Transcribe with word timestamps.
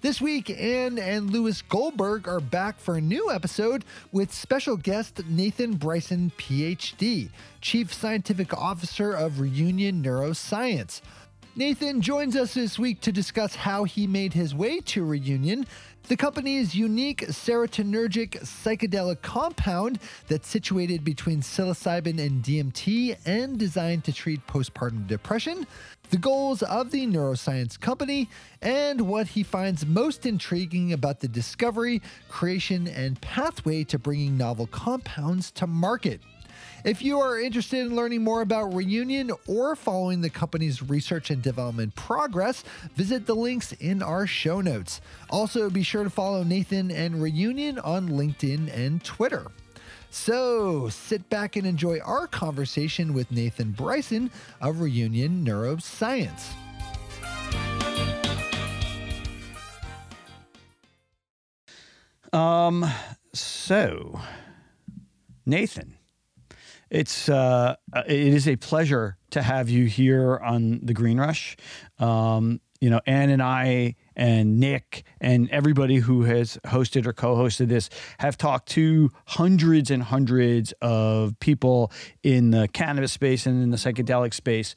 This 0.00 0.20
week, 0.20 0.50
Anne 0.50 0.98
and 0.98 1.30
Lewis 1.30 1.62
Goldberg 1.62 2.28
are 2.28 2.40
back 2.40 2.78
for 2.78 2.96
a 2.96 3.00
new 3.00 3.30
episode 3.30 3.84
with 4.12 4.32
special 4.32 4.76
guest 4.76 5.22
Nathan 5.28 5.74
Bryson, 5.74 6.32
PhD, 6.36 7.30
Chief 7.60 7.92
Scientific 7.92 8.52
Officer 8.52 9.12
of 9.12 9.40
Reunion 9.40 10.02
Neuroscience. 10.02 11.00
Nathan 11.56 12.00
joins 12.00 12.34
us 12.34 12.54
this 12.54 12.80
week 12.80 13.00
to 13.02 13.12
discuss 13.12 13.54
how 13.54 13.84
he 13.84 14.08
made 14.08 14.32
his 14.32 14.54
way 14.54 14.80
to 14.80 15.04
Reunion, 15.04 15.66
the 16.06 16.16
company's 16.16 16.74
unique 16.74 17.26
serotonergic 17.28 18.38
psychedelic 18.42 19.22
compound 19.22 19.98
that's 20.28 20.46
situated 20.46 21.02
between 21.02 21.40
psilocybin 21.40 22.18
and 22.18 22.42
DMT 22.42 23.16
and 23.24 23.58
designed 23.58 24.04
to 24.04 24.12
treat 24.12 24.46
postpartum 24.46 25.06
depression, 25.06 25.66
the 26.10 26.18
goals 26.18 26.62
of 26.62 26.90
the 26.90 27.06
neuroscience 27.06 27.80
company, 27.80 28.28
and 28.60 29.00
what 29.00 29.28
he 29.28 29.42
finds 29.42 29.86
most 29.86 30.26
intriguing 30.26 30.92
about 30.92 31.20
the 31.20 31.28
discovery, 31.28 32.02
creation, 32.28 32.86
and 32.88 33.18
pathway 33.22 33.82
to 33.84 33.98
bringing 33.98 34.36
novel 34.36 34.66
compounds 34.66 35.50
to 35.52 35.66
market. 35.66 36.20
If 36.84 37.00
you 37.00 37.18
are 37.18 37.40
interested 37.40 37.86
in 37.86 37.96
learning 37.96 38.22
more 38.22 38.42
about 38.42 38.74
Reunion 38.74 39.30
or 39.46 39.74
following 39.74 40.20
the 40.20 40.28
company's 40.28 40.82
research 40.82 41.30
and 41.30 41.40
development 41.40 41.94
progress, 41.94 42.62
visit 42.94 43.24
the 43.24 43.34
links 43.34 43.72
in 43.72 44.02
our 44.02 44.26
show 44.26 44.60
notes. 44.60 45.00
Also, 45.30 45.70
be 45.70 45.82
sure 45.82 46.04
to 46.04 46.10
follow 46.10 46.42
Nathan 46.42 46.90
and 46.90 47.22
Reunion 47.22 47.78
on 47.78 48.10
LinkedIn 48.10 48.70
and 48.76 49.02
Twitter. 49.02 49.46
So 50.10 50.90
sit 50.90 51.30
back 51.30 51.56
and 51.56 51.66
enjoy 51.66 52.00
our 52.00 52.26
conversation 52.26 53.14
with 53.14 53.32
Nathan 53.32 53.70
Bryson 53.70 54.30
of 54.60 54.80
Reunion 54.80 55.42
Neuroscience. 55.42 56.52
Um, 62.34 62.84
so, 63.32 64.20
Nathan, 65.46 65.96
it's 66.94 67.28
uh, 67.28 67.74
it 68.06 68.34
is 68.34 68.46
a 68.46 68.54
pleasure 68.54 69.18
to 69.30 69.42
have 69.42 69.68
you 69.68 69.86
here 69.86 70.38
on 70.38 70.78
the 70.80 70.94
Green 70.94 71.18
Rush. 71.18 71.56
Um, 71.98 72.60
you 72.80 72.88
know, 72.88 73.00
Anne 73.04 73.30
and 73.30 73.42
I 73.42 73.96
and 74.14 74.60
Nick 74.60 75.04
and 75.20 75.50
everybody 75.50 75.96
who 75.96 76.22
has 76.22 76.56
hosted 76.66 77.06
or 77.06 77.12
co-hosted 77.12 77.68
this 77.68 77.90
have 78.18 78.38
talked 78.38 78.68
to 78.70 79.10
hundreds 79.26 79.90
and 79.90 80.04
hundreds 80.04 80.72
of 80.80 81.38
people 81.40 81.90
in 82.22 82.52
the 82.52 82.68
cannabis 82.68 83.10
space 83.10 83.44
and 83.44 83.60
in 83.60 83.70
the 83.70 83.76
psychedelic 83.76 84.32
space. 84.32 84.76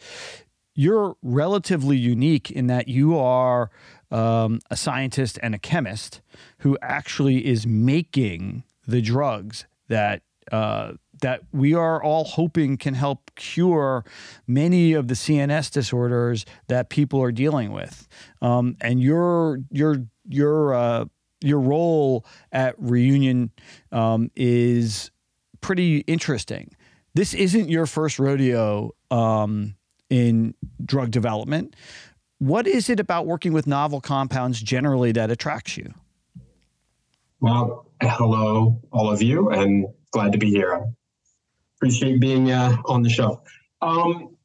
You're 0.74 1.18
relatively 1.22 1.98
unique 1.98 2.50
in 2.50 2.66
that 2.68 2.88
you 2.88 3.18
are 3.18 3.70
um, 4.10 4.60
a 4.72 4.78
scientist 4.78 5.38
and 5.44 5.54
a 5.54 5.60
chemist 5.60 6.22
who 6.60 6.78
actually 6.82 7.46
is 7.46 7.68
making 7.68 8.64
the 8.88 9.02
drugs 9.02 9.66
that 9.88 10.24
uh, 10.52 10.94
that 11.22 11.42
we 11.52 11.74
are 11.74 12.02
all 12.02 12.24
hoping 12.24 12.78
can 12.78 12.94
help 12.94 13.32
cure 13.36 14.06
many 14.48 14.94
of 14.94 15.08
the 15.08 15.14
CNS 15.14 15.72
disorders 15.72 16.46
that 16.68 16.90
people 16.90 17.22
are 17.22 17.32
dealing 17.32 17.72
with. 17.72 18.08
Um, 18.42 18.78
and 18.82 19.02
your 19.02 19.60
your 19.72 19.98
your 20.28 20.74
uh, 20.74 21.06
your 21.42 21.60
role 21.60 22.26
at 22.52 22.76
Reunion 22.78 23.52
um, 23.92 24.32
is 24.36 25.12
pretty 25.62 26.00
interesting. 26.00 26.76
This 27.14 27.34
isn't 27.34 27.70
your 27.70 27.86
first 27.86 28.20
rodeo 28.20 28.92
um, 29.10 29.76
in 30.10 30.54
drug 30.84 31.12
development. 31.12 31.76
What 32.40 32.68
is 32.68 32.90
it 32.90 33.00
about 33.00 33.26
working 33.26 33.54
with 33.54 33.66
novel 33.66 34.00
compounds 34.00 34.62
generally 34.62 35.12
that 35.14 35.32
attracts 35.32 35.78
you? 35.78 35.94
Well, 37.40 37.88
hello, 38.02 38.80
all 38.92 39.12
of 39.12 39.22
you, 39.22 39.50
and 39.50 39.88
glad 40.12 40.32
to 40.34 40.38
be 40.38 40.50
here. 40.50 40.86
Appreciate 41.78 42.20
being 42.20 42.52
uh, 42.52 42.76
on 42.86 43.04
the 43.04 43.10
show. 43.10 43.42
Um, 43.82 44.36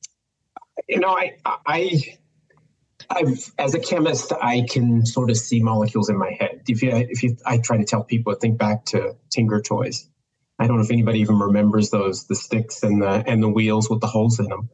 you 0.89 1.01
know, 1.01 1.17
I, 1.17 1.37
I, 1.45 2.19
I've, 3.09 3.53
as 3.59 3.75
a 3.75 3.81
chemist, 3.81 4.33
I 4.33 4.67
can 4.69 5.07
sort 5.07 5.31
of 5.31 5.37
see 5.37 5.63
molecules 5.63 6.09
in 6.09 6.19
my 6.19 6.37
head. 6.39 6.63
If 6.69 6.83
you, 6.83 6.91
if 6.93 7.23
you, 7.23 7.37
I 7.47 7.59
try 7.59 7.79
to 7.79 7.85
tell 7.85 8.05
people, 8.05 8.35
think 8.35 8.59
back 8.59 8.85
to 8.87 9.17
Tinker 9.31 9.61
Toys. 9.61 10.09
I 10.59 10.67
don't 10.67 10.77
know 10.77 10.83
if 10.83 10.91
anybody 10.91 11.21
even 11.21 11.39
remembers 11.39 11.91
those, 11.91 12.27
the 12.27 12.37
sticks 12.37 12.83
and 12.83 13.03
the 13.03 13.25
and 13.27 13.43
the 13.43 13.49
wheels 13.49 13.91
with 13.91 14.01
the 14.01 14.07
holes 14.07 14.39
in 14.39 14.47
them. 14.47 14.69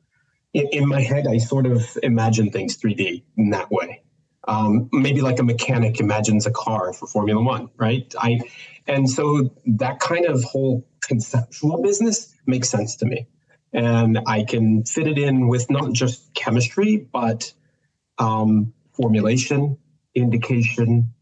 In, 0.53 0.69
in 0.73 0.89
my 0.89 1.01
head, 1.01 1.27
I 1.27 1.39
sort 1.39 1.67
of 1.67 1.97
imagine 2.03 2.51
things 2.51 2.77
3D 2.77 3.23
in 3.37 3.51
that 3.51 3.71
way. 3.71 4.03
Um, 4.47 4.89
maybe 4.93 5.21
like 5.21 5.39
a 5.39 5.43
mechanic 5.43 6.01
imagines 6.01 6.47
a 6.47 6.51
car 6.51 6.93
for 6.93 7.07
Formula 7.07 7.43
One, 7.43 7.71
right? 7.77 8.13
I, 8.19 8.41
and 8.89 9.09
so 9.09 9.51
that 9.67 10.01
kind 10.01 10.25
of 10.25 10.43
whole 10.43 10.89
conceptual 11.03 11.83
business 11.83 12.35
makes 12.47 12.71
sense 12.71 12.97
to 12.97 13.07
me. 13.07 13.27
And 13.73 14.19
I 14.27 14.45
can 14.45 14.85
fit 14.85 15.07
it 15.07 15.19
in 15.19 15.47
with 15.47 15.71
not 15.71 15.93
just 15.93 16.33
chemistry, 16.35 16.97
but 16.97 17.53
um, 18.19 18.73
formulation, 18.95 19.77
indication, 20.15 21.13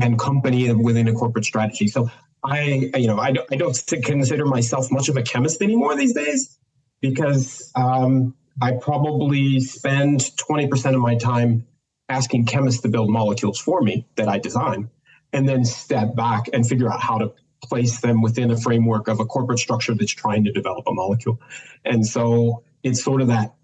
and 0.00 0.16
company 0.18 0.72
within 0.72 1.08
a 1.08 1.12
corporate 1.12 1.44
strategy. 1.44 1.88
So 1.88 2.08
I, 2.44 2.90
you 2.96 3.08
know, 3.08 3.18
I 3.18 3.32
don't, 3.32 3.48
I 3.52 3.56
don't 3.56 3.76
consider 4.04 4.46
myself 4.46 4.92
much 4.92 5.08
of 5.08 5.16
a 5.16 5.22
chemist 5.22 5.60
anymore 5.60 5.96
these 5.96 6.14
days 6.14 6.56
because 7.00 7.72
um, 7.74 8.36
I 8.62 8.72
probably 8.72 9.58
spend 9.58 10.20
20% 10.20 10.94
of 10.94 11.00
my 11.00 11.16
time 11.16 11.66
asking 12.08 12.46
chemists 12.46 12.82
to 12.82 12.88
build 12.88 13.10
molecules 13.10 13.58
for 13.58 13.82
me 13.82 14.06
that 14.14 14.28
I 14.28 14.38
design 14.38 14.88
and 15.32 15.48
then 15.48 15.64
step 15.64 16.14
back 16.14 16.48
and 16.52 16.66
figure 16.66 16.90
out 16.90 17.00
how 17.00 17.18
to 17.18 17.32
place 17.62 18.00
them 18.00 18.22
within 18.22 18.50
a 18.50 18.56
framework 18.56 19.08
of 19.08 19.20
a 19.20 19.24
corporate 19.24 19.58
structure 19.58 19.94
that's 19.94 20.12
trying 20.12 20.44
to 20.44 20.52
develop 20.52 20.84
a 20.86 20.92
molecule. 20.92 21.40
And 21.84 22.06
so 22.06 22.62
it's 22.82 23.02
sort 23.02 23.20
of 23.20 23.28
that 23.28 23.54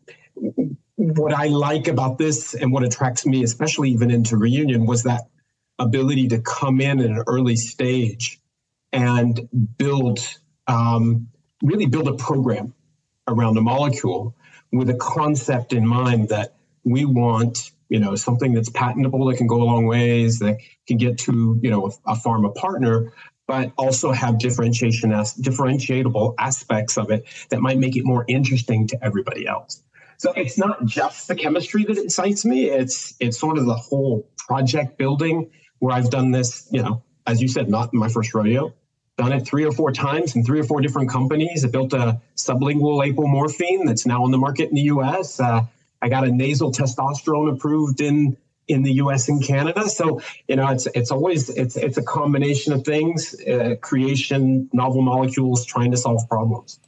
what 0.96 1.32
I 1.32 1.46
like 1.46 1.88
about 1.88 2.18
this 2.18 2.54
and 2.54 2.72
what 2.72 2.84
attracts 2.84 3.26
me, 3.26 3.42
especially 3.42 3.90
even 3.90 4.10
into 4.10 4.36
reunion, 4.36 4.86
was 4.86 5.02
that 5.04 5.28
ability 5.78 6.28
to 6.28 6.40
come 6.40 6.80
in 6.80 7.00
at 7.00 7.06
an 7.06 7.24
early 7.26 7.56
stage 7.56 8.40
and 8.92 9.48
build 9.76 10.20
um, 10.66 11.28
really 11.62 11.86
build 11.86 12.08
a 12.08 12.14
program 12.14 12.72
around 13.26 13.58
a 13.58 13.60
molecule 13.60 14.34
with 14.72 14.88
a 14.88 14.94
concept 14.94 15.72
in 15.72 15.86
mind 15.86 16.28
that 16.28 16.54
we 16.84 17.04
want 17.04 17.72
you 17.94 18.00
know 18.00 18.14
something 18.16 18.52
that's 18.54 18.70
patentable 18.70 19.24
that 19.26 19.36
can 19.36 19.46
go 19.46 19.62
a 19.62 19.68
long 19.72 19.86
ways 19.86 20.40
that 20.40 20.56
can 20.88 20.96
get 20.96 21.16
to 21.26 21.58
you 21.62 21.70
know 21.70 21.86
a, 21.86 22.12
a 22.12 22.16
pharma 22.16 22.52
partner 22.54 23.12
but 23.46 23.72
also 23.76 24.10
have 24.10 24.38
differentiation 24.38 25.12
as 25.12 25.34
differentiable 25.34 26.34
aspects 26.38 26.96
of 26.96 27.10
it 27.10 27.24
that 27.50 27.60
might 27.60 27.78
make 27.78 27.96
it 27.96 28.04
more 28.04 28.24
interesting 28.26 28.88
to 28.88 29.04
everybody 29.04 29.46
else. 29.46 29.82
So 30.16 30.32
it's 30.32 30.56
not 30.56 30.84
just 30.86 31.28
the 31.28 31.34
chemistry 31.34 31.84
that 31.84 31.98
excites 31.98 32.44
me. 32.44 32.70
It's 32.70 33.14
it's 33.20 33.38
sort 33.38 33.58
of 33.58 33.66
the 33.66 33.74
whole 33.74 34.26
project 34.38 34.96
building 34.96 35.50
where 35.78 35.94
I've 35.94 36.10
done 36.10 36.30
this, 36.30 36.66
you 36.70 36.82
know, 36.82 37.02
as 37.26 37.42
you 37.42 37.48
said, 37.48 37.68
not 37.68 37.92
my 37.92 38.08
first 38.08 38.34
rodeo. 38.34 38.72
Done 39.18 39.32
it 39.32 39.46
three 39.46 39.64
or 39.64 39.72
four 39.72 39.92
times 39.92 40.34
in 40.34 40.44
three 40.44 40.58
or 40.58 40.64
four 40.64 40.80
different 40.80 41.10
companies. 41.10 41.64
I 41.64 41.68
built 41.68 41.92
a 41.92 42.20
sublingual 42.36 42.98
apomorphine 43.06 43.86
that's 43.86 44.06
now 44.06 44.24
on 44.24 44.32
the 44.32 44.38
market 44.38 44.70
in 44.70 44.74
the 44.74 44.88
U.S. 44.94 45.38
Uh, 45.38 45.66
I 46.04 46.08
got 46.10 46.24
a 46.24 46.30
nasal 46.30 46.70
testosterone 46.70 47.50
approved 47.50 48.02
in 48.02 48.36
in 48.68 48.82
the 48.82 48.92
U.S. 48.94 49.28
and 49.30 49.42
Canada. 49.42 49.88
So 49.88 50.20
you 50.48 50.56
know, 50.56 50.68
it's 50.68 50.86
it's 50.94 51.10
always 51.10 51.48
it's 51.48 51.76
it's 51.76 51.96
a 51.96 52.02
combination 52.02 52.74
of 52.74 52.84
things: 52.84 53.34
uh, 53.40 53.76
creation, 53.80 54.68
novel 54.74 55.00
molecules, 55.00 55.64
trying 55.64 55.90
to 55.92 55.96
solve 55.96 56.28
problems. 56.28 56.78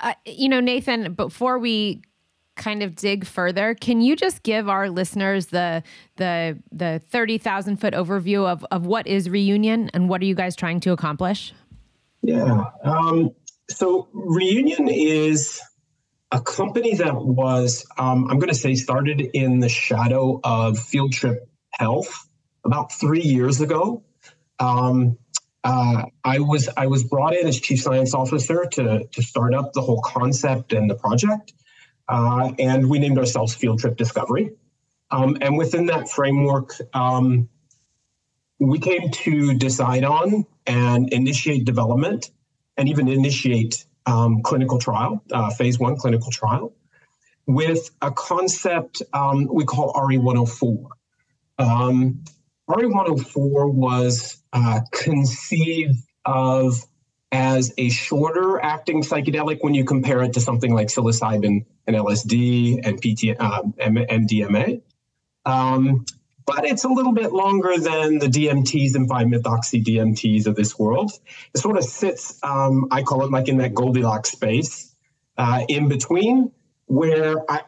Uh, 0.00 0.14
you 0.24 0.48
know, 0.48 0.60
Nathan. 0.60 1.12
Before 1.12 1.58
we 1.58 2.00
kind 2.56 2.82
of 2.82 2.96
dig 2.96 3.26
further, 3.26 3.74
can 3.74 4.00
you 4.00 4.16
just 4.16 4.42
give 4.42 4.66
our 4.66 4.88
listeners 4.88 5.46
the 5.46 5.82
the 6.16 6.58
the 6.72 7.02
thirty 7.10 7.36
thousand 7.36 7.76
foot 7.76 7.92
overview 7.92 8.46
of 8.46 8.64
of 8.70 8.86
what 8.86 9.06
is 9.06 9.28
Reunion 9.28 9.90
and 9.92 10.08
what 10.08 10.22
are 10.22 10.26
you 10.26 10.34
guys 10.34 10.56
trying 10.56 10.80
to 10.80 10.92
accomplish? 10.92 11.52
Yeah. 12.22 12.64
Um, 12.82 13.32
so 13.68 14.08
Reunion 14.14 14.88
is 14.88 15.60
a 16.32 16.40
company 16.40 16.94
that 16.94 17.14
was, 17.14 17.86
um, 17.98 18.28
I'm 18.30 18.38
going 18.38 18.48
to 18.48 18.54
say, 18.54 18.74
started 18.74 19.20
in 19.20 19.60
the 19.60 19.68
shadow 19.68 20.40
of 20.42 20.78
Field 20.78 21.12
Trip 21.12 21.46
Health 21.70 22.26
about 22.64 22.90
three 22.90 23.20
years 23.20 23.60
ago. 23.60 24.02
Um, 24.58 25.18
uh, 25.62 26.04
I 26.24 26.38
was 26.40 26.68
I 26.76 26.86
was 26.86 27.04
brought 27.04 27.36
in 27.36 27.46
as 27.46 27.60
chief 27.60 27.80
science 27.80 28.14
officer 28.14 28.66
to 28.72 29.04
to 29.04 29.22
start 29.22 29.54
up 29.54 29.74
the 29.74 29.82
whole 29.82 30.00
concept 30.00 30.72
and 30.72 30.90
the 30.90 30.94
project, 30.94 31.52
uh, 32.08 32.52
and 32.58 32.88
we 32.88 32.98
named 32.98 33.18
ourselves 33.18 33.54
Field 33.54 33.78
Trip 33.78 33.96
Discovery. 33.96 34.52
Um, 35.10 35.36
and 35.40 35.58
within 35.58 35.86
that 35.86 36.08
framework, 36.08 36.74
um, 36.94 37.48
we 38.58 38.78
came 38.78 39.10
to 39.10 39.54
decide 39.54 40.04
on 40.04 40.46
and 40.66 41.12
initiate 41.12 41.64
development, 41.64 42.30
and 42.76 42.88
even 42.88 43.08
initiate 43.08 43.84
um, 44.06 44.42
clinical 44.42 44.78
trial, 44.78 45.22
uh, 45.32 45.50
phase 45.50 45.78
one 45.78 45.96
clinical 45.96 46.30
trial, 46.30 46.72
with 47.46 47.90
a 48.00 48.10
concept 48.10 49.02
um, 49.12 49.48
we 49.52 49.64
call 49.64 49.92
RE104. 49.94 50.86
Um, 51.58 52.24
RE104 52.68 53.72
was 53.72 54.42
uh, 54.52 54.80
conceived 54.92 55.98
of 56.24 56.84
as 57.32 57.72
a 57.78 57.88
shorter 57.88 58.60
acting 58.60 59.02
psychedelic 59.02 59.58
when 59.62 59.74
you 59.74 59.84
compare 59.84 60.22
it 60.22 60.34
to 60.34 60.40
something 60.40 60.74
like 60.74 60.88
psilocybin 60.88 61.64
and 61.86 61.96
LSD 61.96 62.80
and 62.84 62.98
PT, 63.00 63.40
uh, 63.40 63.62
MDMA. 63.80 64.82
But 66.44 66.64
it's 66.64 66.84
a 66.84 66.88
little 66.88 67.12
bit 67.12 67.32
longer 67.32 67.78
than 67.78 68.18
the 68.18 68.26
DMTs 68.26 68.94
and 68.94 69.08
5-methoxy 69.08 69.84
DMTs 69.84 70.46
of 70.46 70.56
this 70.56 70.78
world. 70.78 71.12
It 71.54 71.58
sort 71.58 71.76
of 71.76 71.84
sits, 71.84 72.38
um, 72.42 72.88
I 72.90 73.02
call 73.02 73.24
it 73.24 73.30
like 73.30 73.48
in 73.48 73.58
that 73.58 73.74
Goldilocks 73.74 74.32
space, 74.32 74.94
uh, 75.38 75.62
in 75.68 75.88
between, 75.88 76.52
where 76.86 77.36
I, 77.50 77.62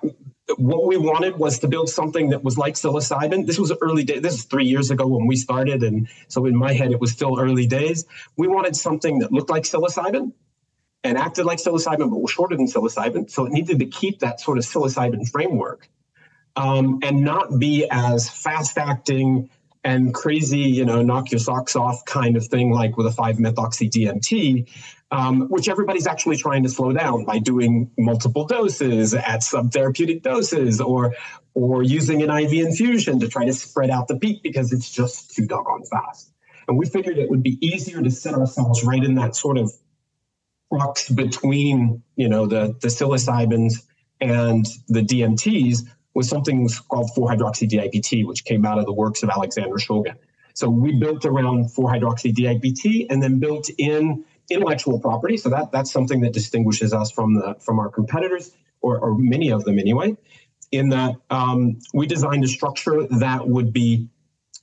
what 0.59 0.87
we 0.87 0.97
wanted 0.97 1.39
was 1.39 1.61
to 1.61 1.69
build 1.69 1.89
something 1.89 2.31
that 2.31 2.45
was 2.45 2.59
like 2.59 2.75
psilocybin. 2.75 3.47
This 3.47 3.59
was 3.59 3.73
early 3.81 4.05
days. 4.05 4.23
This 4.23 4.35
is 4.35 4.45
three 4.45 4.67
years 4.67 4.91
ago 4.91 5.07
when 5.07 5.27
we 5.27 5.37
started, 5.37 5.83
and 5.83 6.09
so 6.29 6.45
in 6.47 6.57
my 6.57 6.73
head 6.73 6.91
it 6.91 7.01
was 7.01 7.13
still 7.13 7.41
early 7.41 7.67
days. 7.67 8.05
We 8.37 8.49
wanted 8.49 8.77
something 8.77 9.21
that 9.21 9.33
looked 9.33 9.51
like 9.51 9.63
psilocybin 9.63 10.33
and 11.03 11.19
acted 11.19 11.47
like 11.47 11.59
psilocybin, 11.59 12.11
but 12.11 12.19
was 12.19 12.31
shorter 12.31 12.57
than 12.57 12.67
psilocybin. 12.67 13.31
So 13.31 13.47
it 13.47 13.53
needed 13.53 13.79
to 13.79 13.87
keep 13.87 14.21
that 14.21 14.41
sort 14.41 14.59
of 14.59 14.65
psilocybin 14.65 15.29
framework 15.31 15.89
um, 16.57 17.01
and 17.03 17.23
not 17.23 17.59
be 17.59 17.87
as 17.91 18.29
fast 18.29 18.79
acting 18.79 19.51
and 19.83 20.15
crazy, 20.15 20.61
you 20.61 20.85
know, 20.85 21.03
knock 21.03 21.31
your 21.31 21.39
socks 21.39 21.77
off 21.77 22.05
kind 22.07 22.37
of 22.37 22.47
thing, 22.47 22.73
like 22.73 22.97
with 22.97 23.07
a 23.07 23.11
5 23.11 23.37
methoxy 23.37 23.91
DMT, 23.91 24.67
um, 25.11 25.43
which 25.49 25.69
everybody's 25.69 26.07
actually 26.07 26.37
trying 26.37 26.63
to 26.63 26.69
slow 26.71 26.93
down 26.93 27.25
by 27.25 27.39
doing 27.39 27.91
multiple 27.99 28.47
doses 28.47 29.15
at 29.15 29.41
subtherapeutic 29.41 30.23
doses 30.23 30.81
or 30.81 31.15
or 31.57 31.85
using 31.85 32.21
an 32.23 32.31
IV 32.31 32.53
infusion 32.53 33.21
to 33.21 33.29
try 33.29 33.45
to 33.45 33.53
spread 33.53 33.89
out 33.89 34.09
the 34.09 34.17
peak 34.17 34.43
because 34.43 34.73
it's 34.73 34.91
just 34.91 35.37
too 35.37 35.47
doggone 35.47 35.85
fast. 35.85 36.33
And 36.67 36.77
we 36.77 36.87
figured 36.87 37.17
it 37.17 37.31
would 37.31 37.45
be 37.45 37.59
easier 37.65 38.03
to 38.03 38.11
set 38.11 38.35
ourselves 38.35 38.83
right 38.83 39.03
in 39.05 39.15
that 39.17 39.37
sort 39.37 39.59
of 39.59 39.71
crux 40.73 41.09
between, 41.09 42.03
you 42.17 42.29
know, 42.29 42.47
the, 42.47 42.75
the 42.81 42.89
psilocybins 42.89 43.85
and 44.21 44.67
the 44.89 45.03
DMTs 45.03 45.87
was 46.15 46.29
something 46.29 46.69
called 46.89 47.11
4-hydroxy-DIPT, 47.17 48.27
which 48.27 48.45
came 48.45 48.65
out 48.65 48.79
of 48.79 48.87
the 48.87 48.93
works 48.93 49.23
of 49.23 49.31
Alexander 49.31 49.77
Shulgin. 49.77 50.17
So 50.55 50.69
we 50.69 50.99
built 50.99 51.25
around 51.25 51.67
4-hydroxy-DIPT 51.67 53.11
and 53.11 53.23
then 53.23 53.41
built 53.41 53.69
in 53.77 54.25
intellectual 54.49 55.01
property. 55.01 55.37
So 55.37 55.49
that 55.51 55.73
that's 55.73 55.91
something 55.91 56.21
that 56.21 56.33
distinguishes 56.33 56.93
us 56.93 57.11
from 57.11 57.35
the 57.35 57.57
from 57.61 57.79
our 57.79 57.89
competitors, 57.89 58.53
or, 58.81 58.99
or 58.99 59.19
many 59.19 59.51
of 59.51 59.65
them 59.65 59.79
anyway. 59.79 60.17
In 60.71 60.91
that 60.91 61.17
um, 61.31 61.79
we 61.93 62.07
designed 62.07 62.45
a 62.45 62.49
structure 62.49 63.07
that 63.19 63.47
would 63.49 63.73
be 63.73 64.09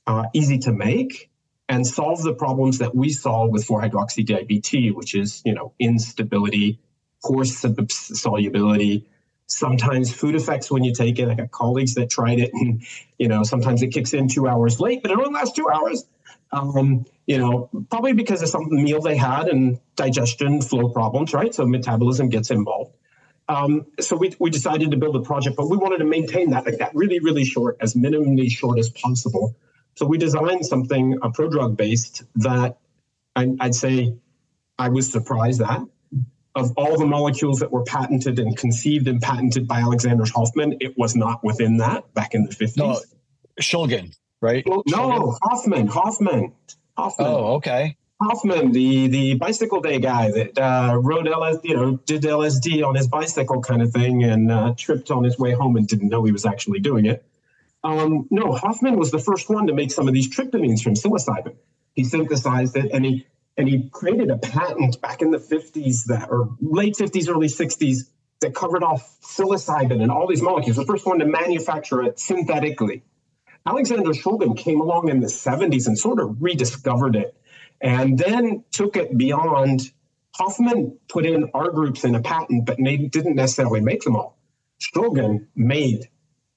uh, 0.06 0.24
easy 0.32 0.58
to 0.60 0.72
make 0.72 1.30
and 1.68 1.86
solve 1.86 2.22
the 2.22 2.34
problems 2.34 2.78
that 2.78 2.94
we 2.94 3.10
saw 3.10 3.46
with 3.46 3.66
4-hydroxy-DIPT, 3.66 4.94
which 4.94 5.14
is 5.14 5.42
you 5.44 5.54
know 5.54 5.74
instability, 5.78 6.80
poor 7.24 7.44
solubility, 7.44 9.06
sometimes 9.52 10.12
food 10.12 10.34
effects 10.34 10.70
when 10.70 10.84
you 10.84 10.92
take 10.92 11.18
it. 11.18 11.28
I 11.28 11.34
got 11.34 11.50
colleagues 11.50 11.94
that 11.94 12.10
tried 12.10 12.38
it, 12.40 12.52
and 12.52 12.82
you 13.18 13.28
know 13.28 13.42
sometimes 13.42 13.82
it 13.82 13.88
kicks 13.88 14.14
in 14.14 14.28
two 14.28 14.48
hours 14.48 14.80
late, 14.80 15.02
but 15.02 15.10
it 15.10 15.18
only 15.18 15.32
lasts 15.32 15.54
two 15.54 15.68
hours. 15.68 16.04
Um, 16.50 17.06
you 17.26 17.38
know, 17.38 17.70
probably 17.90 18.12
because 18.12 18.42
of 18.42 18.48
some 18.48 18.68
meal 18.70 19.00
they 19.00 19.16
had 19.16 19.48
and 19.48 19.80
digestion 19.96 20.60
flow 20.60 20.90
problems, 20.90 21.32
right? 21.32 21.54
So 21.54 21.64
metabolism 21.64 22.28
gets 22.28 22.50
involved. 22.50 22.92
Um, 23.48 23.86
so 24.00 24.16
we, 24.16 24.34
we 24.38 24.50
decided 24.50 24.90
to 24.90 24.96
build 24.96 25.16
a 25.16 25.20
project, 25.20 25.56
but 25.56 25.68
we 25.68 25.76
wanted 25.76 25.98
to 25.98 26.04
maintain 26.04 26.50
that 26.50 26.66
like 26.66 26.78
that 26.78 26.94
really, 26.94 27.20
really 27.20 27.44
short, 27.44 27.78
as 27.80 27.94
minimally 27.94 28.50
short 28.50 28.78
as 28.78 28.90
possible. 28.90 29.56
So 29.94 30.06
we 30.06 30.18
designed 30.18 30.64
something 30.66 31.18
a 31.22 31.30
prodrug 31.30 31.76
based 31.76 32.22
that 32.36 32.78
I, 33.34 33.54
I'd 33.60 33.74
say 33.74 34.14
I 34.78 34.88
was 34.88 35.10
surprised 35.10 35.62
at 35.62 35.80
of 36.54 36.72
all 36.76 36.98
the 36.98 37.06
molecules 37.06 37.60
that 37.60 37.72
were 37.72 37.84
patented 37.84 38.38
and 38.38 38.56
conceived 38.56 39.08
and 39.08 39.20
patented 39.20 39.66
by 39.66 39.80
Alexander 39.80 40.24
Hofmann, 40.34 40.76
it 40.80 40.96
was 40.98 41.16
not 41.16 41.42
within 41.42 41.78
that 41.78 42.12
back 42.14 42.34
in 42.34 42.44
the 42.44 42.50
50s. 42.50 42.76
No, 42.76 43.00
Shulgin, 43.60 44.14
right? 44.40 44.64
Well, 44.66 44.82
no, 44.86 45.38
Hofmann, 45.42 45.86
Hofmann, 45.86 46.52
Hofmann. 46.96 47.26
Oh, 47.26 47.54
okay. 47.54 47.96
Hofmann, 48.20 48.72
the 48.72 49.08
the 49.08 49.34
bicycle 49.34 49.80
day 49.80 49.98
guy 49.98 50.30
that 50.30 50.58
uh, 50.58 50.96
rode 50.96 51.26
LSD, 51.26 51.64
you 51.64 51.74
know, 51.74 51.96
did 52.06 52.22
LSD 52.22 52.86
on 52.86 52.94
his 52.94 53.08
bicycle 53.08 53.60
kind 53.60 53.82
of 53.82 53.90
thing 53.90 54.22
and 54.22 54.50
uh, 54.50 54.74
tripped 54.76 55.10
on 55.10 55.24
his 55.24 55.38
way 55.38 55.52
home 55.52 55.76
and 55.76 55.88
didn't 55.88 56.08
know 56.08 56.22
he 56.22 56.32
was 56.32 56.46
actually 56.46 56.78
doing 56.78 57.06
it. 57.06 57.24
Um, 57.82 58.28
no, 58.30 58.52
Hofmann 58.52 58.96
was 58.96 59.10
the 59.10 59.18
first 59.18 59.50
one 59.50 59.66
to 59.66 59.74
make 59.74 59.90
some 59.90 60.06
of 60.06 60.14
these 60.14 60.32
tryptamines 60.32 60.82
from 60.82 60.94
psilocybin. 60.94 61.56
He 61.94 62.04
synthesized 62.04 62.76
it 62.76 62.92
and 62.92 63.04
he 63.04 63.26
and 63.56 63.68
he 63.68 63.88
created 63.90 64.30
a 64.30 64.38
patent 64.38 65.00
back 65.00 65.22
in 65.22 65.30
the 65.30 65.38
50s 65.38 66.06
that 66.06 66.28
or 66.30 66.56
late 66.60 66.94
50s 66.96 67.28
early 67.28 67.48
60s 67.48 68.08
that 68.40 68.54
covered 68.54 68.82
off 68.82 69.18
psilocybin 69.22 70.02
and 70.02 70.10
all 70.10 70.26
these 70.26 70.42
molecules 70.42 70.76
the 70.76 70.84
first 70.84 71.06
one 71.06 71.18
to 71.18 71.26
manufacture 71.26 72.02
it 72.02 72.18
synthetically. 72.18 73.02
Alexander 73.64 74.10
shulgin 74.10 74.56
came 74.56 74.80
along 74.80 75.08
in 75.08 75.20
the 75.20 75.28
70s 75.28 75.86
and 75.86 75.98
sort 75.98 76.18
of 76.18 76.42
rediscovered 76.42 77.14
it 77.14 77.36
and 77.80 78.18
then 78.18 78.64
took 78.72 78.96
it 78.96 79.16
beyond. 79.16 79.90
Hofmann 80.34 80.98
put 81.10 81.26
in 81.26 81.50
our 81.52 81.70
groups 81.70 82.04
in 82.04 82.14
a 82.14 82.22
patent 82.22 82.64
but 82.64 82.78
didn't 82.78 83.36
necessarily 83.36 83.82
make 83.82 84.02
them 84.02 84.16
all. 84.16 84.38
Shulgin 84.80 85.46
made 85.54 86.08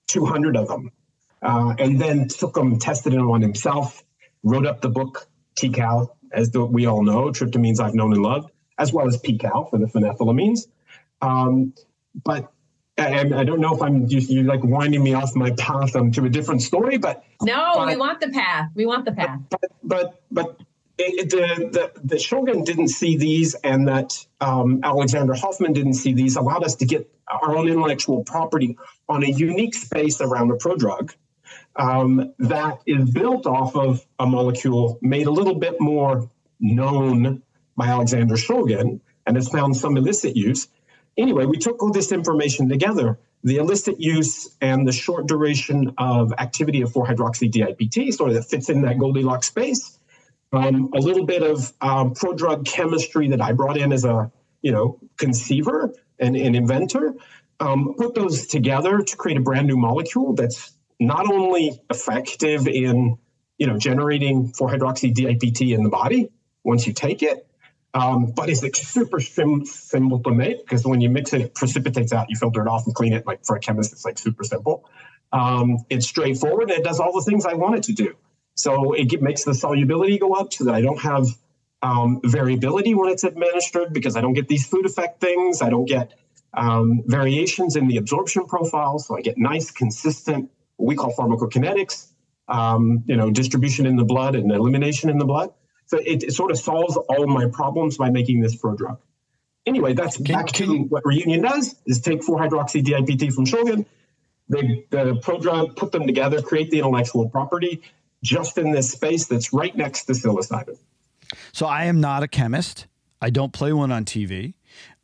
200 0.08 0.56
of 0.56 0.70
them 0.70 0.92
uh, 1.42 1.76
and 1.78 2.00
then 2.00 2.30
took 2.30 2.54
them 2.54 2.80
tested 2.80 3.12
them 3.12 3.30
on 3.30 3.42
himself 3.42 4.02
wrote 4.46 4.66
up 4.66 4.80
the 4.80 4.90
book 4.90 5.28
TiHKAL, 5.60 6.10
as 6.36 6.52
the, 6.52 6.64
we 6.64 6.86
all 6.86 7.04
know, 7.04 7.32
tryptamines 7.32 7.80
I've 7.80 7.96
known 7.96 8.14
and 8.14 8.22
loved, 8.22 8.52
as 8.78 8.94
well 8.94 9.08
as 9.08 9.18
PiHKAL 9.18 9.70
for 9.70 9.78
the 9.80 9.86
phenethylamines. 9.86 10.68
Um, 11.22 11.74
but 12.24 12.52
and 12.98 13.36
I 13.36 13.44
don't 13.44 13.60
know 13.60 13.76
if 13.76 13.82
I'm 13.82 14.08
just 14.08 14.30
you 14.30 14.44
like 14.44 14.64
winding 14.64 15.04
me 15.04 15.14
off 15.14 15.36
my 15.36 15.52
path 15.52 15.96
um, 15.96 16.12
to 16.12 16.26
a 16.26 16.30
different 16.30 16.62
story, 16.62 16.98
but 16.98 17.26
no, 17.42 17.72
but, 17.76 17.88
we 17.88 17.98
want 17.98 18.22
the 18.22 18.30
path. 18.30 18.70
We 18.74 18.86
want 18.86 19.06
the 19.06 19.12
path. 19.12 19.40
But 19.50 19.72
but 19.84 20.22
but 20.32 20.62
it, 20.98 21.30
the, 21.30 21.70
the 21.72 22.02
the 22.02 22.16
Shulgin 22.16 22.64
didn't 22.64 22.88
see 22.90 23.18
these, 23.18 23.54
and 23.56 23.88
that 23.90 24.26
um, 24.40 24.80
Alexander 24.84 25.34
Hofmann 25.34 25.74
didn't 25.74 25.96
see 25.96 26.14
these, 26.14 26.38
allowed 26.38 26.64
us 26.64 26.76
to 26.76 26.86
get 26.86 27.12
our 27.28 27.58
own 27.58 27.68
intellectual 27.68 28.24
property 28.24 28.78
on 29.10 29.24
a 29.24 29.30
unique 29.30 29.76
space 29.76 30.22
around 30.22 30.52
a 30.52 30.56
prodrug 30.56 31.14
um, 31.76 32.34
that 32.40 32.80
is 32.86 33.10
built 33.12 33.46
off 33.46 33.76
of 33.76 34.06
a 34.20 34.26
molecule 34.26 34.98
made 35.02 35.28
a 35.28 35.32
little 35.32 35.56
bit 35.56 35.76
more 35.80 36.30
known 36.60 37.42
by 37.76 37.88
Alexander 37.88 38.36
Shulgin 38.36 39.02
and 39.26 39.36
has 39.36 39.50
found 39.50 39.76
some 39.76 39.98
illicit 39.98 40.36
use. 40.36 40.68
Anyway, 41.18 41.46
we 41.46 41.58
took 41.58 41.82
all 41.82 41.92
this 41.92 42.12
information 42.12 42.70
together 42.70 43.20
the 43.46 43.58
illicit 43.58 44.02
use 44.02 44.50
and 44.60 44.88
the 44.88 44.92
short 44.92 45.28
duration 45.28 45.94
of 46.00 46.34
activity 46.40 46.82
of 46.82 46.92
4-hydroxy-DIPT, 46.92 48.12
sort 48.16 48.32
of 48.32 48.36
that 48.36 48.46
fits 48.46 48.70
in 48.70 48.82
that 48.82 48.98
Goldilocks 48.98 49.48
space. 49.48 50.00
Um, 50.52 50.90
a 50.96 51.00
little 51.00 51.26
bit 51.26 51.44
of 51.44 51.72
um, 51.80 52.16
prodrug 52.16 52.66
chemistry 52.66 53.30
that 53.30 53.42
I 53.42 53.52
brought 53.52 53.78
in 53.78 53.94
as 53.94 54.04
a 54.04 54.32
you 54.62 54.72
know 54.72 55.00
conceiver 55.18 55.94
and 56.20 56.36
an 56.36 56.56
inventor. 56.56 57.14
Um, 57.60 57.94
put 57.98 58.16
those 58.16 58.48
together 58.48 59.00
to 59.00 59.16
create 59.16 59.38
a 59.38 59.42
brand 59.42 59.68
new 59.68 59.78
molecule 59.78 60.34
that's 60.34 60.75
not 61.00 61.32
only 61.32 61.80
effective 61.90 62.68
in 62.68 63.18
you 63.58 63.68
know 63.68 63.78
generating 63.78 64.52
4-hydroxy-DIPT 64.52 65.62
in 65.62 65.84
the 65.84 65.90
body 65.90 66.30
once 66.64 66.88
you 66.88 66.94
take 66.94 67.24
it, 67.24 67.48
um, 67.96 68.34
but 68.36 68.50
it's 68.50 68.62
like 68.62 68.76
super 68.76 69.22
sim- 69.22 69.66
simple 69.66 70.22
to 70.24 70.32
make 70.32 70.60
because 70.60 70.86
when 70.86 71.00
you 71.00 71.10
mix 71.10 71.32
it, 71.32 71.42
it 71.42 71.56
precipitates 71.56 72.12
out. 72.12 72.30
You 72.30 72.36
filter 72.36 72.62
it 72.62 72.68
off 72.68 72.86
and 72.86 72.94
clean 72.94 73.14
it. 73.14 73.26
Like 73.26 73.46
for 73.46 73.56
a 73.56 73.60
chemist, 73.60 73.94
it's 73.94 74.04
like 74.04 74.18
super 74.18 74.44
simple. 74.44 74.90
Um, 75.32 75.78
it's 75.90 76.06
straightforward. 76.06 76.70
And 76.70 76.80
it 76.80 76.84
does 76.84 77.00
all 77.00 77.14
the 77.14 77.22
things 77.22 77.46
I 77.46 77.54
want 77.54 77.76
it 77.76 77.84
to 77.84 77.94
do. 77.94 78.16
So 78.56 78.94
it 78.94 79.06
get, 79.06 79.22
makes 79.22 79.46
the 79.46 79.54
solubility 79.54 80.18
go 80.18 80.34
up 80.34 80.52
so 80.54 80.66
that 80.66 80.76
I 80.76 80.82
don't 80.82 81.00
have 81.00 81.26
um, 81.82 82.20
variability 82.24 82.96
when 82.96 83.10
it's 83.10 83.24
administered 83.24 83.94
because 83.94 84.18
I 84.18 84.22
don't 84.22 84.34
get 84.34 84.50
these 84.50 84.68
food 84.68 84.86
effect 84.86 85.22
things. 85.22 85.62
I 85.62 85.70
don't 85.70 85.86
get 85.86 86.14
um, 86.54 87.04
variations 87.06 87.78
in 87.78 87.88
the 87.88 87.96
absorption 87.96 88.46
profile. 88.46 89.00
So 89.00 89.18
I 89.18 89.22
get 89.22 89.38
nice, 89.38 89.72
consistent 89.72 90.52
we 90.78 90.96
call 90.96 91.14
pharmacokinetics, 91.14 92.08
um, 92.48 93.04
you 93.06 93.16
know, 93.16 93.32
distribution 93.32 93.86
in 93.86 93.96
the 93.96 94.04
blood 94.04 94.36
and 94.36 94.52
elimination 94.52 95.10
in 95.10 95.18
the 95.18 95.26
blood. 95.26 95.52
So 95.88 95.98
it, 95.98 96.24
it 96.24 96.34
sort 96.34 96.52
of 96.52 96.58
solves 96.58 96.98
all 96.98 97.28
my 97.28 97.48
problems 97.48 97.98
by 97.98 98.10
making 98.10 98.42
this 98.42 98.56
prodrug. 98.56 98.98
Anyway, 99.66 99.94
that's 99.94 100.18
Can- 100.18 100.26
back 100.26 100.48
can 100.48 100.68
to 100.68 100.74
you- 100.74 100.84
what 100.84 101.04
Reunion 101.06 101.42
does 101.42 101.76
is 101.86 102.00
take 102.02 102.22
4-hydroxy-DIPT 102.22 103.34
from 103.34 103.46
Shulgin, 103.46 103.86
they, 104.48 104.86
the 104.92 105.16
prodrug, 105.16 105.76
put 105.76 105.92
them 105.92 106.06
together, 106.06 106.42
create 106.42 106.70
the 106.70 106.80
intellectual 106.80 107.28
property 107.30 107.82
just 108.24 108.58
in 108.58 108.72
this 108.72 108.92
space 108.92 109.28
that's 109.28 109.54
right 109.54 109.76
next 109.76 110.06
to 110.06 110.14
psilocybin. 110.14 110.78
So 111.52 111.66
I 111.66 111.86
am 111.86 112.00
not 112.00 112.24
a 112.24 112.28
chemist. 112.28 112.88
I 113.22 113.30
don't 113.30 113.54
play 113.54 113.74
one 113.74 113.92
on 113.92 114.06
TV. 114.06 114.54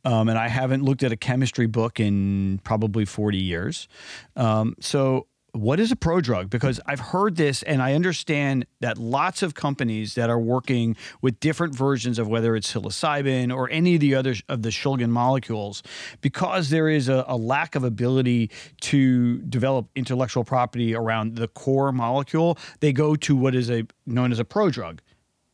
Um, 0.04 0.28
and 0.28 0.38
I 0.38 0.48
haven't 0.48 0.82
looked 0.82 1.02
at 1.02 1.12
a 1.12 1.16
chemistry 1.16 1.66
book 1.66 2.00
in 2.00 2.60
probably 2.64 3.04
40 3.04 3.38
years. 3.38 3.88
Um, 4.36 4.74
so, 4.80 5.26
what 5.52 5.78
is 5.78 5.92
a 5.92 5.96
prodrug? 5.96 6.48
Because 6.48 6.80
I've 6.86 7.00
heard 7.00 7.36
this 7.36 7.62
and 7.62 7.82
I 7.82 7.92
understand 7.92 8.64
that 8.80 8.96
lots 8.96 9.42
of 9.42 9.54
companies 9.54 10.14
that 10.14 10.30
are 10.30 10.38
working 10.38 10.96
with 11.20 11.38
different 11.40 11.74
versions 11.74 12.18
of 12.18 12.26
whether 12.26 12.56
it's 12.56 12.72
psilocybin 12.72 13.54
or 13.54 13.68
any 13.68 13.94
of 13.94 14.00
the 14.00 14.14
other 14.14 14.34
of 14.48 14.62
the 14.62 14.70
Shulgin 14.70 15.10
molecules, 15.10 15.82
because 16.22 16.70
there 16.70 16.88
is 16.88 17.08
a, 17.08 17.24
a 17.28 17.36
lack 17.36 17.74
of 17.74 17.84
ability 17.84 18.50
to 18.80 19.38
develop 19.42 19.88
intellectual 19.94 20.42
property 20.42 20.94
around 20.94 21.36
the 21.36 21.48
core 21.48 21.92
molecule, 21.92 22.56
they 22.80 22.92
go 22.92 23.14
to 23.16 23.36
what 23.36 23.54
is 23.54 23.70
a 23.70 23.86
known 24.06 24.32
as 24.32 24.38
a 24.38 24.44
prodrug. 24.44 25.00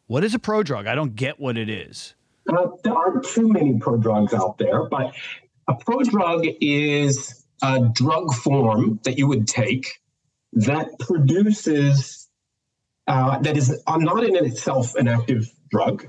What 0.06 0.22
is 0.22 0.32
a 0.32 0.38
prodrug? 0.38 0.86
I 0.86 0.94
don't 0.94 1.16
get 1.16 1.40
what 1.40 1.58
it 1.58 1.68
is. 1.68 2.14
Uh, 2.48 2.68
there 2.84 2.94
aren't 2.94 3.24
too 3.24 3.48
many 3.48 3.74
prodrugs 3.74 4.32
out 4.32 4.58
there, 4.58 4.84
but 4.84 5.12
a 5.66 5.74
prodrug 5.74 6.56
is 6.60 7.44
a 7.62 7.88
drug 7.92 8.32
form 8.34 9.00
that 9.04 9.18
you 9.18 9.26
would 9.26 9.46
take 9.46 10.00
that 10.52 10.98
produces, 10.98 12.28
uh, 13.06 13.38
that 13.40 13.56
is 13.56 13.82
not 13.88 14.24
in 14.24 14.36
itself 14.36 14.94
an 14.94 15.08
active 15.08 15.50
drug, 15.70 16.06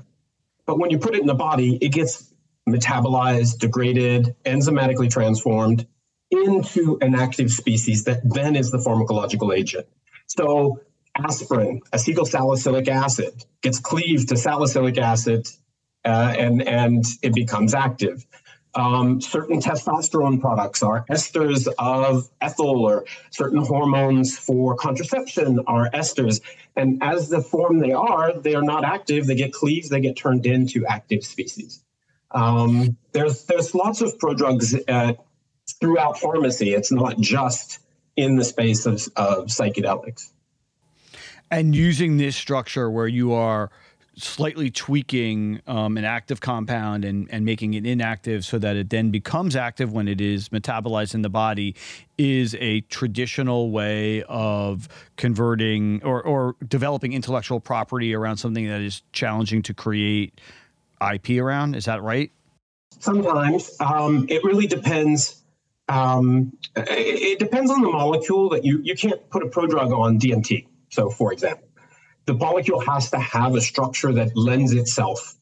but 0.66 0.78
when 0.78 0.90
you 0.90 0.98
put 0.98 1.14
it 1.14 1.20
in 1.20 1.26
the 1.26 1.34
body, 1.34 1.76
it 1.76 1.92
gets 1.92 2.32
metabolized, 2.68 3.58
degraded, 3.58 4.34
enzymatically 4.44 5.10
transformed 5.10 5.86
into 6.30 6.96
an 7.00 7.14
active 7.14 7.50
species 7.50 8.04
that 8.04 8.20
then 8.24 8.54
is 8.54 8.70
the 8.70 8.78
pharmacological 8.78 9.56
agent. 9.56 9.86
So 10.26 10.80
aspirin, 11.16 11.80
acetylsalicylic 11.92 12.86
acid, 12.88 13.44
gets 13.62 13.80
cleaved 13.80 14.28
to 14.28 14.36
salicylic 14.36 14.96
acid 14.98 15.48
uh, 16.04 16.34
and, 16.38 16.62
and 16.62 17.04
it 17.22 17.34
becomes 17.34 17.74
active. 17.74 18.24
Um, 18.74 19.20
certain 19.20 19.60
testosterone 19.60 20.40
products 20.40 20.82
are 20.82 21.04
esters 21.10 21.66
of 21.78 22.28
ethyl, 22.40 22.84
or 22.86 23.04
certain 23.30 23.64
hormones 23.64 24.38
for 24.38 24.76
contraception 24.76 25.60
are 25.66 25.90
esters. 25.90 26.40
And 26.76 27.02
as 27.02 27.28
the 27.28 27.40
form 27.42 27.80
they 27.80 27.92
are, 27.92 28.32
they 28.32 28.54
are 28.54 28.62
not 28.62 28.84
active. 28.84 29.26
They 29.26 29.34
get 29.34 29.52
cleaved, 29.52 29.90
they 29.90 30.00
get 30.00 30.16
turned 30.16 30.46
into 30.46 30.86
active 30.86 31.24
species. 31.24 31.82
Um, 32.30 32.96
there's 33.12 33.44
there's 33.44 33.74
lots 33.74 34.02
of 34.02 34.16
prodrugs 34.18 34.78
uh, 34.88 35.14
throughout 35.80 36.18
pharmacy. 36.20 36.72
It's 36.72 36.92
not 36.92 37.18
just 37.18 37.80
in 38.16 38.36
the 38.36 38.44
space 38.44 38.86
of, 38.86 39.02
of 39.16 39.46
psychedelics. 39.46 40.30
and 41.50 41.74
using 41.74 42.16
this 42.18 42.36
structure 42.36 42.90
where 42.90 43.08
you 43.08 43.32
are 43.32 43.70
slightly 44.22 44.70
tweaking 44.70 45.60
um, 45.66 45.96
an 45.96 46.04
active 46.04 46.40
compound 46.40 47.04
and, 47.04 47.28
and 47.30 47.44
making 47.44 47.74
it 47.74 47.86
inactive 47.86 48.44
so 48.44 48.58
that 48.58 48.76
it 48.76 48.90
then 48.90 49.10
becomes 49.10 49.56
active 49.56 49.92
when 49.92 50.08
it 50.08 50.20
is 50.20 50.48
metabolized 50.50 51.14
in 51.14 51.22
the 51.22 51.28
body 51.28 51.74
is 52.18 52.54
a 52.60 52.80
traditional 52.82 53.70
way 53.70 54.22
of 54.24 54.88
converting 55.16 56.02
or, 56.04 56.22
or 56.22 56.56
developing 56.68 57.12
intellectual 57.12 57.60
property 57.60 58.14
around 58.14 58.36
something 58.36 58.68
that 58.68 58.80
is 58.80 59.02
challenging 59.12 59.62
to 59.62 59.74
create 59.74 60.40
IP 61.12 61.40
around. 61.40 61.74
Is 61.74 61.86
that 61.86 62.02
right? 62.02 62.30
Sometimes 62.98 63.74
um, 63.80 64.26
it 64.28 64.44
really 64.44 64.66
depends. 64.66 65.42
Um, 65.88 66.52
it, 66.76 67.38
depends 67.38 67.70
on 67.70 67.80
the 67.80 67.88
molecule 67.88 68.50
that 68.50 68.64
you 68.64 68.80
you 68.82 68.94
can't 68.94 69.28
put 69.30 69.42
a 69.42 69.46
prodrug 69.46 69.90
on 69.98 70.20
DMT. 70.20 70.66
So, 70.90 71.08
for 71.08 71.32
example, 71.32 71.66
the 72.26 72.34
molecule 72.34 72.80
has 72.80 73.10
to 73.10 73.18
have 73.18 73.54
a 73.54 73.60
structure 73.60 74.12
that 74.12 74.36
lends 74.36 74.72
itself 74.72 75.34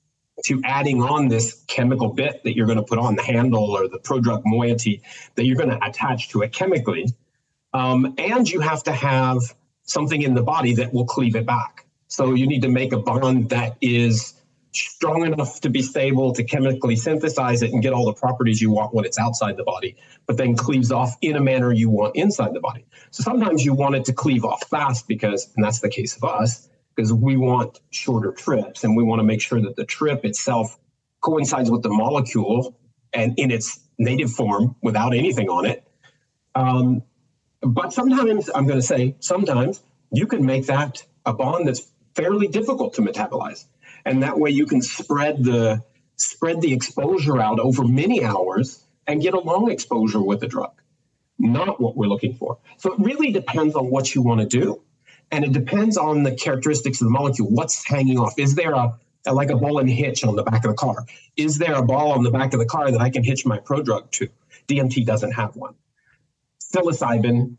to 0.45 0.61
adding 0.65 1.03
on 1.03 1.29
this 1.29 1.65
chemical 1.67 2.09
bit 2.11 2.43
that 2.45 2.55
you're 2.55 2.67
going 2.67 2.79
to 2.79 2.85
put 2.85 2.99
on 2.99 3.17
the 3.17 3.23
handle 3.23 3.65
or 3.65 3.89
the 3.89 3.99
prodrug 3.99 4.43
moiety 4.45 5.03
that 5.35 5.45
you're 5.45 5.57
going 5.57 5.71
to 5.71 5.85
attach 5.85 6.29
to 6.31 6.43
it 6.43 6.53
chemically. 6.53 7.07
Um, 7.75 8.15
and 8.19 8.49
you 8.49 8.61
have 8.61 8.83
to 8.85 8.93
have 8.93 9.39
something 9.83 10.23
in 10.23 10.35
the 10.35 10.43
body 10.43 10.75
that 10.75 10.93
will 10.93 11.07
cleave 11.07 11.35
it 11.35 11.47
back. 11.47 11.87
So 12.07 12.35
you 12.35 12.47
need 12.47 12.63
to 12.63 12.69
make 12.69 12.93
a 12.93 12.99
bond 12.99 13.51
that 13.51 13.77
is 13.81 14.35
strong 14.73 15.25
enough 15.25 15.61
to 15.61 15.71
be 15.71 15.83
stable 15.83 16.33
to 16.35 16.45
chemically 16.45 16.97
synthesize 16.97 17.63
it 17.63 17.73
and 17.73 17.83
get 17.83 17.93
all 17.93 18.05
the 18.07 18.13
properties 18.13 18.61
you 18.61 18.71
want 18.71 18.95
when 18.95 19.05
it's 19.05 19.19
outside 19.19 19.57
the 19.57 19.65
body, 19.65 19.97
but 20.27 20.37
then 20.37 20.57
cleaves 20.57 20.93
off 20.93 21.17
in 21.23 21.37
a 21.37 21.41
manner 21.41 21.73
you 21.73 21.89
want 21.89 22.15
inside 22.17 22.55
the 22.55 22.61
body. 22.61 22.85
So 23.11 23.23
sometimes 23.23 23.65
you 23.65 23.75
want 23.75 23.95
it 23.95 24.05
to 24.07 24.13
cleave 24.13 24.45
off 24.45 24.63
fast 24.69 25.09
because, 25.09 25.51
and 25.57 25.65
that's 25.65 25.81
the 25.81 25.89
case 25.89 26.17
of 26.17 26.25
us, 26.25 26.69
because 26.95 27.13
we 27.13 27.37
want 27.37 27.81
shorter 27.91 28.33
trips 28.33 28.85
and 28.85 28.97
we 28.97 29.05
want 29.05 29.21
to 29.21 29.25
make 29.25 29.41
sure 29.41 29.61
that 29.61 29.77
the 29.77 29.85
trip 29.85 30.25
itself 30.25 30.79
coincides 31.21 31.71
with 31.71 31.83
the 31.83 31.89
molecule 31.89 32.77
and 33.13 33.39
in 33.39 33.51
its 33.51 33.81
native 33.99 34.33
form 34.33 34.77
without 34.83 35.15
anything 35.15 35.49
on 35.49 35.65
it. 35.65 35.85
Um, 36.55 37.03
but 37.61 37.93
sometimes, 37.93 38.51
I'm 38.55 38.67
going 38.67 38.79
to 38.79 38.87
say, 38.87 39.17
sometimes 39.21 39.83
you 40.13 40.27
can 40.27 40.45
make 40.45 40.67
that 40.67 41.05
a 41.27 41.33
bond 41.33 41.67
that's 41.67 41.91
fairly 42.15 42.49
difficult 42.49 42.95
to 42.95 43.03
metabolize. 43.03 43.65
And 44.09 44.23
that 44.23 44.39
way 44.39 44.51
you 44.51 44.65
can 44.65 44.81
spread 44.81 45.45
the 45.45 45.83
spread 46.17 46.61
the 46.63 46.73
exposure 46.73 47.41
out 47.41 47.61
over 47.61 47.85
many 47.85 48.25
hours 48.25 48.83
and 49.07 49.21
get 49.21 49.35
a 49.35 49.39
long 49.39 49.71
exposure 49.71 50.23
with 50.23 50.41
the 50.41 50.49
drug. 50.49 50.73
Not 51.39 51.81
what 51.81 51.97
we're 51.97 52.09
looking 52.09 52.35
for. 52.35 52.59
So 52.79 52.95
it 52.95 52.99
really 52.99 53.33
depends 53.33 53.77
on 53.77 53.91
what 53.91 54.15
you 54.15 54.23
want 54.23 54.41
to 54.41 54.47
do. 54.47 54.83
And 55.31 55.45
it 55.45 55.53
depends 55.53 55.97
on 55.97 56.23
the 56.23 56.35
characteristics 56.35 57.01
of 57.01 57.05
the 57.05 57.11
molecule. 57.11 57.49
What's 57.51 57.87
hanging 57.87 58.19
off? 58.19 58.39
Is 58.39 58.55
there 58.55 58.73
a, 58.73 58.99
like 59.31 59.51
a 59.51 59.57
ball 59.57 59.79
and 59.79 59.89
hitch 59.89 60.25
on 60.25 60.37
the 60.37 60.43
back 60.43 60.65
of 60.65 60.71
the 60.71 60.77
car? 60.77 61.05
Is 61.37 61.59
there 61.59 61.75
a 61.75 61.83
ball 61.83 62.13
on 62.13 62.23
the 62.23 62.31
back 62.31 62.55
of 62.55 62.59
the 62.59 62.67
car 62.67 62.91
that 62.91 63.01
I 63.01 63.11
can 63.11 63.23
hitch 63.23 63.45
my 63.45 63.59
prodrug 63.59 64.11
to? 64.13 64.29
DMT 64.69 65.05
doesn't 65.05 65.33
have 65.33 65.55
one. 65.55 65.75
Psilocybin 66.61 67.57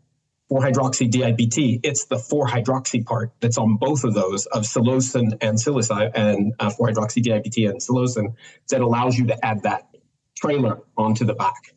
4-hydroxy-DIPT, 0.50 1.80
it's 1.84 2.06
the 2.06 2.16
4-hydroxy 2.16 3.04
part 3.06 3.30
that's 3.40 3.56
on 3.56 3.76
both 3.76 4.02
of 4.04 4.14
those 4.14 4.46
of 4.46 4.64
psilocin 4.64 5.38
and 5.40 5.56
psilocybin 5.56 6.10
and 6.14 6.54
uh, 6.58 6.70
4-hydroxy-DIPT 6.70 7.58
and 7.68 7.80
psilocin 7.80 8.34
that 8.68 8.80
allows 8.80 9.16
you 9.16 9.26
to 9.26 9.46
add 9.46 9.62
that 9.62 9.88
trailer 10.36 10.80
onto 10.96 11.24
the 11.24 11.34
back. 11.34 11.74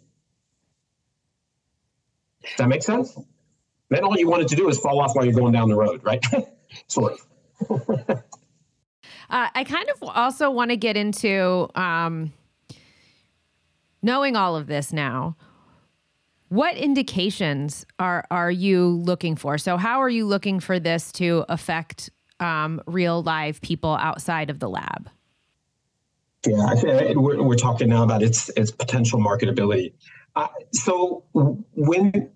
Does 2.43 2.55
that 2.57 2.67
make 2.67 2.83
sense? 2.83 3.17
Then 3.89 4.03
all 4.03 4.17
you 4.17 4.27
wanted 4.27 4.47
to 4.49 4.55
do 4.55 4.67
is 4.69 4.79
fall 4.79 4.99
off 4.99 5.15
while 5.15 5.23
you're 5.23 5.35
going 5.35 5.53
down 5.53 5.69
the 5.69 5.75
road, 5.75 6.03
right? 6.03 6.23
sort 6.87 7.19
of. 7.69 8.23
Uh, 9.29 9.47
I 9.55 9.63
kind 9.63 9.89
of 9.89 10.09
also 10.09 10.51
want 10.51 10.69
to 10.69 10.77
get 10.77 10.95
into 10.95 11.67
um, 11.73 12.33
knowing 14.03 14.35
all 14.35 14.55
of 14.55 14.67
this 14.67 14.93
now. 14.93 15.35
What 16.53 16.77
indications 16.77 17.83
are 17.97 18.27
are 18.29 18.51
you 18.51 18.89
looking 18.89 19.35
for? 19.35 19.57
So, 19.57 19.75
how 19.75 20.03
are 20.03 20.09
you 20.09 20.27
looking 20.27 20.59
for 20.59 20.79
this 20.79 21.11
to 21.13 21.45
affect 21.49 22.11
um, 22.39 22.79
real 22.85 23.23
live 23.23 23.59
people 23.61 23.97
outside 23.99 24.51
of 24.51 24.59
the 24.59 24.69
lab? 24.69 25.09
Yeah, 26.45 26.63
I 26.63 26.75
think 26.75 27.17
we're, 27.17 27.41
we're 27.41 27.55
talking 27.55 27.89
now 27.89 28.03
about 28.03 28.21
its 28.21 28.49
its 28.49 28.69
potential 28.69 29.19
marketability. 29.19 29.93
Uh, 30.35 30.49
so 30.73 31.23
when 31.31 32.29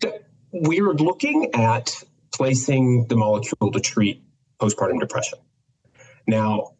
th- 0.00 0.22
we're 0.50 0.92
looking 0.94 1.54
at 1.54 2.02
placing 2.34 3.06
the 3.06 3.14
molecule 3.14 3.70
to 3.70 3.78
treat 3.78 4.20
postpartum 4.58 4.98
depression. 4.98 5.38
Now, 6.26 6.72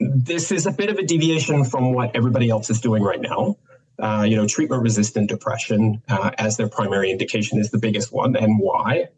this 0.00 0.50
is 0.50 0.66
a 0.66 0.72
bit 0.72 0.90
of 0.90 0.98
a 0.98 1.04
deviation 1.04 1.62
from 1.62 1.92
what 1.92 2.16
everybody 2.16 2.50
else 2.50 2.68
is 2.68 2.80
doing 2.80 3.04
right 3.04 3.20
now. 3.20 3.58
Uh, 3.98 4.24
you 4.28 4.36
know, 4.36 4.46
treatment 4.46 4.80
resistant 4.82 5.28
depression 5.28 6.00
uh, 6.08 6.30
as 6.38 6.56
their 6.56 6.68
primary 6.68 7.10
indication 7.10 7.58
is 7.58 7.70
the 7.70 7.78
biggest 7.78 8.12
one. 8.12 8.36
And 8.36 8.60
why? 8.60 9.08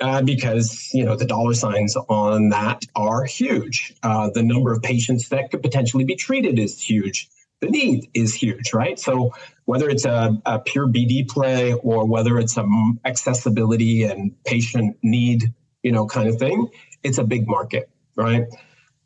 Uh, 0.00 0.22
because, 0.22 0.90
you 0.92 1.04
know, 1.04 1.16
the 1.16 1.26
dollar 1.26 1.54
signs 1.54 1.96
on 2.08 2.48
that 2.50 2.84
are 2.96 3.24
huge. 3.24 3.94
Uh, 4.02 4.30
the 4.34 4.42
number 4.42 4.72
of 4.72 4.82
patients 4.82 5.28
that 5.28 5.50
could 5.50 5.62
potentially 5.62 6.04
be 6.04 6.16
treated 6.16 6.58
is 6.58 6.80
huge. 6.80 7.28
The 7.60 7.68
need 7.68 8.08
is 8.14 8.34
huge, 8.34 8.72
right? 8.72 8.98
So 8.98 9.34
whether 9.66 9.90
it's 9.90 10.06
a, 10.06 10.40
a 10.46 10.58
pure 10.58 10.86
BD 10.86 11.28
play 11.28 11.74
or 11.74 12.06
whether 12.06 12.38
it's 12.38 12.56
a 12.56 12.66
accessibility 13.04 14.04
and 14.04 14.32
patient 14.44 14.96
need, 15.02 15.52
you 15.82 15.92
know, 15.92 16.06
kind 16.06 16.28
of 16.28 16.38
thing, 16.38 16.68
it's 17.02 17.18
a 17.18 17.24
big 17.24 17.46
market, 17.46 17.90
right? 18.16 18.46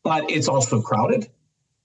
But 0.04 0.30
it's 0.30 0.48
also 0.48 0.80
crowded. 0.80 1.28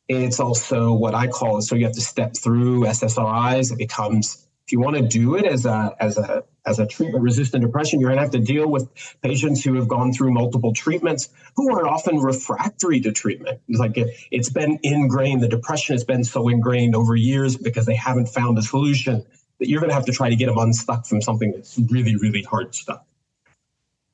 It's 0.10 0.40
also 0.40 0.92
what 0.92 1.14
I 1.14 1.28
call 1.28 1.60
it. 1.60 1.62
so 1.62 1.76
you 1.76 1.86
have 1.86 1.94
to 1.94 2.02
step 2.02 2.36
through 2.36 2.86
SSRIs. 2.86 3.72
It 3.72 3.78
becomes 3.78 4.46
if 4.66 4.74
you 4.74 4.80
want 4.80 4.98
to 4.98 5.02
do 5.02 5.36
it 5.36 5.46
as 5.46 5.66
a 5.66 5.96
as 6.00 6.18
a 6.18 6.44
as 6.66 6.80
a 6.80 6.86
treatment 6.86 7.24
resistant 7.24 7.64
depression, 7.64 8.00
you're 8.00 8.10
going 8.10 8.18
to 8.18 8.24
have 8.24 8.32
to 8.34 8.40
deal 8.40 8.70
with 8.70 8.88
patients 9.24 9.64
who 9.64 9.76
have 9.76 9.88
gone 9.88 10.12
through 10.14 10.32
multiple 10.32 10.74
treatments 10.74 11.30
who 11.56 11.74
are 11.74 11.88
often 11.88 12.18
refractory 12.18 13.00
to 13.02 13.12
treatment. 13.12 13.62
It's 13.68 13.80
like 13.80 13.98
it, 13.98 14.16
it's 14.30 14.50
been 14.50 14.80
ingrained, 14.84 15.42
the 15.42 15.48
depression 15.48 15.94
has 15.94 16.04
been 16.04 16.24
so 16.24 16.48
ingrained 16.50 16.96
over 16.96 17.16
years 17.16 17.58
because 17.58 17.88
they 17.88 17.96
haven't 17.96 18.28
found 18.28 18.60
a 18.60 18.62
solution 18.62 19.26
that 19.60 19.70
you're 19.70 19.80
going 19.80 19.90
to 19.90 19.96
have 19.96 20.06
to 20.06 20.12
try 20.12 20.30
to 20.30 20.36
get 20.36 20.48
them 20.48 20.58
unstuck 20.58 21.08
from 21.08 21.22
something 21.22 21.52
that's 21.52 21.80
really, 21.90 22.16
really 22.16 22.44
hard 22.44 22.76
stuff. 22.76 23.02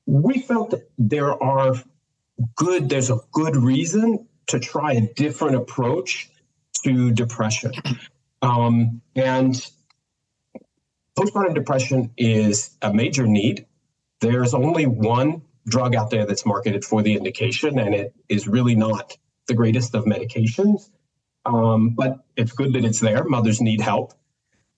We 0.06 0.40
felt 0.40 0.72
that 0.72 0.90
there 0.98 1.42
are 1.44 1.76
good, 2.56 2.88
there's 2.88 3.10
a 3.10 3.20
good 3.34 3.58
reason 3.58 4.28
to 4.48 4.60
try 4.60 4.94
a 4.94 5.02
different 5.14 5.56
approach 5.56 6.30
to 6.84 7.12
depression. 7.12 7.72
Um, 8.42 9.02
and 9.16 9.56
postpartum 11.18 11.56
depression 11.56 12.12
is 12.18 12.76
a 12.82 12.94
major 12.94 13.26
need. 13.26 13.66
There's 14.22 14.54
only 14.54 14.86
one 14.86 15.42
drug 15.68 15.96
out 15.96 16.12
there 16.12 16.26
that's 16.26 16.46
marketed 16.46 16.86
for 16.86 17.02
the 17.02 17.14
indication, 17.16 17.80
and 17.80 17.96
it 17.96 18.14
is 18.30 18.48
really 18.48 18.76
not 18.76 19.18
the 19.48 19.54
greatest 19.54 19.96
of 19.96 20.06
medications. 20.06 20.90
Um, 21.46 21.92
but 21.92 22.20
it's 22.36 22.52
good 22.54 22.74
that 22.74 22.86
it's 22.86 23.00
there. 23.00 23.24
Mothers 23.24 23.62
need 23.62 23.82
help. 23.82 24.14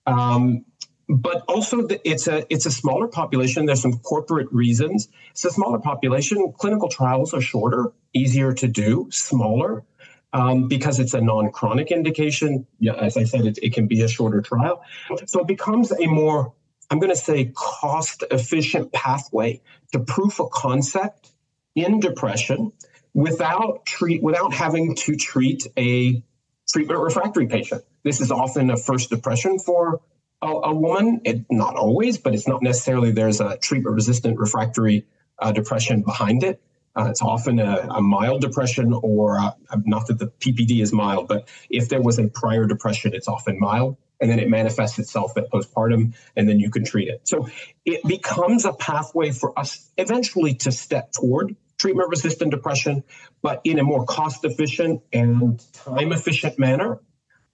Um, 0.06 0.64
but 1.08 1.42
also, 1.48 1.86
the, 1.86 2.00
it's 2.08 2.28
a 2.28 2.44
it's 2.52 2.66
a 2.66 2.70
smaller 2.70 3.08
population. 3.08 3.64
There's 3.64 3.80
some 3.80 3.98
corporate 3.98 4.48
reasons. 4.52 5.08
It's 5.30 5.44
a 5.44 5.50
smaller 5.50 5.78
population. 5.78 6.52
Clinical 6.58 6.88
trials 6.88 7.32
are 7.32 7.40
shorter, 7.40 7.92
easier 8.12 8.52
to 8.52 8.68
do, 8.68 9.08
smaller 9.10 9.84
um, 10.32 10.68
because 10.68 10.98
it's 10.98 11.14
a 11.14 11.20
non-chronic 11.20 11.90
indication. 11.90 12.66
Yeah, 12.78 12.92
as 12.94 13.16
I 13.16 13.24
said, 13.24 13.46
it, 13.46 13.58
it 13.62 13.72
can 13.72 13.86
be 13.86 14.02
a 14.02 14.08
shorter 14.08 14.42
trial. 14.42 14.82
So 15.26 15.40
it 15.40 15.46
becomes 15.46 15.92
a 15.92 16.06
more, 16.06 16.52
I'm 16.90 16.98
going 16.98 17.12
to 17.12 17.16
say, 17.16 17.52
cost-efficient 17.54 18.92
pathway 18.92 19.62
to 19.92 20.00
proof 20.00 20.40
of 20.40 20.50
concept 20.50 21.32
in 21.74 22.00
depression 22.00 22.72
without 23.14 23.86
treat 23.86 24.22
without 24.22 24.52
having 24.52 24.94
to 24.94 25.16
treat 25.16 25.66
a 25.78 26.22
treatment 26.70 27.00
refractory 27.00 27.46
patient. 27.46 27.82
This 28.04 28.20
is 28.20 28.30
often 28.30 28.70
a 28.70 28.76
first 28.76 29.08
depression 29.08 29.58
for 29.58 30.02
a, 30.42 30.46
a 30.46 30.74
woman. 30.74 31.20
It 31.24 31.44
not 31.50 31.76
always, 31.76 32.18
but 32.18 32.34
it's 32.34 32.48
not 32.48 32.62
necessarily 32.62 33.12
there's 33.12 33.40
a 33.40 33.56
treatment 33.58 33.94
resistant 33.94 34.38
refractory 34.38 35.06
uh, 35.38 35.52
depression 35.52 36.02
behind 36.02 36.42
it. 36.42 36.60
Uh, 36.96 37.06
it's 37.10 37.22
often 37.22 37.60
a, 37.60 37.86
a, 37.90 38.00
mild 38.00 38.40
depression, 38.40 38.92
or 38.92 39.36
a, 39.36 39.54
not 39.84 40.08
that 40.08 40.18
the 40.18 40.26
PPD 40.26 40.82
is 40.82 40.92
mild, 40.92 41.28
but 41.28 41.48
if 41.70 41.88
there 41.88 42.02
was 42.02 42.18
a 42.18 42.26
prior 42.26 42.66
depression, 42.66 43.14
it's 43.14 43.28
often 43.28 43.58
mild. 43.60 43.96
And 44.20 44.28
then 44.28 44.40
it 44.40 44.48
manifests 44.48 44.98
itself 44.98 45.36
at 45.36 45.48
postpartum, 45.48 46.16
and 46.34 46.48
then 46.48 46.58
you 46.58 46.70
can 46.70 46.84
treat 46.84 47.06
it. 47.06 47.20
So 47.28 47.48
it 47.84 48.02
becomes 48.04 48.64
a 48.64 48.72
pathway 48.72 49.30
for 49.30 49.56
us 49.56 49.88
eventually 49.96 50.54
to 50.54 50.72
step 50.72 51.12
toward 51.12 51.54
treatment 51.78 52.08
resistant 52.10 52.50
depression, 52.50 53.04
but 53.42 53.60
in 53.62 53.78
a 53.78 53.84
more 53.84 54.04
cost 54.04 54.44
efficient 54.44 55.02
and 55.12 55.64
time 55.72 56.10
efficient 56.10 56.58
manner. 56.58 57.00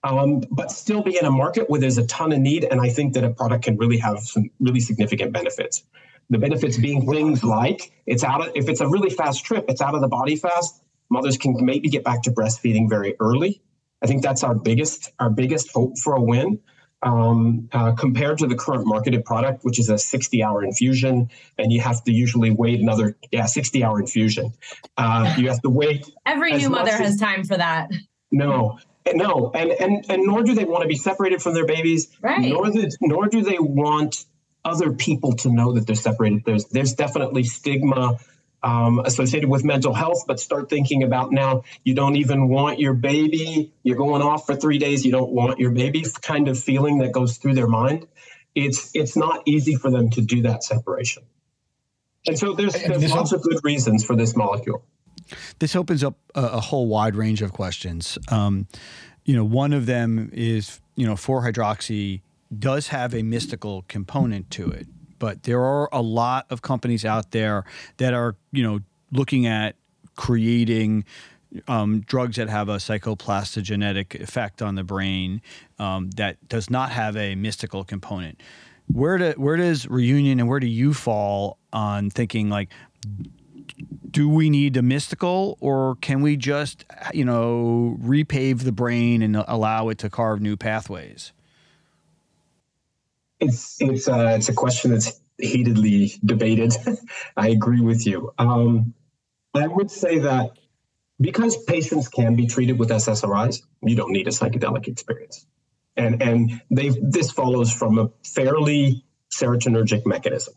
Um, 0.05 0.43
but 0.51 0.71
still 0.71 1.01
be 1.01 1.17
in 1.17 1.25
a 1.25 1.31
market 1.31 1.67
where 1.67 1.81
there's 1.81 1.97
a 1.97 2.05
ton 2.05 2.31
of 2.31 2.37
need. 2.37 2.63
And 2.63 2.79
I 2.79 2.89
think 2.89 3.13
that 3.13 3.23
a 3.23 3.31
product 3.31 3.63
can 3.63 3.75
really 3.75 3.97
have 3.97 4.19
some 4.19 4.51
really 4.59 4.79
significant 4.79 5.33
benefits. 5.33 5.83
The 6.29 6.37
benefits 6.37 6.77
being 6.77 7.09
things 7.09 7.43
like 7.43 7.91
it's 8.05 8.23
out 8.23 8.47
of, 8.47 8.51
if 8.55 8.69
it's 8.69 8.81
a 8.81 8.87
really 8.87 9.09
fast 9.09 9.43
trip, 9.45 9.65
it's 9.67 9.81
out 9.81 9.95
of 9.95 10.01
the 10.01 10.07
body 10.07 10.35
fast. 10.35 10.83
Mothers 11.09 11.37
can 11.37 11.57
maybe 11.59 11.89
get 11.89 12.03
back 12.03 12.21
to 12.23 12.31
breastfeeding 12.31 12.87
very 12.87 13.15
early. 13.19 13.63
I 14.03 14.07
think 14.07 14.21
that's 14.21 14.43
our 14.43 14.53
biggest 14.53 15.11
our 15.19 15.31
biggest 15.31 15.71
hope 15.71 15.97
for 15.97 16.13
a 16.13 16.21
win. 16.21 16.59
Um, 17.01 17.69
uh, 17.71 17.91
compared 17.93 18.39
to 18.39 18.47
the 18.47 18.55
current 18.55 18.87
marketed 18.87 19.25
product, 19.25 19.63
which 19.63 19.79
is 19.79 19.89
a 19.89 19.97
60 19.97 20.41
hour 20.41 20.63
infusion, 20.63 21.29
and 21.59 21.71
you 21.71 21.79
have 21.81 22.03
to 22.05 22.11
usually 22.11 22.49
wait 22.49 22.79
another, 22.79 23.15
yeah, 23.31 23.45
60 23.45 23.83
hour 23.83 23.99
infusion. 23.99 24.53
Uh, 24.97 25.35
you 25.37 25.49
have 25.49 25.61
to 25.61 25.69
wait. 25.69 26.09
Every 26.25 26.53
new 26.53 26.69
mother 26.69 26.91
as, 26.91 26.99
has 26.99 27.17
time 27.17 27.43
for 27.43 27.57
that. 27.57 27.91
No, 28.31 28.79
no, 29.13 29.51
and, 29.53 29.71
and, 29.71 30.05
and 30.09 30.23
nor 30.23 30.43
do 30.43 30.55
they 30.55 30.65
want 30.65 30.81
to 30.81 30.87
be 30.87 30.95
separated 30.95 31.41
from 31.41 31.53
their 31.53 31.65
babies. 31.65 32.15
Right. 32.21 32.49
Nor, 32.49 32.71
the, 32.71 32.95
nor 33.01 33.27
do 33.27 33.43
they 33.43 33.59
want 33.59 34.25
other 34.63 34.93
people 34.93 35.33
to 35.33 35.53
know 35.53 35.73
that 35.73 35.85
they're 35.85 35.95
separated. 35.95 36.43
There's 36.43 36.65
there's 36.65 36.93
definitely 36.93 37.43
stigma 37.43 38.17
um, 38.63 38.99
associated 38.99 39.47
with 39.47 39.63
mental 39.63 39.93
health, 39.93 40.23
but 40.27 40.39
start 40.39 40.69
thinking 40.69 41.03
about 41.03 41.31
now 41.31 41.63
you 41.83 41.93
don't 41.93 42.15
even 42.15 42.49
want 42.49 42.79
your 42.79 42.95
baby. 42.95 43.73
You're 43.83 43.97
going 43.97 44.23
off 44.23 44.47
for 44.47 44.55
three 44.55 44.79
days. 44.79 45.05
You 45.05 45.11
don't 45.11 45.31
want 45.31 45.59
your 45.59 45.71
baby. 45.71 46.03
Kind 46.21 46.47
of 46.47 46.59
feeling 46.59 46.97
that 46.99 47.11
goes 47.11 47.37
through 47.37 47.53
their 47.53 47.67
mind. 47.67 48.07
It's 48.55 48.89
it's 48.95 49.15
not 49.15 49.43
easy 49.45 49.75
for 49.75 49.91
them 49.91 50.09
to 50.11 50.21
do 50.21 50.41
that 50.43 50.63
separation. 50.63 51.23
And 52.27 52.39
so 52.39 52.53
there's, 52.53 52.73
there's 52.73 53.11
lots 53.11 53.33
of 53.33 53.43
good 53.43 53.59
reasons 53.63 54.03
for 54.03 54.15
this 54.15 54.35
molecule. 54.35 54.83
This 55.59 55.75
opens 55.75 56.03
up 56.03 56.15
a, 56.33 56.43
a 56.43 56.59
whole 56.59 56.87
wide 56.87 57.15
range 57.15 57.41
of 57.41 57.53
questions. 57.53 58.17
Um, 58.29 58.67
you 59.23 59.35
know, 59.35 59.43
one 59.43 59.73
of 59.73 59.85
them 59.85 60.29
is 60.33 60.79
you 60.95 61.05
know 61.05 61.15
4 61.15 61.43
hydroxy 61.43 62.21
does 62.57 62.89
have 62.89 63.13
a 63.13 63.23
mystical 63.23 63.83
component 63.87 64.49
to 64.51 64.69
it. 64.69 64.87
But 65.19 65.43
there 65.43 65.61
are 65.61 65.89
a 65.91 66.01
lot 66.01 66.45
of 66.49 66.61
companies 66.61 67.05
out 67.05 67.31
there 67.31 67.63
that 67.97 68.13
are, 68.13 68.35
you 68.51 68.63
know, 68.63 68.79
looking 69.11 69.45
at 69.45 69.75
creating 70.15 71.05
um, 71.67 72.01
drugs 72.01 72.35
that 72.35 72.49
have 72.49 72.67
a 72.67 72.77
psychoplastogenetic 72.77 74.19
effect 74.21 74.61
on 74.61 74.75
the 74.75 74.83
brain 74.83 75.41
um, 75.79 76.09
that 76.11 76.47
does 76.49 76.69
not 76.69 76.91
have 76.91 77.15
a 77.15 77.35
mystical 77.35 77.83
component. 77.83 78.41
Where 78.87 79.17
do, 79.17 79.33
where 79.37 79.55
does 79.55 79.87
reunion 79.87 80.39
and 80.39 80.49
where 80.49 80.59
do 80.59 80.67
you 80.67 80.93
fall 80.93 81.57
on 81.71 82.09
thinking 82.09 82.49
like 82.49 82.69
do 84.15 84.29
we 84.29 84.49
need 84.49 84.77
a 84.77 84.81
mystical 84.81 85.57
or 85.59 85.97
can 85.99 86.21
we 86.21 86.37
just 86.37 86.85
you 87.13 87.25
know 87.25 87.97
repave 88.01 88.63
the 88.63 88.71
brain 88.71 89.21
and 89.21 89.35
allow 89.35 89.89
it 89.89 89.97
to 89.97 90.09
carve 90.09 90.39
new 90.39 90.55
pathways 90.55 91.33
it's 93.39 93.77
it's 93.81 94.07
uh, 94.07 94.35
it's 94.37 94.49
a 94.49 94.53
question 94.53 94.91
that's 94.91 95.19
heatedly 95.37 96.13
debated. 96.23 96.73
I 97.37 97.49
agree 97.49 97.81
with 97.81 98.07
you. 98.07 98.31
Um, 98.37 98.93
I 99.53 99.67
would 99.67 99.91
say 99.91 100.19
that 100.19 100.51
because 101.19 101.61
patients 101.63 102.07
can 102.07 102.35
be 102.35 102.47
treated 102.47 102.79
with 102.79 102.89
SSRIs, 102.89 103.61
you 103.83 103.95
don't 103.95 104.11
need 104.11 104.27
a 104.27 104.31
psychedelic 104.31 104.87
experience, 104.87 105.45
and 105.95 106.21
and 106.21 106.61
they 106.71 106.89
this 107.01 107.31
follows 107.31 107.73
from 107.73 107.99
a 107.99 108.09
fairly 108.23 109.03
serotonergic 109.33 110.05
mechanism. 110.05 110.53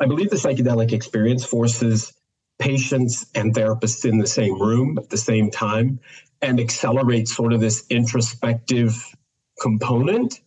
I 0.00 0.06
believe 0.06 0.30
the 0.30 0.36
psychedelic 0.36 0.92
experience 0.92 1.44
forces 1.44 2.14
patients 2.58 3.26
and 3.34 3.54
therapists 3.54 4.04
in 4.04 4.18
the 4.18 4.26
same 4.26 4.60
room 4.60 4.98
at 4.98 5.10
the 5.10 5.16
same 5.16 5.50
time 5.50 5.98
and 6.40 6.60
accelerates 6.60 7.34
sort 7.34 7.52
of 7.52 7.60
this 7.60 7.84
introspective 7.88 9.14
component 9.60 10.40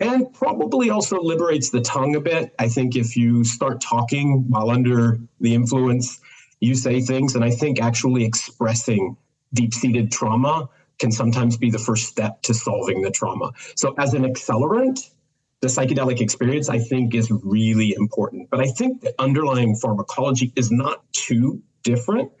and 0.00 0.32
probably 0.34 0.90
also 0.90 1.20
liberates 1.20 1.70
the 1.70 1.80
tongue 1.80 2.16
a 2.16 2.20
bit. 2.20 2.54
I 2.58 2.68
think 2.68 2.96
if 2.96 3.16
you 3.16 3.44
start 3.44 3.80
talking 3.80 4.44
while 4.48 4.70
under 4.70 5.18
the 5.40 5.54
influence, 5.54 6.20
you 6.60 6.74
say 6.74 7.00
things, 7.00 7.34
and 7.34 7.44
I 7.44 7.50
think 7.50 7.80
actually 7.80 8.24
expressing 8.24 9.16
deep 9.52 9.72
seated 9.72 10.10
trauma 10.10 10.68
can 10.98 11.12
sometimes 11.12 11.56
be 11.56 11.70
the 11.70 11.78
first 11.78 12.06
step 12.06 12.42
to 12.42 12.54
solving 12.54 13.02
the 13.02 13.10
trauma. 13.10 13.52
So, 13.74 13.94
as 13.98 14.14
an 14.14 14.24
accelerant, 14.24 15.10
the 15.60 15.68
psychedelic 15.68 16.20
experience, 16.20 16.68
I 16.68 16.78
think, 16.78 17.14
is 17.14 17.30
really 17.30 17.94
important. 17.96 18.50
But 18.50 18.60
I 18.60 18.66
think 18.66 19.00
the 19.00 19.14
underlying 19.18 19.74
pharmacology 19.76 20.52
is 20.54 20.70
not 20.70 21.02
too 21.12 21.62
different. 21.82 22.32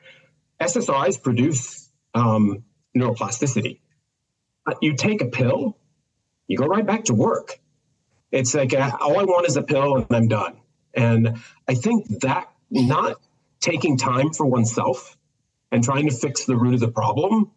SSRIs 0.60 1.22
produce 1.22 1.90
um, 2.14 2.64
neuroplasticity. 2.96 3.80
You 4.82 4.96
take 4.96 5.22
a 5.22 5.26
pill, 5.26 5.78
you 6.48 6.58
go 6.58 6.66
right 6.66 6.84
back 6.84 7.04
to 7.04 7.14
work. 7.14 7.58
It's 8.32 8.54
like 8.54 8.74
uh, 8.74 8.96
all 9.00 9.18
I 9.18 9.24
want 9.24 9.46
is 9.46 9.56
a 9.56 9.62
pill 9.62 9.96
and 9.96 10.06
I'm 10.10 10.28
done. 10.28 10.60
And 10.94 11.38
I 11.68 11.74
think 11.74 12.20
that 12.20 12.50
not 12.70 13.20
taking 13.60 13.96
time 13.96 14.30
for 14.32 14.46
oneself 14.46 15.16
and 15.70 15.84
trying 15.84 16.08
to 16.08 16.14
fix 16.14 16.44
the 16.44 16.56
root 16.56 16.74
of 16.74 16.80
the 16.80 16.88
problem 16.88 17.50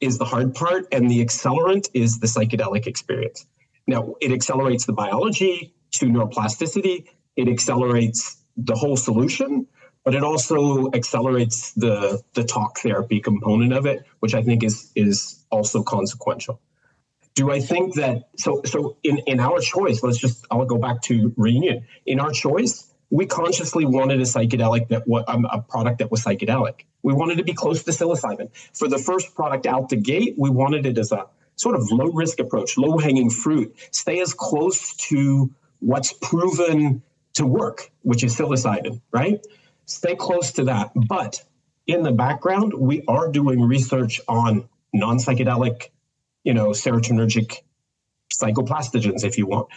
is 0.00 0.18
the 0.18 0.24
hard 0.24 0.54
part. 0.54 0.86
And 0.92 1.10
the 1.10 1.24
accelerant 1.24 1.88
is 1.94 2.18
the 2.18 2.26
psychedelic 2.26 2.86
experience. 2.86 3.46
Now, 3.88 4.14
it 4.20 4.30
accelerates 4.30 4.86
the 4.86 4.92
biology 4.92 5.74
to 5.94 6.06
neuroplasticity, 6.06 7.06
it 7.36 7.48
accelerates 7.48 8.36
the 8.56 8.74
whole 8.74 8.96
solution, 8.96 9.66
but 10.04 10.14
it 10.14 10.22
also 10.22 10.90
accelerates 10.92 11.72
the, 11.72 12.22
the 12.34 12.44
talk 12.44 12.78
therapy 12.78 13.18
component 13.18 13.72
of 13.72 13.86
it, 13.86 14.04
which 14.20 14.34
I 14.34 14.42
think 14.42 14.62
is, 14.62 14.92
is 14.94 15.44
also 15.50 15.82
consequential 15.82 16.60
do 17.38 17.52
I 17.52 17.60
think 17.60 17.94
that 17.94 18.30
so 18.36 18.62
so 18.64 18.96
in, 19.04 19.18
in 19.18 19.38
our 19.38 19.60
choice, 19.60 20.02
let's 20.02 20.18
just 20.18 20.44
I'll 20.50 20.64
go 20.64 20.76
back 20.76 21.02
to 21.02 21.32
reunion. 21.36 21.86
In 22.04 22.18
our 22.18 22.32
choice, 22.32 22.92
we 23.10 23.26
consciously 23.26 23.84
wanted 23.84 24.18
a 24.18 24.24
psychedelic 24.24 24.88
that 24.88 25.06
was 25.06 25.22
um, 25.28 25.44
a 25.44 25.62
product 25.62 26.00
that 26.00 26.10
was 26.10 26.24
psychedelic. 26.24 26.80
We 27.04 27.14
wanted 27.14 27.38
to 27.38 27.44
be 27.44 27.54
close 27.54 27.84
to 27.84 27.92
psilocybin. 27.92 28.50
For 28.76 28.88
the 28.88 28.98
first 28.98 29.36
product 29.36 29.66
out 29.66 29.88
the 29.88 29.96
gate, 29.96 30.34
we 30.36 30.50
wanted 30.50 30.84
it 30.84 30.98
as 30.98 31.12
a 31.12 31.26
sort 31.58 31.74
of 31.74 31.90
low 31.90 32.06
risk 32.06 32.38
approach, 32.38 32.78
low 32.78 32.98
hanging 32.98 33.30
fruit. 33.30 33.76
Stay 33.90 34.20
as 34.20 34.32
close 34.32 34.96
to 35.08 35.50
what's 35.80 36.12
proven 36.12 37.02
to 37.34 37.46
work, 37.46 37.90
which 38.02 38.24
is 38.24 38.36
psilocybin, 38.36 39.00
right? 39.12 39.44
Stay 39.86 40.14
close 40.14 40.52
to 40.52 40.64
that. 40.64 40.92
But 40.94 41.44
in 41.86 42.02
the 42.02 42.12
background, 42.12 42.72
we 42.74 43.02
are 43.08 43.30
doing 43.30 43.60
research 43.60 44.20
on 44.28 44.68
non 44.92 45.18
psychedelic, 45.18 45.90
you 46.44 46.54
know, 46.54 46.70
serotonergic 46.70 47.56
psychoplastogens, 48.32 49.24
if 49.24 49.36
you 49.36 49.46
want. 49.46 49.68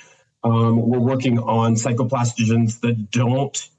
Um, 0.44 0.88
we're 0.88 1.00
working 1.00 1.40
on 1.40 1.76
psychoplastogens 1.76 2.80
that 2.82 3.12
don't 3.12 3.70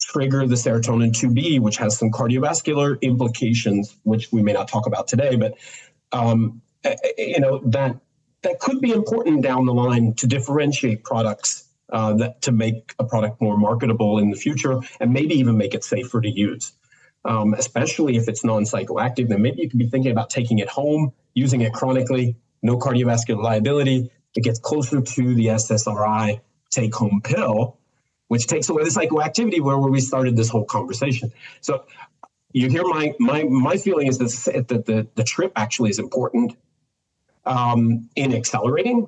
trigger 0.00 0.46
the 0.46 0.54
serotonin 0.54 1.10
2B, 1.10 1.60
which 1.60 1.76
has 1.76 1.98
some 1.98 2.10
cardiovascular 2.10 3.00
implications, 3.00 3.96
which 4.04 4.32
we 4.32 4.42
may 4.42 4.52
not 4.52 4.68
talk 4.68 4.86
about 4.86 5.06
today, 5.08 5.36
but 5.36 5.54
um, 6.12 6.62
you 7.16 7.40
know 7.40 7.60
that 7.64 7.96
that 8.42 8.60
could 8.60 8.80
be 8.80 8.92
important 8.92 9.42
down 9.42 9.66
the 9.66 9.74
line 9.74 10.14
to 10.14 10.26
differentiate 10.26 11.02
products 11.04 11.68
uh, 11.92 12.14
that 12.14 12.42
to 12.42 12.52
make 12.52 12.94
a 12.98 13.04
product 13.04 13.40
more 13.40 13.56
marketable 13.56 14.18
in 14.18 14.30
the 14.30 14.36
future, 14.36 14.80
and 15.00 15.12
maybe 15.12 15.34
even 15.34 15.56
make 15.56 15.74
it 15.74 15.84
safer 15.84 16.20
to 16.20 16.28
use. 16.28 16.72
Um, 17.24 17.52
especially 17.54 18.16
if 18.16 18.28
it's 18.28 18.44
non-psychoactive, 18.44 19.28
then 19.28 19.42
maybe 19.42 19.62
you 19.62 19.68
could 19.68 19.78
be 19.78 19.88
thinking 19.88 20.12
about 20.12 20.30
taking 20.30 20.60
it 20.60 20.68
home, 20.68 21.12
using 21.34 21.62
it 21.62 21.72
chronically, 21.72 22.36
no 22.62 22.78
cardiovascular 22.78 23.42
liability. 23.42 24.10
It 24.36 24.44
gets 24.44 24.60
closer 24.60 25.00
to 25.00 25.34
the 25.34 25.46
SSRI 25.46 26.40
take-home 26.70 27.20
pill, 27.24 27.76
which 28.28 28.46
takes 28.46 28.68
away 28.68 28.84
the 28.84 28.90
psychoactivity 28.90 29.60
where, 29.60 29.76
where 29.78 29.90
we 29.90 30.00
started 30.00 30.36
this 30.36 30.48
whole 30.48 30.64
conversation. 30.64 31.32
So 31.60 31.84
you 32.52 32.68
hear 32.68 32.84
my 32.84 33.14
my 33.18 33.42
my 33.44 33.76
feeling 33.76 34.06
is 34.06 34.18
that, 34.18 34.68
that 34.68 34.86
the, 34.86 35.08
the 35.14 35.24
trip 35.24 35.52
actually 35.56 35.90
is 35.90 35.98
important 35.98 36.56
um, 37.48 38.08
in 38.14 38.34
accelerating, 38.34 39.06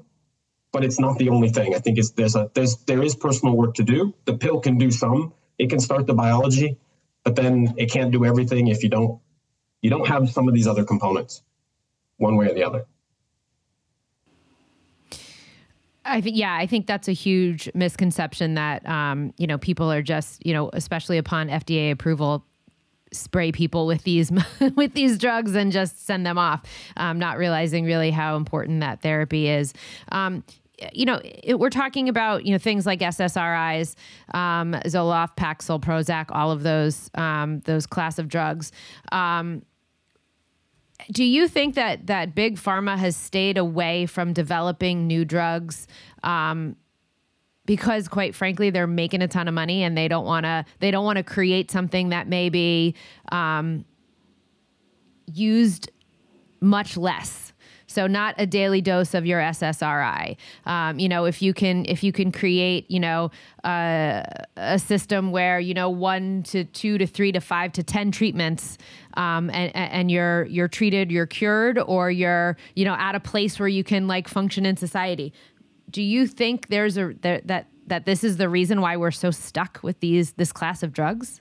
but 0.73 0.83
it's 0.83 0.99
not 0.99 1.19
the 1.19 1.29
only 1.29 1.51
thing. 1.51 1.75
I 1.75 1.79
think 1.79 1.99
it's 1.99 2.11
there's 2.11 2.35
a 2.35 2.51
there's 2.55 2.77
there 2.87 3.03
is 3.03 3.15
personal 3.15 3.57
work 3.57 3.75
to 3.75 3.85
do. 3.85 4.15
The 4.25 4.35
pill 4.35 4.61
can 4.61 4.79
do 4.79 4.91
some. 4.91 5.33
It 5.59 5.69
can 5.69 5.79
start 5.79 6.07
the 6.07 6.15
biology, 6.15 6.79
but 7.23 7.37
then 7.37 7.75
it 7.77 7.93
can't 7.93 8.11
do 8.11 8.25
everything 8.25 8.69
if 8.69 8.83
you 8.83 8.89
don't 8.89 9.21
you 9.83 9.91
don't 9.91 10.09
have 10.09 10.31
some 10.31 10.49
of 10.49 10.55
these 10.55 10.67
other 10.67 10.85
components, 10.85 11.43
one 12.17 12.37
way 12.37 12.47
or 12.47 12.55
the 12.55 12.65
other. 12.65 12.87
I 16.03 16.23
think 16.23 16.37
yeah, 16.37 16.57
I 16.57 16.67
think 16.67 16.87
that's 16.87 17.09
a 17.09 17.13
huge 17.13 17.71
misconception 17.75 18.55
that 18.55 18.89
um, 18.89 19.35
you 19.37 19.47
know 19.47 19.59
people 19.59 19.93
are 19.93 20.03
just 20.03 20.45
you 20.47 20.55
know 20.55 20.71
especially 20.73 21.19
upon 21.19 21.49
FDA 21.49 21.93
approval 21.93 22.47
spray 23.13 23.53
people 23.53 23.87
with 23.87 24.05
these 24.05 24.31
with 24.77 24.95
these 24.95 25.19
drugs 25.19 25.55
and 25.55 25.73
just 25.73 26.05
send 26.07 26.27
them 26.27 26.39
off, 26.39 26.63
um, 26.97 27.19
not 27.19 27.39
realizing 27.39 27.85
really 27.85 28.11
how 28.11 28.37
important 28.37 28.81
that 28.81 29.03
therapy 29.03 29.49
is. 29.49 29.73
Um, 30.13 30.45
you 30.93 31.05
know, 31.05 31.21
it, 31.23 31.59
we're 31.59 31.71
talking 31.71 32.09
about 32.09 32.47
you 32.47 32.53
know 32.53 32.59
things 32.59 32.87
like 32.87 33.01
SSRIs, 33.01 33.95
um, 34.35 34.73
Zoloft, 34.87 35.37
Paxil, 35.37 35.81
Prozac, 35.81 36.27
all 36.31 36.51
of 36.51 36.63
those 36.63 37.11
um, 37.15 37.61
those 37.61 37.87
class 37.87 38.19
of 38.19 38.29
drugs. 38.29 38.73
Um, 39.13 39.63
do 41.11 41.25
you 41.25 41.49
think 41.49 41.75
that 41.77 42.07
that 42.09 42.35
big 42.35 42.57
pharma 42.57 42.97
has 42.99 43.17
stayed 43.17 43.57
away 43.57 44.07
from 44.07 44.33
developing 44.33 45.07
new 45.07 45.25
drugs 45.25 45.87
um, 46.23 46.77
because 47.71 48.09
quite 48.09 48.35
frankly 48.35 48.69
they're 48.69 48.89
making 48.89 49.23
a 49.23 49.29
ton 49.29 49.47
of 49.47 49.55
money 49.55 49.85
and 49.85 49.97
they 49.97 50.09
don't 50.09 50.25
want 50.25 50.45
to 50.45 50.65
they 50.81 50.91
don't 50.91 51.05
want 51.05 51.19
to 51.19 51.23
create 51.23 51.71
something 51.71 52.09
that 52.09 52.27
may 52.27 52.49
be 52.49 52.97
um, 53.31 53.85
used 55.33 55.89
much 56.61 56.97
less 56.97 57.53
so 57.87 58.07
not 58.07 58.37
a 58.39 58.47
daily 58.47 58.81
dose 58.81 59.15
of 59.15 59.27
your 59.27 59.41
SSRI. 59.41 60.37
Um, 60.65 61.01
you 61.01 61.09
know, 61.09 61.25
if 61.25 61.43
you 61.43 61.53
can 61.53 61.85
if 61.89 62.05
you 62.05 62.13
can 62.13 62.31
create, 62.31 62.89
you 62.89 63.01
know, 63.01 63.33
uh, 63.65 64.23
a 64.57 64.79
system 64.79 65.33
where 65.33 65.59
you 65.59 65.75
know 65.75 65.91
one 65.91 66.45
to 66.45 66.63
two 66.63 66.99
to 66.99 67.07
three 67.09 67.33
to 67.33 67.41
five 67.41 67.73
to 67.73 67.83
ten 67.83 68.13
treatments, 68.13 68.79
um, 69.15 69.51
and 69.51 69.75
and 69.75 70.09
you're 70.09 70.45
you're 70.45 70.69
treated, 70.69 71.11
you're 71.11 71.27
cured, 71.27 71.81
or 71.81 72.13
you're 72.13 72.57
you 72.77 72.85
know 72.85 72.95
at 72.95 73.17
a 73.17 73.21
place 73.21 73.59
where 73.59 73.69
you 73.69 73.83
can 73.83 74.07
like 74.07 74.29
function 74.29 74.65
in 74.65 74.77
society 74.77 75.33
do 75.91 76.03
you 76.03 76.27
think 76.27 76.69
there's 76.69 76.97
a 76.97 77.15
there, 77.21 77.41
that 77.45 77.69
that 77.87 78.07
this 78.07 78.25
is 78.25 78.37
the 78.37 78.49
reason 78.49 78.81
why 78.81 78.97
we're 78.97 79.11
so 79.11 79.31
stuck 79.31 79.81
with 79.83 80.01
these 80.01 80.33
this 80.33 80.53
class 80.53 80.83
of 80.83 80.93
drugs? 80.93 81.41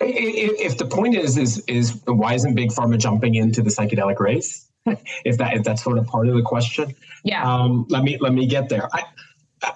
If 0.00 0.78
the 0.78 0.86
point 0.86 1.16
is 1.16 1.36
is 1.36 1.58
is 1.66 2.02
why 2.06 2.34
isn't 2.34 2.54
big 2.54 2.70
pharma 2.70 2.98
jumping 2.98 3.34
into 3.34 3.62
the 3.62 3.70
psychedelic 3.70 4.18
race? 4.18 4.66
if 5.24 5.38
that 5.38 5.54
if 5.54 5.64
that's 5.64 5.82
sort 5.82 5.98
of 5.98 6.06
part 6.06 6.28
of 6.28 6.34
the 6.34 6.42
question, 6.42 6.94
yeah. 7.24 7.42
Um, 7.42 7.86
let 7.88 8.02
me 8.02 8.18
let 8.20 8.32
me 8.32 8.46
get 8.46 8.68
there. 8.68 8.88
I 8.94 9.04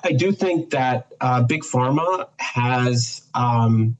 I 0.02 0.12
do 0.12 0.32
think 0.32 0.70
that 0.70 1.12
uh, 1.20 1.42
big 1.42 1.62
pharma 1.62 2.28
has. 2.38 3.22
Um, 3.34 3.96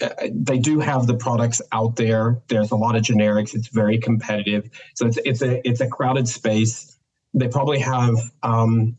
uh, 0.00 0.08
they 0.32 0.58
do 0.58 0.80
have 0.80 1.06
the 1.06 1.14
products 1.14 1.62
out 1.70 1.94
there. 1.94 2.42
There's 2.48 2.72
a 2.72 2.76
lot 2.76 2.96
of 2.96 3.02
generics. 3.02 3.54
It's 3.54 3.68
very 3.68 3.98
competitive. 3.98 4.68
So 4.94 5.06
it's 5.06 5.18
it's 5.24 5.42
a 5.42 5.66
it's 5.66 5.80
a 5.80 5.86
crowded 5.86 6.28
space 6.28 6.92
they 7.34 7.48
probably 7.48 7.80
have 7.80 8.16
um, 8.42 8.96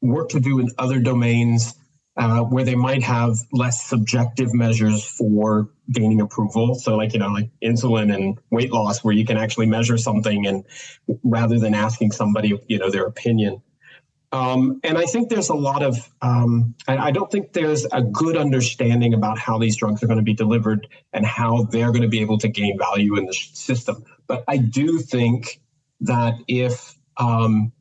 work 0.00 0.30
to 0.30 0.40
do 0.40 0.58
in 0.58 0.68
other 0.78 1.00
domains 1.00 1.74
uh, 2.16 2.40
where 2.40 2.64
they 2.64 2.74
might 2.74 3.02
have 3.02 3.36
less 3.52 3.84
subjective 3.84 4.54
measures 4.54 5.04
for 5.04 5.68
gaining 5.90 6.20
approval. 6.20 6.74
So, 6.74 6.96
like 6.96 7.12
you 7.12 7.18
know, 7.18 7.28
like 7.28 7.50
insulin 7.62 8.14
and 8.14 8.38
weight 8.50 8.72
loss, 8.72 9.04
where 9.04 9.14
you 9.14 9.26
can 9.26 9.36
actually 9.36 9.66
measure 9.66 9.98
something, 9.98 10.46
and 10.46 10.64
rather 11.22 11.58
than 11.58 11.74
asking 11.74 12.12
somebody, 12.12 12.58
you 12.68 12.78
know, 12.78 12.90
their 12.90 13.04
opinion. 13.04 13.62
Um, 14.32 14.80
and 14.82 14.98
I 14.98 15.04
think 15.04 15.28
there's 15.28 15.50
a 15.50 15.54
lot 15.54 15.82
of, 15.82 15.96
um, 16.20 16.74
I, 16.88 16.96
I, 16.98 17.10
don't 17.12 17.30
think 17.30 17.52
there's 17.52 17.86
a 17.92 18.02
good 18.02 18.36
understanding 18.36 19.14
about 19.14 19.38
how 19.38 19.56
these 19.56 19.76
drugs 19.76 20.02
are 20.02 20.08
going 20.08 20.18
to 20.18 20.24
be 20.24 20.34
delivered 20.34 20.88
and 21.12 21.24
how 21.24 21.62
they're 21.70 21.92
going 21.92 22.02
to 22.02 22.08
be 22.08 22.20
able 22.20 22.36
to 22.38 22.48
gain 22.48 22.76
value 22.76 23.16
in 23.16 23.26
the 23.26 23.32
system. 23.32 24.04
But 24.26 24.42
I 24.48 24.56
do 24.56 24.98
think 24.98 25.60
that 26.00 26.34
if 26.48 26.96
um, 27.16 27.72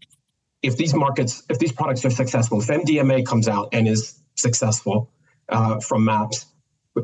if 0.66 0.78
these 0.78 0.94
markets, 0.94 1.44
if 1.50 1.60
these 1.60 1.72
products 1.72 2.04
are 2.06 2.10
successful, 2.10 2.60
if 2.60 2.68
MDMA 2.68 3.26
comes 3.26 3.48
out 3.48 3.70
and 3.72 3.88
is 3.88 4.20
successful 4.34 5.12
uh, 5.48 5.80
from 5.80 6.06
MAPS, 6.06 6.48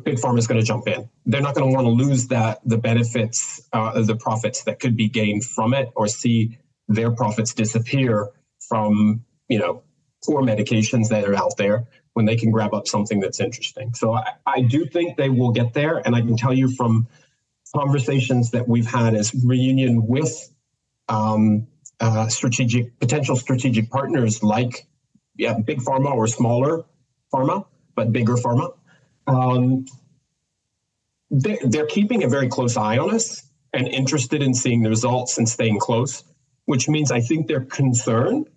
big 0.04 0.16
pharma 0.16 0.40
is 0.40 0.48
going 0.48 0.60
to 0.60 0.66
jump 0.66 0.88
in. 0.88 1.10
They're 1.26 1.42
not 1.42 1.54
going 1.54 1.70
to 1.70 1.76
want 1.76 1.86
to 1.86 1.92
lose 1.92 2.28
that 2.30 2.60
the 2.66 2.78
benefits, 2.78 3.62
uh, 3.72 4.02
the 4.02 4.16
profits 4.16 4.64
that 4.64 4.80
could 4.80 4.96
be 4.96 5.10
gained 5.10 5.44
from 5.46 5.74
it, 5.74 5.90
or 5.96 6.08
see 6.08 6.58
their 6.88 7.12
profits 7.12 7.54
disappear 7.54 8.30
from 8.68 9.24
you 9.48 9.60
know 9.60 9.84
poor 10.26 10.42
medications 10.42 11.10
that 11.10 11.26
are 11.26 11.36
out 11.36 11.58
there 11.58 11.86
when 12.14 12.26
they 12.26 12.36
can 12.36 12.52
grab 12.52 12.74
up 12.74 12.88
something 12.88 13.20
that's 13.20 13.40
interesting. 13.40 13.94
So 13.94 14.14
I, 14.14 14.34
I 14.46 14.62
do 14.62 14.86
think 14.86 15.18
they 15.18 15.30
will 15.30 15.52
get 15.52 15.74
there, 15.74 15.98
and 15.98 16.16
I 16.16 16.22
can 16.22 16.36
tell 16.36 16.54
you 16.54 16.74
from 16.74 17.08
conversations 17.76 18.52
that 18.52 18.68
we've 18.68 18.90
had 18.90 19.14
as 19.14 19.34
reunion 19.46 20.08
with 20.08 20.52
um, 21.10 21.68
uh, 22.02 22.28
strategic 22.28 23.00
potential 23.00 23.36
strategic 23.36 23.90
partners 23.90 24.44
like 24.44 24.88
yeah, 25.36 25.58
big 25.58 25.80
pharma 25.80 26.14
or 26.14 26.28
smaller 26.28 26.84
pharma, 27.34 27.66
but 27.96 28.12
bigger 28.12 28.36
pharma. 28.36 28.74
Um, 29.28 29.86
they're, 31.30 31.60
they're 31.64 31.86
keeping 31.86 32.24
a 32.24 32.28
very 32.28 32.50
close 32.50 32.76
eye 32.76 32.98
on 32.98 33.14
us 33.16 33.50
and 33.74 33.88
interested 33.88 34.42
in 34.42 34.54
seeing 34.54 34.82
the 34.84 34.90
results 34.90 35.38
and 35.38 35.48
staying 35.48 35.80
close, 35.80 36.24
which 36.66 36.90
means 36.90 37.12
I 37.12 37.22
think 37.22 37.48
they're 37.48 37.66
concerned 37.66 38.50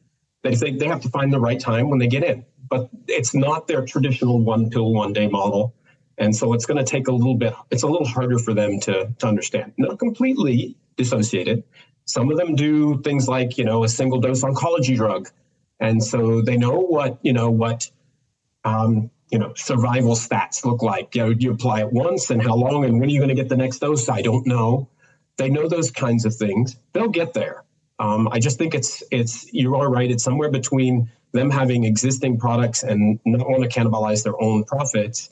that 0.43 0.55
if 0.55 0.61
they, 0.61 0.73
they 0.73 0.89
have 0.89 1.01
to 1.03 1.09
find 1.09 1.33
the 1.33 1.39
right 1.39 1.61
time 1.61 1.89
when 1.89 2.01
they 2.01 2.09
get 2.09 2.25
in. 2.25 2.45
But 2.69 2.89
it's 3.07 3.35
not 3.35 3.69
their 3.69 3.85
traditional 3.85 4.41
one 4.41 4.71
pill, 4.71 4.93
one 4.93 5.13
day 5.13 5.29
model. 5.29 5.75
And 6.19 6.35
so 6.35 6.53
it's 6.53 6.67
going 6.67 6.79
to 6.79 6.85
take 6.85 7.09
a 7.09 7.13
little 7.13 7.37
bit, 7.37 7.55
it's 7.71 7.83
a 7.83 7.89
little 7.89 8.07
harder 8.07 8.39
for 8.39 8.55
them 8.55 8.81
to, 8.81 9.13
to 9.19 9.27
understand. 9.27 9.73
Not 9.79 9.99
completely 9.99 10.77
dissociated, 10.97 11.65
some 12.07 12.31
of 12.31 12.37
them 12.37 12.55
do 12.55 13.01
things 13.03 13.29
like, 13.29 13.57
you 13.59 13.65
know, 13.65 13.85
a 13.85 13.89
single 13.89 14.21
dose 14.21 14.43
oncology 14.43 14.97
drug. 14.97 15.31
And 15.81 16.03
so 16.03 16.43
they 16.43 16.57
know 16.57 16.79
what, 16.79 17.19
you 17.23 17.33
know, 17.33 17.51
what, 17.51 17.91
um, 18.65 19.11
you 19.31 19.39
know, 19.39 19.53
survival 19.55 20.15
stats 20.15 20.65
look 20.65 20.83
like. 20.83 21.15
You 21.15 21.23
know, 21.23 21.29
you 21.31 21.51
apply 21.53 21.81
it 21.81 21.93
once 21.93 22.31
and 22.31 22.43
how 22.43 22.55
long 22.55 22.85
and 22.85 23.01
when 23.01 23.09
are 23.09 23.13
you 23.13 23.19
going 23.19 23.31
to 23.31 23.35
get 23.35 23.49
the 23.49 23.57
next 23.57 23.79
dose? 23.79 24.09
I 24.09 24.23
don't 24.23 24.47
know. 24.47 24.89
They 25.37 25.51
know 25.51 25.69
those 25.69 25.91
kinds 25.91 26.25
of 26.25 26.35
things. 26.35 26.77
They'll 26.93 27.09
get 27.09 27.35
there. 27.35 27.65
Um, 27.99 28.29
I 28.31 28.39
just 28.39 28.59
think 28.59 28.75
it's, 28.75 29.03
it's, 29.11 29.53
you 29.53 29.75
are 29.77 29.91
right. 29.91 30.11
It's 30.11 30.23
somewhere 30.23 30.51
between 30.51 31.11
them 31.33 31.51
having 31.51 31.85
existing 31.85 32.39
products 32.39 32.83
and 32.83 33.19
not 33.25 33.49
want 33.49 33.63
to 33.63 33.69
cannibalize 33.69 34.23
their 34.23 34.41
own 34.41 34.65
profits 34.65 35.31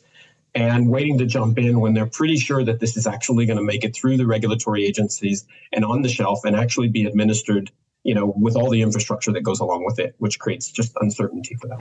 and 0.55 0.89
waiting 0.89 1.19
to 1.19 1.27
jump 1.27 1.59
in 1.59 1.81
when 1.81 1.95
they're 1.95 2.07
pretty 2.07 2.37
sure 2.37 2.65
that 2.65 2.81
this 2.81 2.97
is 2.97 3.07
actually 3.07 3.47
going 3.47 3.57
to 3.57 3.63
make 3.63 3.85
it 3.85 3.95
through 3.95 4.17
the 4.17 4.27
regulatory 4.27 4.85
agencies 4.85 5.47
and 5.73 5.85
on 5.85 6.03
the 6.03 6.09
shelf 6.09 6.41
and 6.45 6.55
actually 6.55 6.89
be 6.89 7.05
administered, 7.07 7.71
you 8.05 8.15
know, 8.15 8.35
with 8.37 8.57
all 8.57 8.69
the 8.69 8.83
infrastructure 8.83 9.33
that 9.33 9.43
goes 9.43 9.61
along 9.61 9.85
with 9.85 9.99
it, 9.99 10.15
which 10.19 10.39
creates 10.39 10.71
just 10.71 10.93
uncertainty 11.01 11.55
for 11.55 11.69
them. 11.69 11.81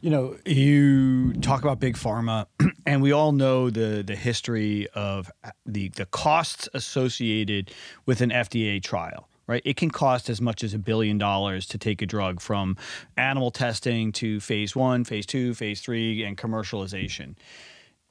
You 0.00 0.10
know, 0.10 0.36
you 0.44 1.32
talk 1.34 1.62
about 1.62 1.78
big 1.78 1.94
pharma, 1.94 2.46
and 2.86 3.00
we 3.02 3.12
all 3.12 3.30
know 3.30 3.70
the 3.70 4.02
the 4.04 4.16
history 4.16 4.88
of 4.94 5.30
the 5.64 5.90
the 5.90 6.06
costs 6.06 6.68
associated 6.74 7.70
with 8.04 8.20
an 8.20 8.30
FDA 8.30 8.82
trial 8.82 9.28
right? 9.46 9.62
It 9.64 9.76
can 9.76 9.90
cost 9.90 10.30
as 10.30 10.40
much 10.40 10.62
as 10.62 10.74
a 10.74 10.78
billion 10.78 11.18
dollars 11.18 11.66
to 11.66 11.78
take 11.78 12.02
a 12.02 12.06
drug 12.06 12.40
from 12.40 12.76
animal 13.16 13.50
testing 13.50 14.12
to 14.12 14.40
phase 14.40 14.76
one, 14.76 15.04
phase 15.04 15.26
two, 15.26 15.54
phase 15.54 15.80
three, 15.80 16.22
and 16.22 16.36
commercialization. 16.36 17.36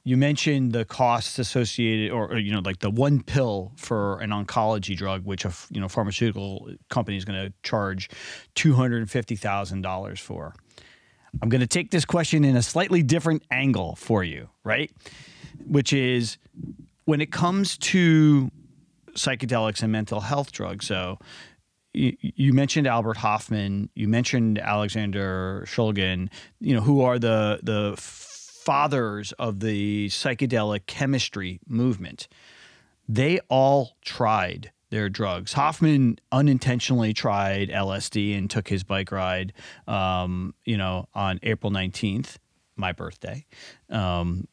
You 0.04 0.16
mentioned 0.16 0.72
the 0.72 0.84
costs 0.84 1.38
associated, 1.38 2.10
or, 2.10 2.32
or 2.32 2.38
you 2.38 2.52
know, 2.52 2.60
like 2.64 2.80
the 2.80 2.90
one 2.90 3.22
pill 3.22 3.72
for 3.76 4.18
an 4.20 4.30
oncology 4.30 4.96
drug, 4.96 5.24
which 5.24 5.44
a 5.44 5.52
you 5.70 5.80
know 5.80 5.88
pharmaceutical 5.88 6.70
company 6.90 7.16
is 7.16 7.24
going 7.24 7.40
to 7.40 7.52
charge 7.62 8.10
two 8.54 8.74
hundred 8.74 8.98
and 8.98 9.10
fifty 9.10 9.36
thousand 9.36 9.82
dollars 9.82 10.18
for. 10.18 10.54
I'm 11.40 11.48
going 11.48 11.60
to 11.60 11.66
take 11.66 11.90
this 11.92 12.04
question 12.04 12.44
in 12.44 12.56
a 12.56 12.62
slightly 12.62 13.02
different 13.02 13.42
angle 13.50 13.94
for 13.96 14.22
you, 14.22 14.50
right? 14.64 14.90
Which 15.66 15.92
is 15.92 16.36
when 17.04 17.20
it 17.20 17.32
comes 17.32 17.78
to 17.78 18.50
psychedelics 19.14 19.82
and 19.82 19.92
mental 19.92 20.20
health 20.20 20.52
drugs. 20.52 20.86
So 20.86 21.18
you, 21.94 22.52
mentioned 22.52 22.86
Albert 22.86 23.18
Hofmann, 23.18 23.90
you 23.94 24.08
mentioned 24.08 24.58
Alexander 24.58 25.64
Shulgin, 25.66 26.30
you 26.60 26.74
know, 26.74 26.80
who 26.80 27.02
are 27.02 27.18
the 27.18 27.60
the 27.62 27.94
fathers 27.98 29.32
of 29.32 29.60
the 29.60 30.08
psychedelic 30.08 30.86
chemistry 30.86 31.60
movement. 31.66 32.28
They 33.08 33.40
all 33.48 33.96
tried 34.02 34.70
their 34.90 35.08
drugs. 35.08 35.54
Hofmann 35.54 36.18
unintentionally 36.30 37.12
tried 37.12 37.70
LSD 37.70 38.36
and 38.36 38.48
took 38.48 38.68
his 38.68 38.84
bike 38.84 39.10
ride, 39.10 39.52
um, 39.88 40.54
you 40.64 40.76
know, 40.76 41.08
on 41.14 41.40
April 41.42 41.72
19th, 41.72 42.36
my 42.76 42.92
birthday. 42.92 43.44
Um, 43.90 44.46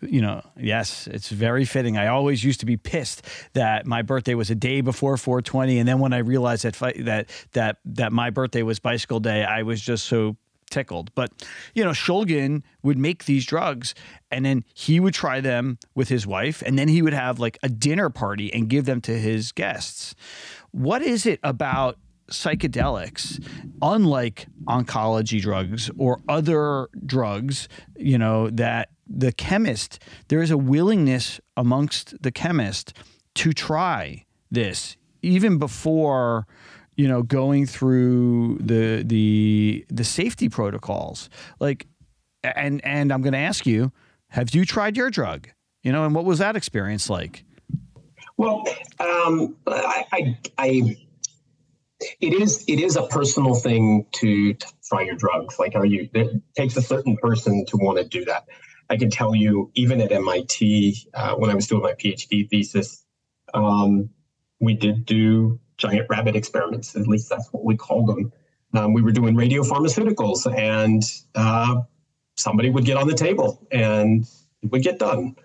you 0.00 0.20
know, 0.20 0.42
yes, 0.56 1.06
it's 1.06 1.28
very 1.28 1.64
fitting. 1.64 1.96
I 1.96 2.08
always 2.08 2.42
used 2.42 2.60
to 2.60 2.66
be 2.66 2.76
pissed 2.76 3.22
that 3.52 3.86
my 3.86 4.02
birthday 4.02 4.34
was 4.34 4.50
a 4.50 4.54
day 4.54 4.80
before 4.80 5.16
420, 5.16 5.78
and 5.78 5.88
then 5.88 5.98
when 5.98 6.12
I 6.12 6.18
realized 6.18 6.64
that 6.64 6.74
that 7.04 7.30
that 7.52 7.78
that 7.84 8.12
my 8.12 8.30
birthday 8.30 8.62
was 8.62 8.78
bicycle 8.78 9.20
day, 9.20 9.44
I 9.44 9.62
was 9.62 9.80
just 9.80 10.06
so 10.06 10.36
tickled. 10.70 11.14
But 11.14 11.30
you 11.74 11.84
know, 11.84 11.90
Shulgin 11.90 12.62
would 12.82 12.98
make 12.98 13.24
these 13.24 13.46
drugs, 13.46 13.94
and 14.30 14.44
then 14.44 14.64
he 14.74 15.00
would 15.00 15.14
try 15.14 15.40
them 15.40 15.78
with 15.94 16.08
his 16.08 16.26
wife, 16.26 16.62
and 16.64 16.78
then 16.78 16.88
he 16.88 17.02
would 17.02 17.14
have 17.14 17.38
like 17.38 17.58
a 17.62 17.68
dinner 17.68 18.10
party 18.10 18.52
and 18.52 18.68
give 18.68 18.84
them 18.84 19.00
to 19.02 19.18
his 19.18 19.52
guests. 19.52 20.14
What 20.70 21.02
is 21.02 21.26
it 21.26 21.40
about 21.42 21.98
psychedelics, 22.30 23.42
unlike 23.80 24.46
oncology 24.66 25.40
drugs 25.40 25.90
or 25.96 26.20
other 26.28 26.88
drugs, 27.06 27.68
you 27.96 28.18
know, 28.18 28.50
that 28.50 28.90
the 29.08 29.32
chemist, 29.32 29.98
there 30.28 30.42
is 30.42 30.50
a 30.50 30.58
willingness 30.58 31.40
amongst 31.56 32.20
the 32.22 32.30
chemist 32.30 32.92
to 33.36 33.52
try 33.52 34.24
this 34.50 34.96
even 35.22 35.58
before 35.58 36.46
you 36.96 37.08
know 37.08 37.22
going 37.22 37.66
through 37.66 38.58
the 38.60 39.02
the 39.04 39.84
the 39.88 40.04
safety 40.04 40.48
protocols. 40.48 41.28
Like 41.60 41.86
and 42.42 42.84
and 42.84 43.12
I'm 43.12 43.22
going 43.22 43.32
to 43.32 43.38
ask 43.38 43.66
you 43.66 43.92
have 44.28 44.54
you 44.54 44.64
tried 44.64 44.96
your 44.96 45.10
drug? 45.10 45.48
You 45.82 45.92
know 45.92 46.04
and 46.04 46.14
what 46.14 46.24
was 46.24 46.38
that 46.38 46.56
experience 46.56 47.08
like? 47.08 47.44
Well 48.36 48.64
um, 49.00 49.56
I, 49.66 50.06
I, 50.12 50.38
I 50.58 50.96
it 52.20 52.32
is 52.32 52.64
it 52.68 52.78
is 52.78 52.96
a 52.96 53.06
personal 53.08 53.54
thing 53.54 54.06
to, 54.12 54.54
to 54.54 54.66
try 54.88 55.02
your 55.02 55.16
drugs. 55.16 55.58
Like 55.58 55.74
are 55.74 55.86
you 55.86 56.08
it 56.14 56.42
takes 56.56 56.76
a 56.76 56.82
certain 56.82 57.16
person 57.16 57.64
to 57.66 57.76
want 57.76 57.98
to 57.98 58.04
do 58.04 58.24
that 58.26 58.46
I 58.90 58.96
can 58.96 59.10
tell 59.10 59.34
you, 59.34 59.70
even 59.74 60.00
at 60.00 60.12
MIT, 60.12 61.08
uh, 61.14 61.34
when 61.36 61.50
I 61.50 61.54
was 61.54 61.66
doing 61.66 61.82
my 61.82 61.92
PhD 61.92 62.48
thesis, 62.48 63.04
um, 63.54 64.10
we 64.60 64.74
did 64.74 65.04
do 65.04 65.60
giant 65.76 66.06
rabbit 66.08 66.36
experiments. 66.36 66.96
At 66.96 67.06
least 67.06 67.28
that's 67.28 67.48
what 67.52 67.64
we 67.64 67.76
called 67.76 68.08
them. 68.08 68.32
Um, 68.74 68.92
we 68.92 69.02
were 69.02 69.12
doing 69.12 69.34
radiopharmaceuticals, 69.34 70.46
and 70.56 71.02
uh, 71.34 71.82
somebody 72.36 72.70
would 72.70 72.84
get 72.84 72.96
on 72.96 73.08
the 73.08 73.14
table 73.14 73.66
and 73.70 74.24
it 74.62 74.70
would 74.70 74.82
get 74.82 74.98
done. 74.98 75.36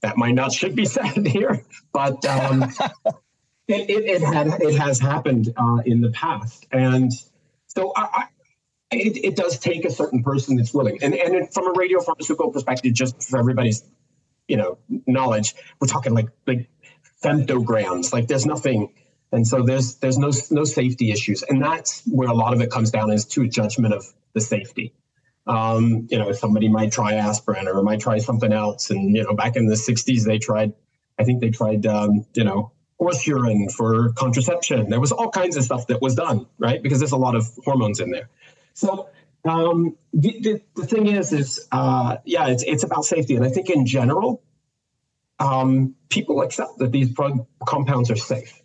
That 0.00 0.16
might 0.16 0.34
not 0.34 0.52
should 0.52 0.74
be 0.74 0.84
said 0.96 1.26
here, 1.26 1.64
but 1.92 2.24
um, 2.24 2.62
it, 3.68 3.90
it, 3.90 4.04
it, 4.04 4.22
had 4.22 4.46
it 4.60 4.74
has 4.76 5.00
happened 5.00 5.52
uh, 5.56 5.82
in 5.84 6.00
the 6.00 6.10
past, 6.10 6.66
and 6.70 7.12
so 7.66 7.92
I, 7.96 8.26
it, 8.90 9.24
it 9.24 9.36
does 9.36 9.58
take 9.58 9.84
a 9.84 9.90
certain 9.90 10.22
person 10.22 10.56
that's 10.56 10.72
willing. 10.72 10.98
And 11.02 11.14
and 11.14 11.52
from 11.52 11.68
a 11.68 11.72
radio 11.76 12.00
pharmaceutical 12.00 12.50
perspective, 12.50 12.94
just 12.94 13.22
for 13.22 13.38
everybody's, 13.38 13.84
you 14.46 14.56
know, 14.56 14.78
knowledge, 15.06 15.54
we're 15.80 15.88
talking 15.88 16.14
like 16.14 16.28
like 16.46 16.68
femtograms. 17.22 18.12
Like 18.12 18.28
there's 18.28 18.46
nothing, 18.46 18.92
and 19.32 19.46
so 19.46 19.62
there's 19.62 19.96
there's 19.96 20.18
no 20.18 20.30
no 20.50 20.64
safety 20.64 21.10
issues, 21.10 21.42
and 21.42 21.62
that's 21.62 22.02
where 22.06 22.28
a 22.28 22.34
lot 22.34 22.54
of 22.54 22.60
it 22.60 22.70
comes 22.70 22.90
down 22.90 23.10
is 23.12 23.26
to 23.26 23.42
a 23.42 23.48
judgment 23.48 23.94
of 23.94 24.06
the 24.34 24.40
safety. 24.40 24.94
Um, 25.46 26.08
you 26.10 26.18
know, 26.18 26.32
somebody 26.32 26.68
might 26.68 26.92
try 26.92 27.14
aspirin 27.14 27.68
or 27.68 27.82
might 27.82 28.00
try 28.00 28.18
something 28.18 28.52
else, 28.52 28.90
and 28.90 29.14
you 29.14 29.22
know, 29.22 29.34
back 29.34 29.56
in 29.56 29.66
the 29.66 29.76
'60s 29.76 30.24
they 30.24 30.38
tried, 30.38 30.72
I 31.18 31.24
think 31.24 31.40
they 31.40 31.50
tried, 31.50 31.86
um, 31.86 32.26
you 32.34 32.44
know, 32.44 32.72
horse 32.98 33.26
urine 33.26 33.68
for 33.68 34.12
contraception. 34.12 34.90
There 34.90 35.00
was 35.00 35.12
all 35.12 35.30
kinds 35.30 35.56
of 35.56 35.64
stuff 35.64 35.86
that 35.88 36.02
was 36.02 36.14
done, 36.14 36.46
right? 36.58 36.82
Because 36.82 36.98
there's 36.98 37.12
a 37.12 37.18
lot 37.18 37.34
of 37.34 37.46
hormones 37.64 38.00
in 38.00 38.10
there. 38.10 38.28
So 38.78 39.08
um, 39.44 39.96
the, 40.12 40.38
the, 40.40 40.62
the, 40.76 40.86
thing 40.86 41.08
is, 41.08 41.32
is 41.32 41.66
uh, 41.72 42.18
yeah, 42.24 42.46
it's, 42.46 42.62
it's 42.62 42.84
about 42.84 43.04
safety. 43.04 43.34
And 43.34 43.44
I 43.44 43.48
think 43.48 43.70
in 43.70 43.86
general, 43.86 44.40
um, 45.40 45.96
people 46.10 46.42
accept 46.42 46.78
that 46.78 46.92
these 46.92 47.10
drug 47.10 47.44
compounds 47.66 48.08
are 48.12 48.16
safe. 48.16 48.62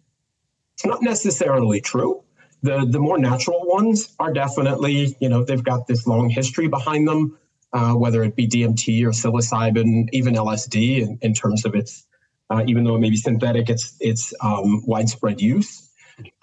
It's 0.76 0.86
not 0.86 1.02
necessarily 1.02 1.82
true. 1.82 2.23
The, 2.62 2.86
the 2.88 2.99
more 2.99 3.17
natural 3.17 3.62
ones 3.63 4.13
are 4.19 4.32
definitely, 4.32 5.17
you 5.19 5.30
know, 5.30 5.43
they've 5.43 5.63
got 5.63 5.88
this 5.88 6.06
long 6.06 6.30
history 6.30 6.67
behind 6.67 7.08
them, 7.08 7.39
uh, 7.73 7.93
whether 7.93 8.23
it 8.23 8.36
be 8.36 8.47
DMT 8.47 9.04
or 9.04 9.10
psilocybin, 9.10 10.10
even 10.13 10.36
LSD 10.36 11.02
in, 11.02 11.17
in 11.23 11.34
terms 11.34 11.65
of 11.65 11.73
its, 11.73 12.06
uh, 12.52 12.63
even 12.67 12.84
though 12.84 12.95
it 12.95 12.99
may 12.99 13.10
be 13.10 13.17
synthetic, 13.17 13.67
it's, 13.67 13.95
it's 13.99 14.32
um, 14.41 14.84
widespread 14.86 15.41
use. 15.41 15.89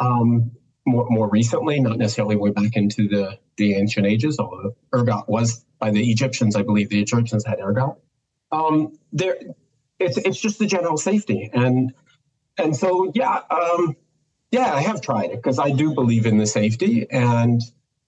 Um, 0.00 0.50
more, 0.90 1.06
more 1.08 1.28
recently, 1.28 1.80
not 1.80 1.98
necessarily 1.98 2.36
way 2.36 2.50
back 2.50 2.76
into 2.76 3.08
the 3.08 3.38
the 3.56 3.74
ancient 3.74 4.06
ages, 4.06 4.38
although 4.38 4.74
ergot 4.94 5.28
was 5.28 5.64
by 5.78 5.90
the 5.90 6.10
Egyptians, 6.10 6.56
I 6.56 6.62
believe 6.62 6.88
the 6.88 7.00
Egyptians 7.00 7.44
had 7.44 7.60
ergot. 7.60 7.96
Um, 8.52 8.98
there, 9.12 9.36
it's 9.98 10.16
it's 10.18 10.40
just 10.40 10.58
the 10.58 10.66
general 10.66 10.96
safety, 10.96 11.50
and 11.52 11.92
and 12.58 12.76
so 12.76 13.12
yeah, 13.14 13.40
um, 13.50 13.96
yeah, 14.50 14.72
I 14.74 14.80
have 14.80 15.00
tried 15.00 15.30
it 15.30 15.36
because 15.36 15.58
I 15.58 15.70
do 15.70 15.94
believe 15.94 16.26
in 16.26 16.38
the 16.38 16.46
safety, 16.46 17.06
and 17.10 17.60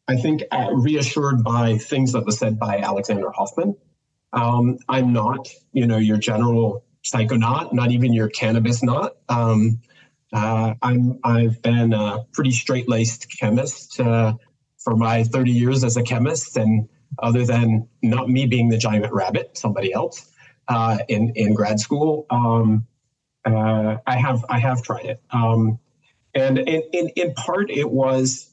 I 0.09 0.17
think 0.17 0.43
uh, 0.51 0.71
reassured 0.73 1.45
by 1.45 1.79
things 1.79 2.13
that 2.13 2.25
were 2.25 2.33
said 2.33 2.59
by 2.59 2.79
Alexander 2.79 3.31
Hofmann. 3.31 3.77
Um, 4.33 4.79
I'm 4.89 5.13
not, 5.13 5.49
you 5.73 5.87
know, 5.87 5.99
your 5.99 6.17
general 6.17 6.85
psychonaut, 7.05 7.73
not 7.73 7.91
even 7.91 8.13
your 8.13 8.29
cannabis 8.29 8.83
nut. 8.83 9.21
Um, 9.29 9.81
uh, 10.33 10.75
I'm 10.83 11.19
I've 11.25 11.61
been 11.63 11.93
a 11.93 12.25
pretty 12.33 12.53
straight 12.53 12.89
laced 12.89 13.29
chemist. 13.39 14.01
Uh, 14.01 14.35
for 14.83 14.97
my 14.97 15.25
30 15.25 15.53
years 15.53 15.85
as 15.85 15.97
a 15.97 16.03
chemist, 16.03 16.57
and 16.57 16.89
other 17.19 17.45
than 17.45 17.89
not 18.03 18.29
me 18.29 18.47
being 18.47 18.69
the 18.69 18.79
giant 18.79 19.13
rabbit, 19.13 19.57
somebody 19.57 19.93
else 19.93 20.31
uh, 20.69 20.99
in 21.09 21.33
in 21.37 21.55
grad 21.55 21.79
school, 21.79 22.27
um, 22.31 22.87
uh, 23.45 23.97
I 24.07 24.17
have 24.17 24.45
I 24.49 24.59
have 24.59 24.83
tried 24.83 25.07
it, 25.07 25.23
um, 25.31 25.79
and 26.35 26.59
in, 26.59 26.83
in 26.93 27.09
in 27.17 27.35
part 27.35 27.71
it 27.71 27.91
was, 27.91 28.51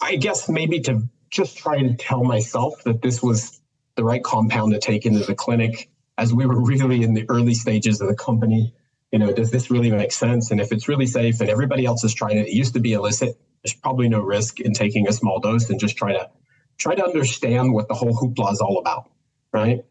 I 0.00 0.16
guess 0.16 0.48
maybe 0.48 0.80
to 0.80 1.02
just 1.30 1.58
try 1.58 1.80
to 1.82 1.94
tell 1.94 2.24
myself 2.24 2.82
that 2.84 3.02
this 3.02 3.22
was 3.22 3.60
the 3.96 4.04
right 4.04 4.22
compound 4.22 4.72
to 4.72 4.78
take 4.78 5.04
into 5.04 5.24
the 5.26 5.34
clinic 5.34 5.90
as 6.16 6.32
we 6.32 6.46
were 6.46 6.60
really 6.64 7.02
in 7.02 7.14
the 7.14 7.26
early 7.28 7.54
stages 7.54 8.00
of 8.00 8.08
the 8.08 8.16
company. 8.16 8.74
You 9.12 9.18
know, 9.18 9.32
does 9.32 9.50
this 9.50 9.70
really 9.70 9.90
make 9.90 10.12
sense? 10.12 10.50
And 10.50 10.60
if 10.60 10.70
it's 10.70 10.88
really 10.88 11.06
safe 11.06 11.40
and 11.40 11.48
everybody 11.48 11.86
else 11.86 12.04
is 12.04 12.14
trying 12.14 12.36
it, 12.38 12.48
it 12.48 12.52
used 12.52 12.74
to 12.74 12.80
be 12.80 12.92
illicit 12.92 13.38
there's 13.62 13.74
probably 13.74 14.08
no 14.08 14.20
risk 14.20 14.60
in 14.60 14.72
taking 14.72 15.08
a 15.08 15.12
small 15.12 15.40
dose 15.40 15.68
and 15.70 15.80
just 15.80 15.96
try 15.96 16.12
to 16.12 16.28
try 16.76 16.94
to 16.94 17.04
understand 17.04 17.72
what 17.72 17.88
the 17.88 17.94
whole 17.94 18.14
hoopla 18.14 18.52
is 18.52 18.60
all 18.60 18.78
about, 18.78 19.10
right? 19.52 19.84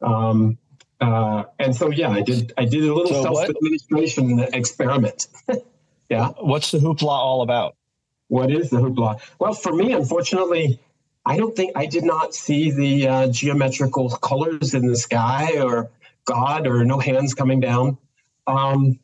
Um, 0.00 0.58
uh, 1.00 1.44
and 1.58 1.74
so 1.74 1.90
yeah, 1.90 2.10
I 2.10 2.22
did 2.22 2.52
I 2.56 2.64
did 2.64 2.84
a 2.84 2.94
little 2.94 3.12
so 3.12 3.22
self 3.22 3.48
administration 3.48 4.40
experiment. 4.52 5.26
yeah. 6.08 6.28
What's 6.40 6.70
the 6.70 6.78
hoopla 6.78 7.08
all 7.08 7.42
about? 7.42 7.76
What 8.28 8.50
is 8.50 8.70
the 8.70 8.76
hoopla? 8.76 9.20
Well, 9.38 9.54
for 9.54 9.74
me, 9.74 9.92
unfortunately, 9.92 10.78
I 11.26 11.36
don't 11.36 11.56
think 11.56 11.72
I 11.74 11.86
did 11.86 12.04
not 12.04 12.34
see 12.34 12.70
the 12.70 13.08
uh, 13.08 13.28
geometrical 13.28 14.08
colors 14.10 14.74
in 14.74 14.86
the 14.86 14.96
sky 14.96 15.58
or 15.58 15.90
God 16.26 16.66
or 16.66 16.84
no 16.84 16.98
hands 16.98 17.34
coming 17.34 17.60
down. 17.60 17.98
Um, 18.46 18.98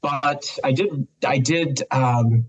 but 0.00 0.58
I 0.64 0.72
did 0.72 1.06
I 1.24 1.38
did 1.38 1.82
um, 1.90 2.46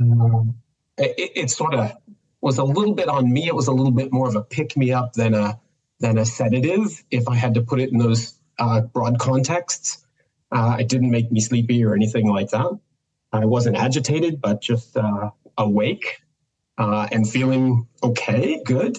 um, 0.00 0.56
it, 0.98 1.32
it 1.36 1.50
sort 1.50 1.74
of 1.74 1.92
was 2.40 2.58
a 2.58 2.64
little 2.64 2.94
bit 2.94 3.08
on 3.08 3.32
me. 3.32 3.46
It 3.46 3.54
was 3.54 3.68
a 3.68 3.72
little 3.72 3.92
bit 3.92 4.12
more 4.12 4.28
of 4.28 4.36
a 4.36 4.42
pick 4.42 4.76
me 4.76 4.92
up 4.92 5.12
than 5.14 5.34
a 5.34 5.58
than 6.00 6.18
a 6.18 6.24
sedative, 6.24 7.04
if 7.10 7.28
I 7.28 7.36
had 7.36 7.54
to 7.54 7.62
put 7.62 7.80
it 7.80 7.92
in 7.92 7.98
those 7.98 8.34
uh, 8.58 8.80
broad 8.80 9.18
contexts. 9.18 10.04
Uh, 10.50 10.78
it 10.80 10.88
didn't 10.88 11.10
make 11.10 11.30
me 11.30 11.40
sleepy 11.40 11.84
or 11.84 11.94
anything 11.94 12.28
like 12.28 12.50
that. 12.50 12.78
I 13.32 13.44
wasn't 13.44 13.76
agitated, 13.76 14.40
but 14.40 14.60
just 14.60 14.96
uh, 14.96 15.30
awake 15.56 16.22
uh, 16.78 17.06
and 17.12 17.28
feeling 17.28 17.86
okay, 18.02 18.60
good. 18.64 18.98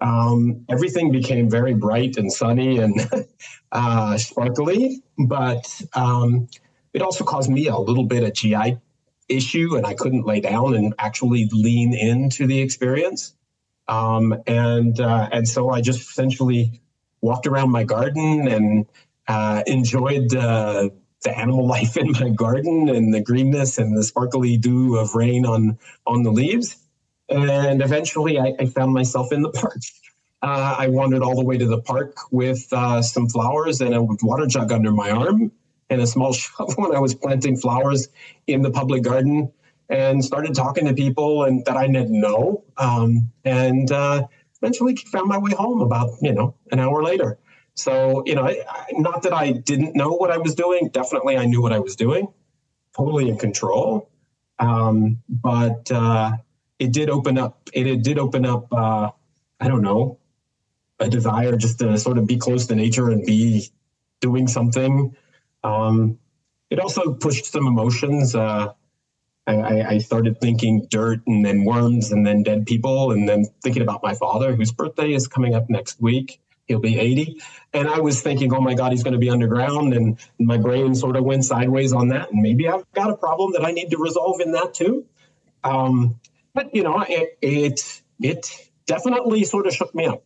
Um, 0.00 0.64
everything 0.68 1.10
became 1.10 1.50
very 1.50 1.74
bright 1.74 2.16
and 2.16 2.32
sunny 2.32 2.78
and 2.78 2.94
uh, 3.72 4.18
sparkly, 4.18 5.02
but 5.18 5.82
um, 5.94 6.48
it 6.92 7.02
also 7.02 7.24
caused 7.24 7.50
me 7.50 7.68
a 7.68 7.76
little 7.76 8.04
bit 8.04 8.22
of 8.22 8.34
GI 8.34 8.78
issue, 9.28 9.76
and 9.76 9.86
I 9.86 9.94
couldn't 9.94 10.26
lay 10.26 10.40
down 10.40 10.74
and 10.74 10.94
actually 10.98 11.48
lean 11.52 11.94
into 11.94 12.46
the 12.46 12.60
experience. 12.60 13.34
Um, 13.88 14.34
and 14.46 14.98
uh, 15.00 15.28
and 15.32 15.48
so 15.48 15.70
I 15.70 15.80
just 15.80 16.00
essentially 16.10 16.80
walked 17.20 17.46
around 17.46 17.70
my 17.70 17.84
garden 17.84 18.48
and 18.48 18.86
uh, 19.28 19.62
enjoyed 19.66 20.30
the 20.30 20.92
animal 21.38 21.66
life 21.76 21.96
in 21.96 22.12
my 22.12 22.30
garden 22.30 22.88
and 22.88 23.12
the 23.12 23.20
greenness 23.20 23.78
and 23.78 23.96
the 23.96 24.02
sparkly 24.04 24.56
dew 24.56 24.96
of 24.96 25.14
rain 25.14 25.46
on 25.46 25.78
on 26.06 26.22
the 26.22 26.30
leaves. 26.30 26.76
And 27.28 27.82
eventually, 27.82 28.38
I, 28.38 28.54
I 28.58 28.66
found 28.66 28.92
myself 28.92 29.32
in 29.32 29.42
the 29.42 29.50
park. 29.50 29.78
Uh, 30.42 30.76
I 30.78 30.88
wandered 30.88 31.22
all 31.22 31.34
the 31.34 31.44
way 31.44 31.58
to 31.58 31.66
the 31.66 31.80
park 31.80 32.16
with 32.30 32.66
uh, 32.72 33.02
some 33.02 33.28
flowers 33.28 33.80
and 33.80 33.94
a 33.94 34.02
water 34.02 34.46
jug 34.46 34.70
under 34.70 34.92
my 34.92 35.10
arm 35.10 35.50
and 35.90 36.00
a 36.00 36.06
small 36.06 36.32
shovel 36.34 36.74
when 36.76 36.94
I 36.94 37.00
was 37.00 37.14
planting 37.14 37.56
flowers 37.56 38.08
in 38.46 38.62
the 38.62 38.70
public 38.70 39.02
garden 39.02 39.50
and 39.88 40.24
started 40.24 40.54
talking 40.54 40.86
to 40.86 40.94
people 40.94 41.44
and 41.44 41.64
that 41.64 41.76
I 41.76 41.86
didn't 41.86 42.20
know. 42.20 42.64
Um, 42.76 43.30
and 43.44 43.90
uh, 43.90 44.26
eventually 44.60 44.96
found 44.96 45.28
my 45.28 45.38
way 45.38 45.52
home 45.52 45.80
about, 45.80 46.10
you 46.20 46.32
know, 46.32 46.54
an 46.72 46.80
hour 46.80 47.02
later. 47.02 47.38
So, 47.74 48.22
you 48.26 48.34
know, 48.34 48.46
I, 48.46 48.62
not 48.92 49.22
that 49.22 49.32
I 49.32 49.52
didn't 49.52 49.94
know 49.94 50.10
what 50.10 50.30
I 50.30 50.38
was 50.38 50.54
doing, 50.54 50.88
definitely 50.92 51.36
I 51.36 51.44
knew 51.44 51.60
what 51.60 51.72
I 51.72 51.78
was 51.78 51.94
doing, 51.94 52.28
totally 52.96 53.28
in 53.28 53.36
control. 53.36 54.10
Um, 54.58 55.22
but 55.28 55.90
uh, 55.92 56.32
it 56.78 56.92
did 56.92 57.10
open 57.10 57.38
up, 57.38 57.68
it, 57.72 57.86
it 57.86 58.02
did 58.02 58.18
open 58.18 58.44
up, 58.44 58.72
uh, 58.72 59.10
I 59.60 59.68
don't 59.68 59.82
know, 59.82 60.18
a 60.98 61.08
desire 61.08 61.56
just 61.56 61.78
to 61.80 61.98
sort 61.98 62.18
of 62.18 62.26
be 62.26 62.36
close 62.36 62.66
to 62.66 62.74
nature 62.74 63.10
and 63.10 63.24
be 63.24 63.70
doing 64.20 64.48
something. 64.48 65.14
Um, 65.62 66.18
it 66.70 66.78
also 66.78 67.14
pushed 67.14 67.46
some 67.46 67.66
emotions. 67.66 68.34
Uh, 68.34 68.72
I, 69.46 69.82
I, 69.82 69.98
started 69.98 70.40
thinking 70.40 70.88
dirt 70.90 71.20
and 71.26 71.44
then 71.44 71.64
worms 71.64 72.10
and 72.10 72.26
then 72.26 72.42
dead 72.42 72.66
people 72.66 73.12
and 73.12 73.28
then 73.28 73.46
thinking 73.62 73.82
about 73.82 74.02
my 74.02 74.14
father, 74.14 74.56
whose 74.56 74.72
birthday 74.72 75.12
is 75.12 75.28
coming 75.28 75.54
up 75.54 75.70
next 75.70 76.00
week. 76.00 76.40
He'll 76.66 76.80
be 76.80 76.98
80. 76.98 77.40
And 77.72 77.86
I 77.86 78.00
was 78.00 78.20
thinking, 78.20 78.52
oh 78.52 78.60
my 78.60 78.74
God, 78.74 78.90
he's 78.90 79.04
going 79.04 79.12
to 79.12 79.20
be 79.20 79.30
underground. 79.30 79.94
And 79.94 80.18
my 80.40 80.56
brain 80.56 80.96
sort 80.96 81.14
of 81.14 81.22
went 81.22 81.44
sideways 81.44 81.92
on 81.92 82.08
that. 82.08 82.32
And 82.32 82.42
maybe 82.42 82.68
I've 82.68 82.90
got 82.92 83.08
a 83.08 83.16
problem 83.16 83.52
that 83.52 83.64
I 83.64 83.70
need 83.70 83.90
to 83.90 83.98
resolve 83.98 84.40
in 84.40 84.50
that 84.52 84.74
too. 84.74 85.06
Um, 85.62 86.18
but, 86.56 86.74
you 86.74 86.82
know, 86.82 87.04
it, 87.08 87.38
it, 87.40 88.02
it 88.20 88.68
definitely 88.86 89.44
sort 89.44 89.68
of 89.68 89.74
shook 89.74 89.94
me 89.94 90.06
up. 90.06 90.24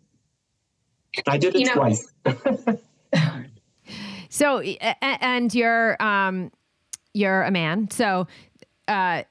I 1.27 1.37
did 1.37 1.55
it 1.55 1.61
you 1.61 1.67
know, 1.67 1.75
twice. 1.75 2.11
so, 4.31 4.61
and 4.61 5.55
you're, 5.55 6.03
um, 6.03 6.51
you're 7.13 7.43
a 7.43 7.51
man. 7.51 7.91
So, 7.91 8.27
uh, 8.89 9.25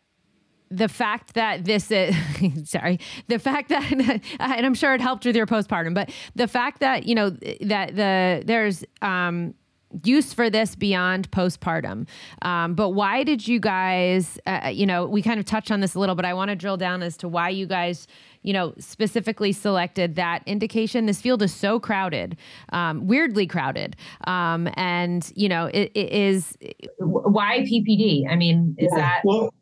the 0.72 0.88
fact 0.88 1.34
that 1.34 1.66
this 1.66 1.90
is 1.90 2.16
sorry 2.70 3.00
the 3.28 3.40
fact 3.40 3.70
that 3.70 3.92
and 4.40 4.66
i'm 4.66 4.76
sure 4.76 4.94
it 4.94 5.02
helped 5.02 5.26
with 5.26 5.36
your 5.36 5.48
postpartum 5.48 5.96
but 5.96 6.12
the 6.36 6.48
fact 6.48 6.80
that 6.80 7.08
you 7.08 7.16
know 7.16 7.32
that 7.62 7.96
the 7.96 8.44
there's 8.46 8.86
um 9.02 9.56
use 10.04 10.34
for 10.34 10.49
this 10.49 10.75
beyond 10.75 11.30
postpartum. 11.32 12.08
Um, 12.41 12.75
but 12.75 12.89
why 12.89 13.23
did 13.23 13.47
you 13.47 13.60
guys, 13.60 14.39
uh, 14.45 14.69
you 14.71 14.86
know, 14.86 15.06
we 15.06 15.21
kind 15.21 15.39
of 15.39 15.45
touched 15.45 15.71
on 15.71 15.80
this 15.80 15.95
a 15.95 15.99
little, 15.99 16.15
but 16.15 16.25
I 16.25 16.34
want 16.34 16.49
to 16.49 16.56
drill 16.56 16.78
down 16.78 17.02
as 17.02 17.17
to 17.17 17.28
why 17.28 17.49
you 17.49 17.65
guys, 17.65 18.08
you 18.43 18.54
know, 18.54 18.73
specifically 18.80 19.52
selected 19.52 20.15
that 20.15 20.43
indication. 20.45 21.06
This 21.06 21.21
field 21.21 21.41
is 21.41 21.54
so 21.54 21.80
crowded, 21.80 22.38
um, 22.71 23.08
weirdly 23.08 23.47
crowded. 23.47 23.95
Um, 24.25 24.69
and, 24.75 25.32
you 25.36 25.49
know, 25.49 25.65
it, 25.65 25.91
it 25.95 26.12
is. 26.12 26.58
Why 26.99 27.60
PPD? 27.62 28.30
I 28.30 28.36
mean, 28.36 28.75
is 28.78 28.89
yeah, 28.91 28.99
that. 28.99 29.21
Well, 29.23 29.54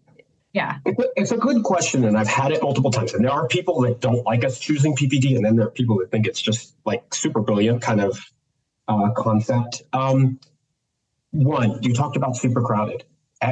yeah. 0.53 0.77
It's 1.15 1.31
a 1.31 1.37
good 1.37 1.63
question, 1.63 2.03
and 2.05 2.17
I've 2.17 2.27
had 2.27 2.51
it 2.51 2.63
multiple 2.63 2.89
times. 2.89 3.13
And 3.13 3.23
there 3.23 3.31
are 3.31 3.47
people 3.47 3.79
that 3.81 4.01
don't 4.01 4.25
like 4.25 4.43
us 4.43 4.59
choosing 4.59 4.95
PPD, 4.95 5.35
and 5.35 5.45
then 5.45 5.55
there 5.55 5.67
are 5.67 5.71
people 5.71 5.97
that 5.99 6.09
think 6.09 6.25
it's 6.25 6.41
just 6.41 6.75
like 6.85 7.13
super 7.13 7.41
brilliant 7.41 7.81
kind 7.81 8.01
of 8.01 8.19
uh, 8.87 9.11
concept. 9.11 9.83
Um, 9.93 10.39
one, 11.31 11.81
you 11.83 11.93
talked 11.93 12.17
about 12.17 12.35
super 12.35 12.61
crowded. 12.61 13.03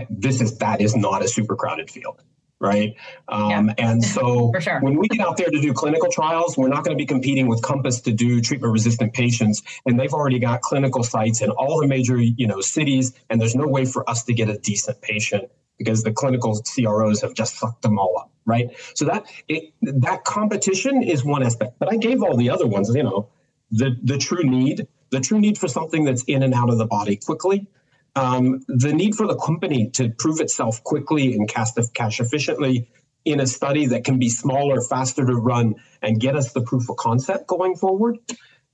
This 0.09 0.41
is 0.41 0.57
that 0.59 0.81
is 0.81 0.95
not 0.95 1.23
a 1.23 1.27
super 1.27 1.55
crowded 1.55 1.91
field, 1.91 2.21
right? 2.59 2.95
Um, 3.27 3.67
yeah. 3.67 3.73
And 3.77 4.03
so 4.03 4.51
sure. 4.59 4.79
when 4.79 4.97
we 4.97 5.07
get 5.07 5.19
out 5.19 5.37
there 5.37 5.49
to 5.49 5.61
do 5.61 5.73
clinical 5.73 6.09
trials, 6.09 6.57
we're 6.57 6.69
not 6.69 6.83
going 6.83 6.97
to 6.97 7.01
be 7.01 7.05
competing 7.05 7.47
with 7.47 7.61
Compass 7.61 8.01
to 8.01 8.11
do 8.11 8.41
treatment 8.41 8.73
resistant 8.73 9.13
patients, 9.13 9.61
and 9.85 9.99
they've 9.99 10.13
already 10.13 10.39
got 10.39 10.61
clinical 10.61 11.03
sites 11.03 11.41
in 11.41 11.51
all 11.51 11.79
the 11.79 11.87
major 11.87 12.17
you 12.17 12.47
know 12.47 12.61
cities, 12.61 13.13
and 13.29 13.39
there's 13.39 13.55
no 13.55 13.67
way 13.67 13.85
for 13.85 14.09
us 14.09 14.23
to 14.23 14.33
get 14.33 14.49
a 14.49 14.57
decent 14.57 15.01
patient 15.01 15.51
because 15.77 16.03
the 16.03 16.11
clinical 16.11 16.59
CROs 16.61 17.21
have 17.21 17.33
just 17.33 17.57
sucked 17.57 17.81
them 17.81 17.99
all 17.99 18.17
up, 18.17 18.31
right? 18.45 18.69
So 18.95 19.05
that 19.05 19.25
it, 19.47 19.73
that 19.81 20.23
competition 20.23 21.03
is 21.03 21.23
one 21.23 21.43
aspect, 21.43 21.77
but 21.77 21.91
I 21.91 21.97
gave 21.97 22.23
all 22.23 22.37
the 22.37 22.49
other 22.49 22.65
ones, 22.65 22.89
you 22.95 23.03
know, 23.03 23.29
the 23.71 23.97
the 24.03 24.17
true 24.17 24.43
need 24.43 24.87
the 25.15 25.21
true 25.21 25.39
need 25.39 25.57
for 25.57 25.69
something 25.69 26.03
that's 26.03 26.23
in 26.23 26.43
and 26.43 26.53
out 26.53 26.69
of 26.69 26.77
the 26.77 26.85
body 26.85 27.15
quickly, 27.15 27.67
um, 28.15 28.61
the 28.67 28.93
need 28.93 29.15
for 29.15 29.25
the 29.27 29.35
company 29.35 29.89
to 29.91 30.09
prove 30.09 30.41
itself 30.41 30.83
quickly 30.83 31.33
and 31.33 31.47
cast 31.47 31.79
cash 31.93 32.19
efficiently 32.19 32.89
in 33.23 33.39
a 33.39 33.47
study 33.47 33.87
that 33.87 34.03
can 34.03 34.19
be 34.19 34.29
smaller, 34.29 34.81
faster 34.81 35.25
to 35.25 35.35
run, 35.35 35.75
and 36.01 36.19
get 36.19 36.35
us 36.35 36.51
the 36.51 36.61
proof 36.61 36.89
of 36.89 36.97
concept 36.97 37.47
going 37.47 37.75
forward. 37.75 38.17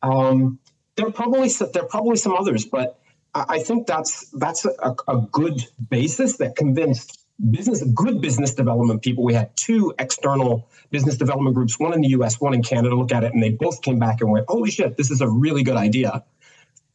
Um, 0.01 0.60
there 0.95 1.08
are 1.08 1.12
probably 1.12 1.49
there 1.73 1.84
are 1.84 1.88
probably 1.88 2.17
some 2.17 2.34
others, 2.34 2.65
but 2.65 2.99
I 3.34 3.60
think 3.60 3.88
that's 3.88 4.30
that's 4.32 4.65
a, 4.65 4.95
a 5.08 5.21
good 5.32 5.65
basis 5.89 6.38
that 6.38 6.56
convinced 6.56 7.21
business 7.49 7.84
good 7.93 8.21
business 8.21 8.54
development 8.54 9.01
people. 9.01 9.23
We 9.23 9.34
had 9.34 9.51
two 9.56 9.93
external 9.97 10.67
business 10.89 11.17
development 11.17 11.56
groups, 11.56 11.80
one 11.80 11.93
in 11.93 12.01
the 12.01 12.10
US, 12.10 12.39
one 12.41 12.54
in 12.54 12.62
Canada, 12.62 12.95
look 12.95 13.12
at 13.12 13.23
it, 13.23 13.34
and 13.34 13.41
they 13.41 13.51
both 13.51 13.82
came 13.82 13.99
back 13.99 14.21
and 14.21 14.30
went, 14.30 14.45
holy 14.49 14.69
shit, 14.69 14.97
this 14.97 15.10
is 15.10 15.21
a 15.21 15.30
really 15.30 15.63
good 15.63 15.77
idea. 15.77 16.23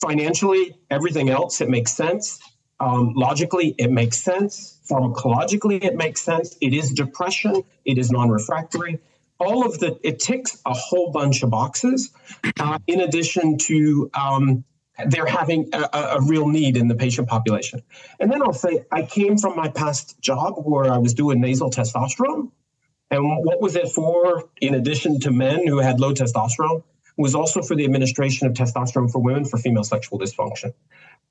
Financially, 0.00 0.76
everything 0.90 1.30
else, 1.30 1.60
it 1.60 1.68
makes 1.68 1.92
sense. 1.92 2.40
Um, 2.80 3.14
logically, 3.14 3.74
it 3.78 3.90
makes 3.90 4.18
sense. 4.18 4.78
Pharmacologically, 4.90 5.82
it 5.82 5.96
makes 5.96 6.20
sense. 6.20 6.56
It 6.60 6.74
is 6.74 6.90
depression, 6.90 7.62
it 7.84 7.98
is 7.98 8.10
non 8.10 8.28
refractory. 8.28 9.00
All 9.38 9.66
of 9.66 9.78
the, 9.78 9.98
it 10.02 10.18
ticks 10.18 10.60
a 10.64 10.72
whole 10.72 11.10
bunch 11.10 11.42
of 11.42 11.50
boxes, 11.50 12.10
uh, 12.58 12.78
in 12.86 13.00
addition 13.00 13.58
to 13.58 14.10
um, 14.14 14.64
they're 15.08 15.26
having 15.26 15.68
a, 15.72 15.88
a, 15.92 16.22
real 16.22 16.48
need 16.48 16.76
in 16.76 16.88
the 16.88 16.94
patient 16.94 17.28
population. 17.28 17.82
And 18.18 18.32
then 18.32 18.42
I'll 18.42 18.54
say, 18.54 18.86
I 18.90 19.02
came 19.02 19.36
from 19.36 19.54
my 19.54 19.68
past 19.68 20.18
job 20.20 20.54
where 20.56 20.90
I 20.90 20.98
was 20.98 21.12
doing 21.12 21.40
nasal 21.40 21.70
testosterone. 21.70 22.50
And 23.10 23.44
what 23.44 23.60
was 23.60 23.76
it 23.76 23.88
for, 23.90 24.48
in 24.60 24.74
addition 24.74 25.20
to 25.20 25.30
men 25.30 25.66
who 25.66 25.78
had 25.78 26.00
low 26.00 26.12
testosterone? 26.12 26.82
Was 27.16 27.34
also 27.34 27.62
for 27.62 27.74
the 27.74 27.84
administration 27.84 28.46
of 28.46 28.52
testosterone 28.52 29.10
for 29.10 29.20
women 29.20 29.44
for 29.44 29.58
female 29.58 29.84
sexual 29.84 30.18
dysfunction. 30.18 30.72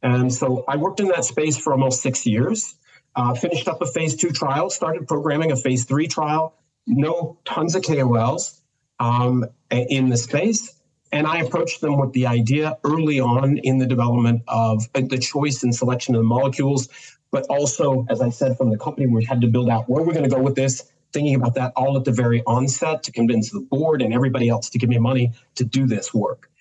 And 0.02 0.34
so 0.34 0.63
I 0.67 0.78
worked 0.78 1.00
in 1.00 1.08
that 1.10 1.26
space 1.26 1.58
for 1.58 1.74
almost 1.74 2.02
six 2.02 2.26
years, 2.26 2.76
uh, 3.15 3.34
finished 3.34 3.67
up 3.67 3.82
a 3.82 3.86
phase 3.86 4.15
two 4.15 4.32
trial, 4.32 4.69
started 4.69 5.08
programming 5.08 5.52
a 5.52 5.56
phase 5.56 5.86
three 5.86 6.08
trial, 6.08 6.56
know 6.88 7.38
tons 7.45 7.76
of 7.76 7.84
KOLs 7.84 8.62
um, 9.00 9.45
in 9.71 10.10
the 10.10 10.17
space. 10.17 10.74
And 11.12 11.26
I 11.28 11.39
approached 11.39 11.82
them 11.82 11.98
with 11.98 12.12
the 12.13 12.28
idea 12.28 12.78
early 12.84 13.19
on 13.19 13.58
in 13.60 13.78
the 13.78 13.86
development 13.86 14.41
of 14.48 14.88
uh, 14.95 15.02
the 15.02 15.17
choice 15.17 15.63
and 15.63 15.74
selection 15.74 16.13
of 16.15 16.19
the 16.19 16.28
molecules, 16.28 16.89
but 17.32 17.45
also, 17.49 18.05
as 18.09 18.22
I 18.22 18.30
said, 18.30 18.57
from 18.57 18.70
the 18.70 18.78
company, 18.78 19.07
we 19.07 19.24
had 19.24 19.41
to 19.41 19.47
build 19.47 19.70
out 19.70 19.88
where 19.89 20.03
we're 20.03 20.14
going 20.14 20.30
to 20.30 20.36
go 20.36 20.41
with 20.41 20.55
this, 20.55 20.91
thinking 21.16 21.34
about 21.34 21.55
that 21.55 21.74
all 21.76 21.97
at 21.97 22.03
the 22.03 22.11
very 22.11 22.43
onset 22.45 23.01
to 23.03 23.11
convince 23.11 23.49
the 23.49 23.61
board 23.61 24.03
and 24.03 24.13
everybody 24.13 24.49
else 24.49 24.70
to 24.70 24.78
give 24.78 24.89
me 24.89 24.99
money 24.99 25.32
to 25.55 25.63
do 25.63 25.88
this 25.88 26.13
work. 26.13 26.51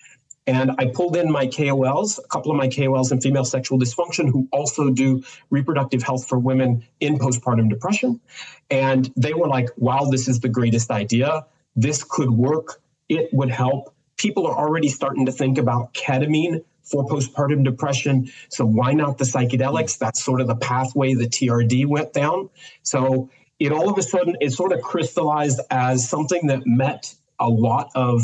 And 0.47 0.71
I 0.77 0.91
pulled 0.93 1.15
in 1.17 1.31
my 1.31 1.47
KOLs, 1.47 2.19
a 2.19 2.27
couple 2.27 2.51
of 2.51 2.57
my 2.57 2.67
KOLs 2.67 3.11
in 3.11 3.19
female 3.19 3.45
sexual 3.45 3.79
dysfunction 3.79 4.31
who 4.31 4.47
also 4.51 4.89
do 4.91 5.23
reproductive 5.49 6.03
health 6.03 6.27
for 6.27 6.39
women 6.39 6.85
in 6.99 7.17
postpartum 7.17 7.69
depression. 7.69 8.21
And 8.69 9.11
they 9.15 9.33
were 9.33 9.47
like, 9.47 9.69
wow, 9.75 10.05
this 10.09 10.27
is 10.27 10.39
the 10.39 10.49
greatest 10.49 10.89
idea. 10.89 11.45
This 11.75 12.03
could 12.03 12.29
work. 12.29 12.81
It 13.09 13.29
would 13.33 13.49
help 13.49 13.95
people 14.17 14.47
are 14.47 14.57
already 14.57 14.89
starting 14.89 15.25
to 15.25 15.31
think 15.31 15.57
about 15.57 15.93
ketamine 15.93 16.63
for 16.83 17.05
postpartum 17.05 17.63
depression. 17.63 18.31
So 18.49 18.65
why 18.65 18.93
not 18.93 19.17
the 19.17 19.25
psychedelics? 19.25 19.97
That's 19.97 20.23
sort 20.23 20.41
of 20.41 20.47
the 20.47 20.55
pathway 20.55 21.15
the 21.15 21.27
TRD 21.27 21.85
went 21.85 22.13
down. 22.13 22.49
So 22.83 23.29
it 23.59 23.71
all 23.71 23.89
of 23.89 23.97
a 23.97 24.03
sudden 24.03 24.35
it 24.41 24.51
sort 24.51 24.71
of 24.71 24.81
crystallized 24.81 25.59
as 25.71 26.07
something 26.07 26.47
that 26.47 26.65
met 26.65 27.13
a 27.39 27.49
lot 27.49 27.89
of 27.95 28.21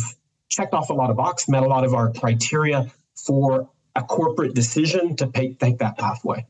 checked 0.50 0.74
off 0.74 0.90
a 0.90 0.94
lot 0.94 1.10
of 1.10 1.18
box, 1.18 1.48
met 1.48 1.64
a 1.64 1.68
lot 1.68 1.84
of 1.84 1.94
our 1.94 2.12
criteria 2.12 2.92
for 3.16 3.70
a 3.96 4.04
corporate 4.04 4.54
decision 4.54 5.16
to 5.16 5.28
pay, 5.28 5.54
take 5.54 5.80
that 5.80 5.98
pathway. 5.98 6.46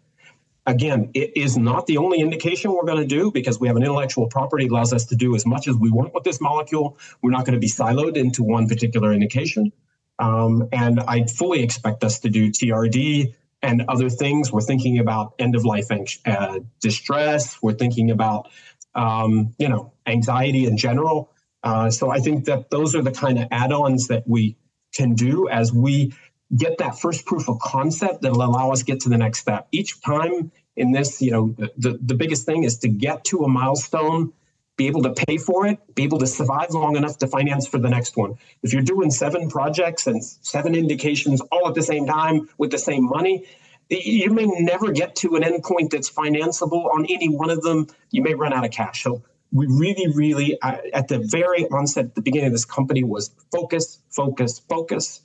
Again, 0.67 1.09
it 1.13 1.36
is 1.36 1.57
not 1.57 1.88
the 1.88 1.97
only 1.97 2.19
indication 2.19 2.71
we're 2.71 2.86
going 2.86 3.01
to 3.01 3.07
do 3.07 3.32
because 3.32 3.59
we 3.59 3.67
have 3.67 3.77
an 3.77 3.84
intellectual 3.84 4.27
property 4.27 4.67
that 4.67 4.71
allows 4.71 4.93
us 4.93 5.05
to 5.05 5.15
do 5.15 5.36
as 5.36 5.45
much 5.45 5.67
as 5.67 5.75
we 5.75 5.89
want 5.89 6.13
with 6.13 6.23
this 6.23 6.39
molecule. 6.39 6.97
We're 7.21 7.32
not 7.32 7.45
going 7.45 7.55
to 7.55 7.59
be 7.59 7.67
siloed 7.67 8.15
into 8.15 8.43
one 8.43 8.67
particular 8.67 9.11
indication. 9.11 9.71
Um, 10.19 10.67
and 10.71 10.99
I 10.99 11.25
fully 11.25 11.63
expect 11.63 12.03
us 12.03 12.19
to 12.19 12.29
do 12.29 12.51
TRD 12.51 13.34
and 13.63 13.84
other 13.88 14.09
things. 14.09 14.51
We're 14.51 14.61
thinking 14.61 14.99
about 14.99 15.34
end 15.39 15.55
of 15.55 15.65
life 15.65 15.88
uh, 16.25 16.59
distress. 16.79 17.61
We're 17.61 17.73
thinking 17.73 18.11
about, 18.11 18.49
um, 18.95 19.53
you 19.57 19.69
know, 19.69 19.93
anxiety 20.05 20.65
in 20.65 20.77
general. 20.77 21.31
Uh, 21.63 21.89
so 21.89 22.09
I 22.09 22.19
think 22.19 22.45
that 22.45 22.69
those 22.69 22.95
are 22.95 23.01
the 23.01 23.11
kind 23.11 23.39
of 23.39 23.47
add 23.51 23.71
ons 23.71 24.07
that 24.07 24.23
we 24.27 24.57
can 24.93 25.13
do 25.13 25.47
as 25.47 25.71
we 25.71 26.13
get 26.55 26.79
that 26.79 26.99
first 26.99 27.25
proof 27.25 27.47
of 27.47 27.59
concept 27.59 28.21
that'll 28.21 28.43
allow 28.43 28.71
us 28.71 28.83
get 28.83 29.01
to 29.01 29.09
the 29.09 29.17
next 29.17 29.39
step. 29.39 29.67
Each 29.71 30.01
time 30.01 30.51
in 30.75 30.91
this, 30.91 31.21
you 31.21 31.31
know, 31.31 31.55
the, 31.77 31.97
the 32.01 32.15
biggest 32.15 32.45
thing 32.45 32.63
is 32.63 32.79
to 32.79 32.89
get 32.89 33.23
to 33.25 33.43
a 33.43 33.47
milestone, 33.47 34.33
be 34.75 34.87
able 34.87 35.03
to 35.03 35.13
pay 35.13 35.37
for 35.37 35.67
it, 35.67 35.77
be 35.95 36.03
able 36.03 36.17
to 36.19 36.27
survive 36.27 36.71
long 36.71 36.95
enough 36.95 37.17
to 37.19 37.27
finance 37.27 37.67
for 37.67 37.77
the 37.77 37.89
next 37.89 38.17
one. 38.17 38.35
If 38.63 38.73
you're 38.73 38.81
doing 38.81 39.11
seven 39.11 39.49
projects 39.49 40.07
and 40.07 40.23
seven 40.23 40.75
indications 40.75 41.41
all 41.51 41.67
at 41.67 41.75
the 41.75 41.83
same 41.83 42.05
time 42.07 42.49
with 42.57 42.71
the 42.71 42.77
same 42.77 43.05
money, 43.05 43.45
you 43.91 44.31
may 44.31 44.45
never 44.45 44.91
get 44.91 45.15
to 45.17 45.35
an 45.35 45.43
endpoint 45.43 45.91
that's 45.91 46.09
financeable 46.09 46.85
on 46.93 47.05
any 47.09 47.27
one 47.27 47.49
of 47.49 47.61
them. 47.61 47.87
You 48.09 48.23
may 48.23 48.33
run 48.33 48.53
out 48.53 48.63
of 48.63 48.71
cash. 48.71 49.03
So 49.03 49.21
we 49.51 49.67
really, 49.67 50.07
really, 50.13 50.59
uh, 50.61 50.77
at 50.93 51.09
the 51.09 51.19
very 51.19 51.65
onset, 51.67 52.15
the 52.15 52.21
beginning 52.21 52.47
of 52.47 52.53
this 52.53 52.65
company, 52.65 53.03
was 53.03 53.31
focus, 53.51 53.99
focus, 54.09 54.59
focus 54.59 55.21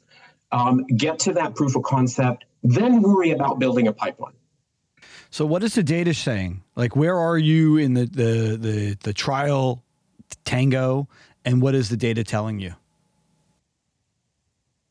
um, 0.53 0.85
get 0.85 1.21
to 1.21 1.33
that 1.35 1.55
proof 1.55 1.77
of 1.77 1.85
concept, 1.85 2.45
then 2.63 3.03
worry 3.03 3.31
about 3.31 3.59
building 3.59 3.87
a 3.87 3.93
pipeline. 3.93 4.35
So, 5.31 5.45
what 5.47 5.63
is 5.63 5.75
the 5.75 5.83
data 5.83 6.15
saying? 6.15 6.63
Like, 6.75 6.97
where 6.97 7.17
are 7.17 7.39
you 7.39 7.77
in 7.77 7.95
the 7.95 8.07
the 8.07 8.57
the, 8.57 8.99
the 9.03 9.13
trial 9.13 9.85
tango, 10.45 11.09
and 11.45 11.61
what 11.61 11.75
is 11.75 11.89
the 11.89 11.97
data 11.97 12.25
telling 12.25 12.59
you? 12.59 12.75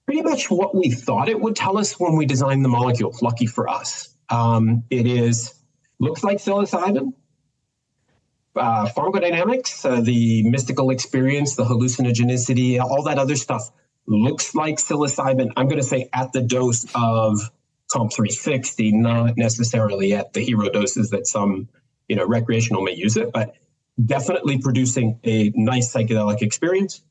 Pretty 0.05 0.21
much 0.21 0.51
what 0.51 0.75
we 0.75 0.91
thought 0.91 1.29
it 1.29 1.39
would 1.39 1.55
tell 1.55 1.77
us 1.77 1.99
when 1.99 2.15
we 2.15 2.25
designed 2.25 2.63
the 2.63 2.69
molecule. 2.69 3.15
Lucky 3.21 3.47
for 3.47 3.67
us, 3.67 4.09
um, 4.29 4.83
it 4.89 5.07
is 5.07 5.53
looks 5.99 6.23
like 6.23 6.37
psilocybin. 6.37 7.13
Uh, 8.55 8.87
pharmacodynamics, 8.87 9.83
uh, 9.83 10.01
the 10.01 10.47
mystical 10.49 10.89
experience, 10.89 11.55
the 11.55 11.65
hallucinogenicity, 11.65 12.79
all 12.79 13.03
that 13.03 13.17
other 13.17 13.35
stuff 13.35 13.69
looks 14.05 14.55
like 14.55 14.77
psilocybin. 14.77 15.51
I'm 15.57 15.67
going 15.67 15.81
to 15.81 15.87
say 15.87 16.09
at 16.13 16.31
the 16.31 16.41
dose 16.41 16.85
of 16.95 17.39
COMP360, 17.93 18.93
not 18.93 19.37
necessarily 19.37 20.13
at 20.13 20.33
the 20.33 20.41
hero 20.41 20.69
doses 20.69 21.09
that 21.09 21.27
some, 21.27 21.67
you 22.07 22.15
know, 22.15 22.25
recreational 22.25 22.81
may 22.81 22.93
use 22.93 23.17
it, 23.17 23.31
but 23.33 23.55
definitely 24.03 24.59
producing 24.59 25.19
a 25.23 25.51
nice 25.55 25.93
psychedelic 25.93 26.41
experience. 26.41 27.01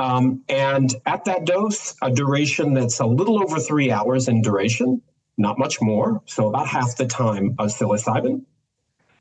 Um, 0.00 0.42
and 0.48 0.94
at 1.04 1.26
that 1.26 1.44
dose, 1.44 1.94
a 2.00 2.10
duration 2.10 2.74
that's 2.74 3.00
a 3.00 3.06
little 3.06 3.42
over 3.42 3.58
three 3.60 3.90
hours 3.90 4.28
in 4.28 4.42
duration, 4.42 5.02
not 5.36 5.58
much 5.58 5.80
more, 5.80 6.22
so 6.26 6.48
about 6.48 6.66
half 6.66 6.96
the 6.96 7.06
time 7.06 7.56
of 7.58 7.68
psilocybin. 7.68 8.44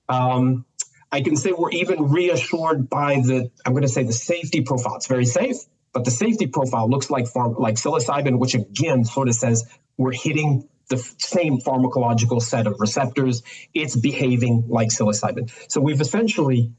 Um, 0.07 0.65
I 1.11 1.21
can 1.21 1.35
say 1.35 1.51
we're 1.51 1.71
even 1.71 2.09
reassured 2.09 2.89
by 2.89 3.15
the, 3.15 3.51
I'm 3.65 3.73
going 3.73 3.83
to 3.83 3.89
say 3.89 4.03
the 4.03 4.13
safety 4.13 4.61
profile. 4.61 4.95
It's 4.95 5.07
very 5.07 5.25
safe 5.25 5.57
but 5.93 6.05
the 6.05 6.11
safety 6.11 6.47
profile 6.47 6.89
looks 6.89 7.09
like 7.09 7.27
like 7.35 7.75
psilocybin, 7.75 8.37
which 8.39 8.55
again 8.55 9.05
sort 9.05 9.27
of 9.27 9.35
says 9.35 9.65
we're 9.97 10.13
hitting 10.13 10.67
the 10.89 10.97
same 10.97 11.59
pharmacological 11.59 12.41
set 12.41 12.67
of 12.67 12.79
receptors. 12.79 13.43
It's 13.73 13.95
behaving 13.95 14.65
like 14.67 14.89
psilocybin. 14.89 15.51
So 15.71 15.81
we've 15.81 16.01
essentially, 16.01 16.73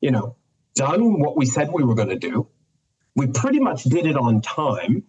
you 0.00 0.10
know, 0.10 0.36
done 0.74 1.20
what 1.20 1.36
we 1.36 1.46
said 1.46 1.70
we 1.72 1.84
were 1.84 1.94
going 1.94 2.10
to 2.10 2.18
do. 2.18 2.48
We 3.16 3.26
pretty 3.26 3.58
much 3.58 3.84
did 3.84 4.06
it 4.06 4.16
on 4.16 4.42
time. 4.42 5.04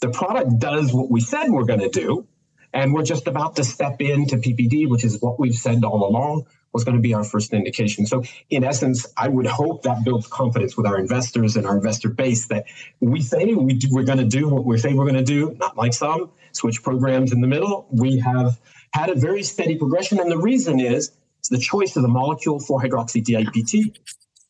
The 0.00 0.10
product 0.10 0.58
does 0.58 0.92
what 0.92 1.10
we 1.10 1.20
said 1.20 1.48
we're 1.48 1.64
going 1.64 1.80
to 1.80 1.88
do. 1.88 2.28
And 2.74 2.92
we're 2.92 3.04
just 3.04 3.26
about 3.26 3.56
to 3.56 3.64
step 3.64 4.02
into 4.02 4.36
PPD, 4.36 4.88
which 4.88 5.02
is 5.02 5.22
what 5.22 5.40
we've 5.40 5.54
said 5.54 5.82
all 5.82 6.06
along 6.06 6.46
was 6.74 6.84
going 6.84 6.96
to 6.96 7.00
be 7.00 7.14
our 7.14 7.24
first 7.24 7.54
indication. 7.54 8.04
So, 8.04 8.22
in 8.50 8.62
essence, 8.62 9.06
I 9.16 9.28
would 9.28 9.46
hope 9.46 9.84
that 9.84 10.04
builds 10.04 10.26
confidence 10.26 10.76
with 10.76 10.84
our 10.84 10.98
investors 10.98 11.56
and 11.56 11.66
our 11.66 11.76
investor 11.76 12.10
base 12.10 12.48
that 12.48 12.66
we 13.00 13.22
say 13.22 13.54
we 13.54 13.80
we're 13.90 14.04
going 14.04 14.18
to 14.18 14.26
do 14.26 14.48
what 14.48 14.66
we 14.66 14.76
say 14.76 14.92
we're 14.92 15.10
going 15.10 15.14
to 15.14 15.24
do, 15.24 15.56
not 15.58 15.78
like 15.78 15.94
some 15.94 16.32
switch 16.52 16.82
programs 16.82 17.32
in 17.32 17.40
the 17.40 17.46
middle. 17.46 17.86
We 17.90 18.18
have 18.18 18.60
had 18.92 19.08
a 19.08 19.14
very 19.14 19.42
steady 19.42 19.76
progression. 19.76 20.20
And 20.20 20.30
the 20.30 20.38
reason 20.38 20.78
is 20.78 21.12
the 21.48 21.58
choice 21.58 21.96
of 21.96 22.02
the 22.02 22.08
molecule 22.08 22.60
4-hydroxy-DIPT, 22.60 23.98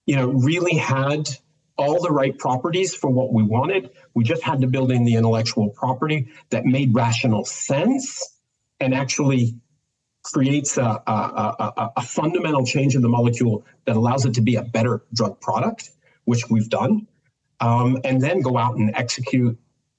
you 0.06 0.16
know, 0.16 0.28
really 0.28 0.76
had 0.76 1.28
all 1.76 2.00
the 2.00 2.10
right 2.10 2.36
properties 2.38 2.94
for 2.94 3.10
what 3.10 3.32
we 3.32 3.42
wanted. 3.42 3.90
We 4.14 4.24
just 4.24 4.42
had 4.42 4.62
to 4.62 4.66
build 4.66 4.90
in 4.90 5.04
the 5.04 5.14
intellectual 5.14 5.70
property 5.70 6.28
that 6.50 6.64
made 6.64 6.94
rational 6.94 7.44
sense 7.44 8.38
and 8.80 8.94
actually 8.94 9.56
creates 10.22 10.76
a, 10.76 10.82
a, 10.82 11.12
a, 11.12 11.92
a, 11.98 12.02
fundamental 12.02 12.66
change 12.66 12.96
in 12.96 13.02
the 13.02 13.08
molecule 13.08 13.64
that 13.84 13.94
allows 13.94 14.26
it 14.26 14.34
to 14.34 14.40
be 14.40 14.56
a 14.56 14.62
better 14.62 15.02
drug 15.14 15.40
product, 15.40 15.90
which 16.24 16.50
we've 16.50 16.68
done, 16.68 17.06
um, 17.60 17.98
and 18.02 18.20
then 18.20 18.40
go 18.40 18.58
out 18.58 18.76
and 18.76 18.94
execute 18.96 19.56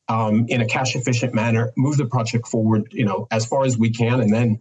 um, 0.10 0.46
in 0.50 0.62
a 0.62 0.66
cash 0.66 0.96
efficient 0.96 1.34
manner, 1.34 1.72
move 1.78 1.98
the 1.98 2.06
project 2.06 2.48
forward, 2.48 2.90
you 2.92 3.06
know, 3.06 3.28
as 3.32 3.46
far 3.46 3.64
as 3.64 3.78
we 3.78 3.90
can, 3.90 4.20
and 4.20 4.34
then 4.34 4.60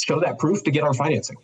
show 0.00 0.20
that 0.20 0.38
proof 0.38 0.64
to 0.64 0.70
get 0.70 0.84
our 0.84 0.94
financing. 0.94 1.36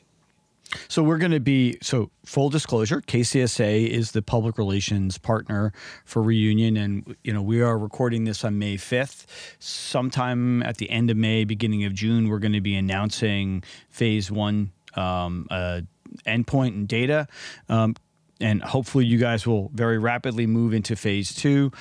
So 0.89 1.03
we're 1.03 1.19
going 1.19 1.33
to 1.33 1.41
be 1.41 1.79
so 1.83 2.11
full 2.25 2.51
disclosure. 2.51 3.01
KCSA 3.01 3.89
is 3.89 4.13
the 4.13 4.23
public 4.23 4.59
relations 4.59 5.19
partner 5.19 5.73
for 6.05 6.23
Reunion, 6.23 6.77
and 6.77 7.17
you 7.25 7.33
know 7.33 7.43
we 7.43 7.61
are 7.61 7.79
recording 7.79 8.25
this 8.25 8.45
on 8.45 8.59
May 8.59 8.77
fifth. 8.77 9.57
Sometime 9.59 10.63
at 10.63 10.77
the 10.77 10.91
end 10.91 11.11
of 11.11 11.17
May, 11.17 11.45
beginning 11.45 11.85
of 11.85 11.95
June, 11.95 12.29
we're 12.29 12.39
going 12.39 12.53
to 12.53 12.61
be 12.61 12.77
announcing 12.77 13.63
phase 13.89 14.31
one 14.31 14.73
um, 14.95 15.47
uh, 15.51 15.81
endpoint 16.27 16.69
and 16.69 16.89
data, 16.89 17.27
um, 17.69 17.95
and 18.41 18.63
hopefully 18.63 19.07
you 19.07 19.19
guys 19.19 19.47
will 19.47 19.71
very 19.75 19.99
rapidly 19.99 20.47
move 20.47 20.73
into 20.73 20.97
phase 20.97 21.35
two. 21.35 21.73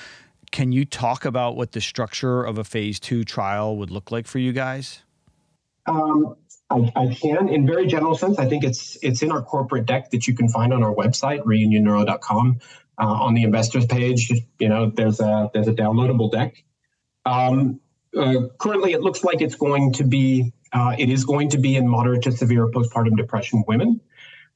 Can 0.50 0.72
you 0.72 0.84
talk 0.84 1.24
about 1.24 1.54
what 1.54 1.72
the 1.72 1.80
structure 1.80 2.42
of 2.42 2.58
a 2.58 2.64
phase 2.64 2.98
two 2.98 3.24
trial 3.24 3.76
would 3.76 3.90
look 3.90 4.10
like 4.10 4.26
for 4.26 4.40
you 4.40 4.52
guys? 4.52 5.04
Um, 5.86 6.36
I, 6.70 6.92
I, 6.94 7.14
can, 7.14 7.48
in 7.48 7.66
very 7.66 7.86
general 7.86 8.14
sense, 8.14 8.38
I 8.38 8.46
think 8.46 8.62
it's 8.62 8.96
it's 9.02 9.22
in 9.22 9.32
our 9.32 9.42
corporate 9.42 9.86
deck 9.86 10.10
that 10.12 10.28
you 10.28 10.34
can 10.34 10.48
find 10.48 10.72
on 10.72 10.82
our 10.82 10.94
website, 10.94 11.42
reunionneuro.com. 11.44 12.60
Uh, 12.98 13.06
on 13.06 13.32
the 13.32 13.44
investors 13.44 13.86
page, 13.86 14.30
you 14.58 14.68
know, 14.68 14.90
there's 14.90 15.20
a 15.20 15.50
there's 15.52 15.68
a 15.68 15.72
downloadable 15.72 16.30
deck. 16.30 16.62
Um, 17.24 17.80
uh, 18.16 18.48
currently, 18.58 18.92
it 18.92 19.00
looks 19.00 19.24
like 19.24 19.40
it's 19.40 19.54
going 19.54 19.94
to 19.94 20.04
be 20.04 20.52
uh, 20.72 20.94
it 20.98 21.08
is 21.08 21.24
going 21.24 21.48
to 21.50 21.58
be 21.58 21.76
in 21.76 21.88
moderate 21.88 22.22
to 22.22 22.32
severe 22.32 22.68
postpartum 22.68 23.16
depression 23.16 23.64
women. 23.66 24.00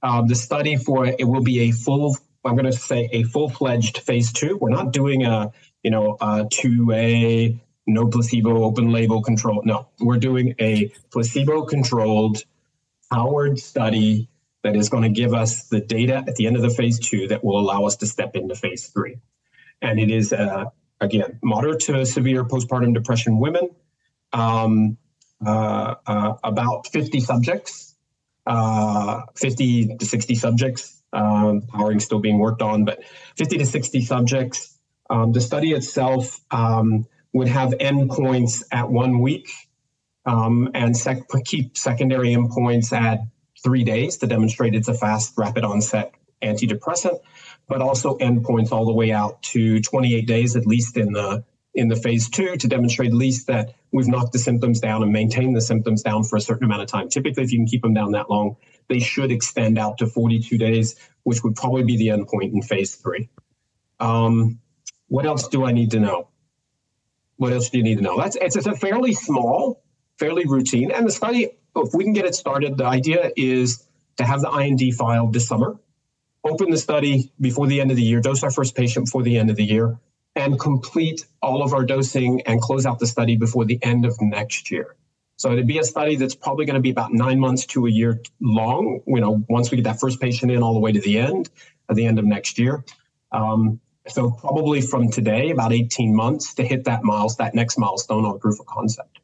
Uh, 0.03 0.23
the 0.23 0.35
study 0.35 0.77
for 0.77 1.07
it 1.07 1.27
will 1.27 1.43
be 1.43 1.69
a 1.69 1.71
full. 1.73 2.17
I'm 2.45 2.55
going 2.55 2.67
to 2.67 2.73
say 2.73 3.09
a 3.13 3.23
full 3.25 3.49
fledged 3.49 3.99
phase 3.99 4.33
two. 4.33 4.59
We're 4.61 4.69
not 4.69 4.93
doing 4.93 5.25
a 5.25 5.53
you 5.83 5.91
know 5.91 6.17
a 6.21 6.47
two 6.51 6.91
A 6.93 7.59
no 7.87 8.07
placebo, 8.07 8.65
open 8.65 8.91
label 8.91 9.23
control. 9.23 9.63
No, 9.65 9.89
we're 10.01 10.19
doing 10.19 10.55
a 10.61 10.93
placebo 11.11 11.65
controlled, 11.65 12.43
powered 13.13 13.59
study 13.59 14.29
that 14.63 14.75
is 14.77 14.89
going 14.89 15.03
to 15.03 15.11
give 15.11 15.35
us 15.35 15.69
the 15.69 15.81
data 15.81 16.25
at 16.27 16.37
the 16.37 16.47
end 16.47 16.57
of 16.57 16.63
the 16.63 16.71
phase 16.71 16.99
two 16.99 17.29
that 17.29 17.45
will 17.45 17.59
allow 17.59 17.85
us 17.85 17.97
to 17.97 18.07
step 18.07 18.35
into 18.35 18.55
phase 18.55 18.89
three. 18.89 19.19
And 19.83 20.01
it 20.01 20.11
is, 20.11 20.33
uh, 20.33 20.65
again, 21.01 21.39
moderate 21.43 21.81
to 21.81 22.07
severe 22.07 22.45
postpartum 22.45 22.95
depression 22.95 23.39
women, 23.39 23.71
um, 24.33 24.97
uh, 25.45 25.95
uh, 26.07 26.35
about 26.43 26.87
50 26.87 27.21
subjects, 27.21 27.95
uh, 28.47 29.23
50 29.37 29.97
to 29.99 30.07
60 30.07 30.35
subjects. 30.35 31.03
Um, 31.13 31.63
powering 31.69 32.01
still 32.01 32.19
being 32.19 32.41
worked 32.41 32.61
on, 32.61 32.85
but 32.85 33.05
50 33.37 33.59
to 33.59 33.67
60 33.67 34.01
subjects. 34.01 34.77
Um, 35.09 35.31
the 35.31 35.41
study 35.41 35.71
itself 35.71 36.41
um, 36.51 37.07
would 37.35 37.49
have 37.49 37.71
endpoints 37.73 38.63
at 38.73 38.89
one 38.89 39.21
week 39.21 39.51
um, 40.25 40.71
and 40.73 40.97
sec- 40.97 41.29
keep 41.45 41.77
secondary 41.77 42.31
endpoints 42.31 42.93
at 42.93 43.19
three 43.63 43.85
days 43.85 44.17
to 44.19 44.27
demonstrate 44.27 44.75
it's 44.75 44.89
a 44.89 44.95
fast, 44.95 45.35
rapid 45.37 45.65
onset 45.65 46.15
antidepressant, 46.43 47.19
but 47.69 47.83
also 47.83 48.17
endpoints 48.19 48.71
all 48.73 48.87
the 48.87 48.95
way 48.95 49.11
out 49.11 49.43
to 49.43 49.81
28 49.81 50.27
days, 50.27 50.57
at 50.57 50.67
least 50.67 50.97
in 50.97 51.13
the 51.13 51.45
in 51.77 51.89
the 51.89 51.97
phase 51.97 52.31
two, 52.31 52.57
to 52.57 52.69
demonstrate 52.69 53.09
at 53.09 53.17
least 53.17 53.49
that 53.49 53.75
we've 53.91 54.07
knocked 54.07 54.33
the 54.33 54.39
symptoms 54.39 54.79
down 54.79 55.03
and 55.03 55.13
maintained 55.13 55.57
the 55.57 55.61
symptoms 55.61 56.05
down 56.05 56.23
for 56.23 56.37
a 56.37 56.41
certain 56.41 56.65
amount 56.65 56.83
of 56.83 56.87
time. 56.87 57.09
Typically, 57.09 57.43
if 57.43 57.51
you 57.51 57.59
can 57.59 57.67
keep 57.67 57.83
them 57.83 57.93
down 57.93 58.13
that 58.13 58.31
long, 58.31 58.57
they 58.89 59.01
should 59.01 59.33
extend 59.33 59.77
out 59.77 59.99
to 59.99 60.07
42 60.07 60.57
days, 60.57 60.95
which 61.25 61.43
would 61.43 61.57
probably 61.57 61.83
be 61.83 61.97
the 61.97 62.09
endpoint 62.09 62.53
in 62.53 62.63
phase 62.63 62.95
three. 62.95 63.29
Um, 63.99 64.61
what 65.09 65.27
else 65.27 65.49
do 65.49 65.65
I 65.65 65.73
need 65.73 65.91
to 65.93 65.99
know? 65.99 66.29
What 67.37 67.53
else 67.53 67.71
do 67.71 67.79
you 67.79 67.85
need 67.85 67.97
to 67.97 68.03
know? 68.03 68.17
That's 68.17 68.37
it's, 68.37 68.57
it's 68.57 68.67
a 68.67 68.75
fairly 68.75 69.13
small, 69.13 69.83
fairly 70.19 70.45
routine, 70.47 70.91
and 70.91 71.07
the 71.07 71.13
study 71.13 71.51
if 71.77 71.95
we 71.95 72.05
can 72.05 72.13
get 72.13 72.25
it 72.25 72.35
started, 72.35 72.77
the 72.77 72.85
idea 72.85 73.33
is 73.37 73.85
to 74.17 74.25
have 74.25 74.41
the 74.41 74.51
IND 74.51 74.95
filed 74.95 75.33
this 75.33 75.49
summer, 75.49 75.79
open 76.45 76.71
the 76.71 76.79
study 76.79 77.33
before 77.41 77.67
the 77.67 77.81
end 77.81 77.91
of 77.91 77.97
the 77.97 78.03
year, 78.03 78.21
dose 78.21 78.43
our 78.43 78.51
first 78.51 78.77
patient 78.77 79.07
before 79.07 79.23
the 79.23 79.39
end 79.39 79.51
of 79.51 79.57
the 79.57 79.65
year, 79.65 79.99
and 80.37 80.59
complete 80.59 81.27
all 81.43 81.63
of 81.63 81.73
our 81.73 81.85
dosing 81.85 82.43
and 82.43 82.61
close 82.61 82.87
out 82.87 82.99
the 82.99 83.07
study 83.07 83.37
before 83.37 83.65
the 83.65 83.79
end 83.83 84.05
of 84.05 84.21
next 84.21 84.71
year. 84.71 84.97
So 85.37 85.53
it'd 85.53 85.67
be 85.67 85.79
a 85.79 85.85
study 85.85 86.15
that's 86.17 86.35
probably 86.35 86.65
going 86.65 86.75
to 86.75 86.81
be 86.81 86.91
about 86.91 87.13
nine 87.13 87.41
months 87.41 87.67
to 87.67 87.87
a 87.87 87.91
year 87.91 88.21
long. 88.41 89.01
You 89.07 89.21
know, 89.21 89.45
once 89.49 89.71
we 89.71 89.77
get 89.77 89.85
that 89.85 89.99
first 89.99 90.21
patient 90.21 90.53
in, 90.53 90.63
all 90.63 90.75
the 90.75 90.81
way 90.81 90.93
to 90.93 91.01
the 91.01 91.19
end, 91.19 91.51
at 91.89 91.97
the 91.97 92.07
end 92.07 92.19
of 92.19 92.25
next 92.25 92.59
year. 92.59 92.85
Um, 93.33 93.81
so 94.09 94.31
probably 94.31 94.81
from 94.81 95.11
today, 95.11 95.51
about 95.51 95.73
18 95.73 96.15
months 96.15 96.55
to 96.55 96.65
hit 96.65 96.85
that 96.85 97.05
miles, 97.05 97.37
that 97.37 97.55
next 97.55 97.79
milestone 97.79 98.25
on 98.25 98.39
proof 98.39 98.61
of 98.61 98.67
concept. 98.67 99.21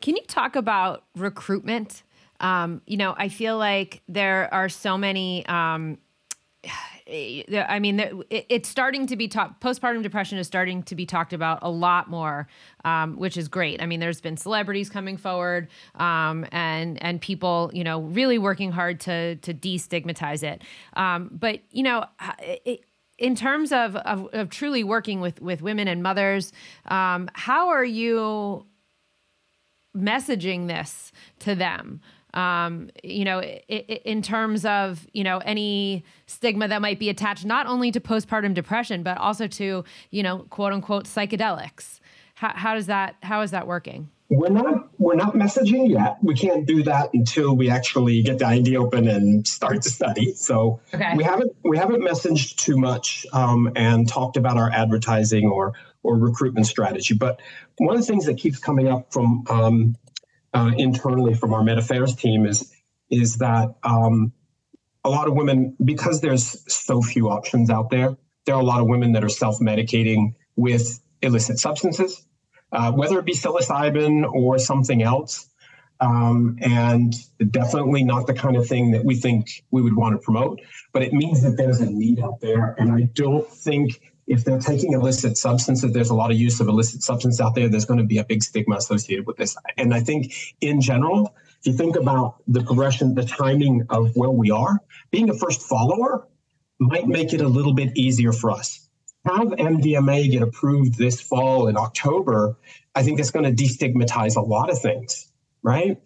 Can 0.00 0.16
you 0.16 0.22
talk 0.26 0.56
about 0.56 1.04
recruitment? 1.16 2.02
Um, 2.40 2.82
you 2.86 2.96
know, 2.96 3.14
I 3.16 3.28
feel 3.28 3.58
like 3.58 4.02
there 4.08 4.52
are 4.52 4.68
so 4.68 4.98
many. 4.98 5.46
Um, 5.46 5.98
I 7.10 7.78
mean, 7.80 8.22
it's 8.28 8.68
starting 8.68 9.06
to 9.06 9.16
be 9.16 9.28
talked. 9.28 9.62
Postpartum 9.62 10.02
depression 10.02 10.36
is 10.36 10.46
starting 10.46 10.82
to 10.82 10.94
be 10.94 11.06
talked 11.06 11.32
about 11.32 11.60
a 11.62 11.70
lot 11.70 12.10
more, 12.10 12.48
um, 12.84 13.16
which 13.16 13.38
is 13.38 13.48
great. 13.48 13.80
I 13.80 13.86
mean, 13.86 13.98
there's 13.98 14.20
been 14.20 14.36
celebrities 14.36 14.90
coming 14.90 15.16
forward, 15.16 15.68
um, 15.94 16.44
and 16.52 17.02
and 17.02 17.18
people, 17.18 17.70
you 17.72 17.82
know, 17.82 18.02
really 18.02 18.36
working 18.36 18.72
hard 18.72 19.00
to 19.00 19.36
to 19.36 19.54
destigmatize 19.54 20.42
it. 20.42 20.60
Um, 20.92 21.30
but 21.32 21.60
you 21.70 21.82
know, 21.82 22.04
in 23.18 23.34
terms 23.34 23.72
of, 23.72 23.96
of, 23.96 24.28
of 24.32 24.48
truly 24.48 24.84
working 24.84 25.20
with 25.20 25.42
with 25.42 25.60
women 25.60 25.88
and 25.88 26.02
mothers, 26.02 26.52
um, 26.86 27.28
how 27.34 27.68
are 27.68 27.84
you 27.84 28.64
messaging 29.96 30.68
this 30.68 31.12
to 31.40 31.54
them? 31.54 32.00
Um, 32.34 32.90
you 33.02 33.24
know, 33.24 33.40
in 33.42 34.22
terms 34.22 34.64
of 34.64 35.06
you 35.12 35.24
know 35.24 35.38
any 35.38 36.04
stigma 36.26 36.68
that 36.68 36.80
might 36.80 36.98
be 36.98 37.08
attached 37.08 37.44
not 37.44 37.66
only 37.66 37.90
to 37.90 38.00
postpartum 38.00 38.54
depression 38.54 39.02
but 39.02 39.18
also 39.18 39.46
to 39.46 39.84
you 40.10 40.22
know 40.22 40.40
quote 40.50 40.72
unquote 40.72 41.04
psychedelics. 41.04 42.00
How, 42.34 42.52
how 42.54 42.74
does 42.74 42.86
that 42.86 43.16
how 43.22 43.40
is 43.40 43.50
that 43.50 43.66
working? 43.66 44.10
We're 44.30 44.50
not 44.50 44.90
we're 44.98 45.14
not 45.14 45.34
messaging 45.34 45.88
yet. 45.88 46.18
We 46.22 46.34
can't 46.34 46.66
do 46.66 46.82
that 46.82 47.14
until 47.14 47.56
we 47.56 47.70
actually 47.70 48.22
get 48.22 48.38
the 48.38 48.50
IND 48.50 48.68
open 48.76 49.08
and 49.08 49.48
start 49.48 49.80
to 49.82 49.90
study. 49.90 50.34
So 50.34 50.80
okay. 50.92 51.14
we 51.16 51.24
haven't 51.24 51.56
we 51.64 51.78
haven't 51.78 52.02
messaged 52.02 52.56
too 52.56 52.76
much 52.76 53.26
um, 53.32 53.72
and 53.74 54.06
talked 54.06 54.36
about 54.36 54.58
our 54.58 54.70
advertising 54.70 55.48
or 55.48 55.72
or 56.02 56.18
recruitment 56.18 56.66
strategy. 56.66 57.14
But 57.14 57.40
one 57.78 57.94
of 57.94 58.02
the 58.02 58.06
things 58.06 58.26
that 58.26 58.36
keeps 58.36 58.58
coming 58.58 58.88
up 58.88 59.14
from 59.14 59.44
um, 59.48 59.96
uh, 60.52 60.72
internally 60.76 61.32
from 61.32 61.54
our 61.54 61.64
med 61.64 61.78
affairs 61.78 62.14
team 62.14 62.44
is 62.44 62.70
is 63.10 63.38
that 63.38 63.76
um, 63.82 64.32
a 65.04 65.08
lot 65.08 65.26
of 65.26 65.34
women 65.34 65.74
because 65.82 66.20
there's 66.20 66.70
so 66.70 67.00
few 67.00 67.30
options 67.30 67.70
out 67.70 67.88
there. 67.88 68.14
There 68.44 68.54
are 68.54 68.60
a 68.60 68.64
lot 68.64 68.80
of 68.80 68.88
women 68.88 69.12
that 69.12 69.24
are 69.24 69.30
self 69.30 69.58
medicating 69.58 70.34
with 70.54 71.00
illicit 71.22 71.58
substances 71.58 72.26
uh, 72.72 72.92
whether 72.92 73.18
it 73.18 73.24
be 73.24 73.32
psilocybin 73.32 74.30
or 74.32 74.58
something 74.58 75.02
else. 75.02 75.48
Um, 76.00 76.58
and 76.60 77.12
definitely 77.50 78.04
not 78.04 78.28
the 78.28 78.34
kind 78.34 78.56
of 78.56 78.68
thing 78.68 78.92
that 78.92 79.04
we 79.04 79.16
think 79.16 79.64
we 79.72 79.82
would 79.82 79.96
want 79.96 80.14
to 80.14 80.18
promote. 80.18 80.60
But 80.92 81.02
it 81.02 81.12
means 81.12 81.42
that 81.42 81.56
there's 81.56 81.80
a 81.80 81.90
need 81.90 82.20
out 82.20 82.40
there. 82.40 82.76
And 82.78 82.92
I 82.92 83.02
don't 83.14 83.48
think 83.48 84.00
if 84.28 84.44
they're 84.44 84.60
taking 84.60 84.92
illicit 84.92 85.36
substances, 85.36 85.92
there's 85.92 86.10
a 86.10 86.14
lot 86.14 86.30
of 86.30 86.36
use 86.36 86.60
of 86.60 86.68
illicit 86.68 87.02
substance 87.02 87.40
out 87.40 87.54
there. 87.54 87.68
There's 87.68 87.86
going 87.86 87.98
to 87.98 88.06
be 88.06 88.18
a 88.18 88.24
big 88.24 88.44
stigma 88.44 88.76
associated 88.76 89.26
with 89.26 89.38
this. 89.38 89.56
And 89.76 89.92
I 89.92 90.00
think 90.00 90.32
in 90.60 90.80
general, 90.80 91.34
if 91.60 91.66
you 91.66 91.72
think 91.72 91.96
about 91.96 92.36
the 92.46 92.62
progression, 92.62 93.14
the 93.14 93.24
timing 93.24 93.86
of 93.90 94.14
where 94.14 94.30
we 94.30 94.52
are, 94.52 94.78
being 95.10 95.30
a 95.30 95.34
first 95.34 95.62
follower 95.62 96.28
might 96.78 97.08
make 97.08 97.32
it 97.32 97.40
a 97.40 97.48
little 97.48 97.72
bit 97.72 97.96
easier 97.96 98.32
for 98.32 98.52
us 98.52 98.87
have 99.24 99.48
MDMA 99.48 100.30
get 100.30 100.42
approved 100.42 100.96
this 100.96 101.20
fall 101.20 101.68
in 101.68 101.76
October, 101.76 102.56
I 102.94 103.02
think 103.02 103.20
it's 103.20 103.30
going 103.30 103.44
to 103.44 103.62
destigmatize 103.62 104.36
a 104.36 104.40
lot 104.40 104.70
of 104.70 104.80
things, 104.80 105.30
right? 105.62 105.98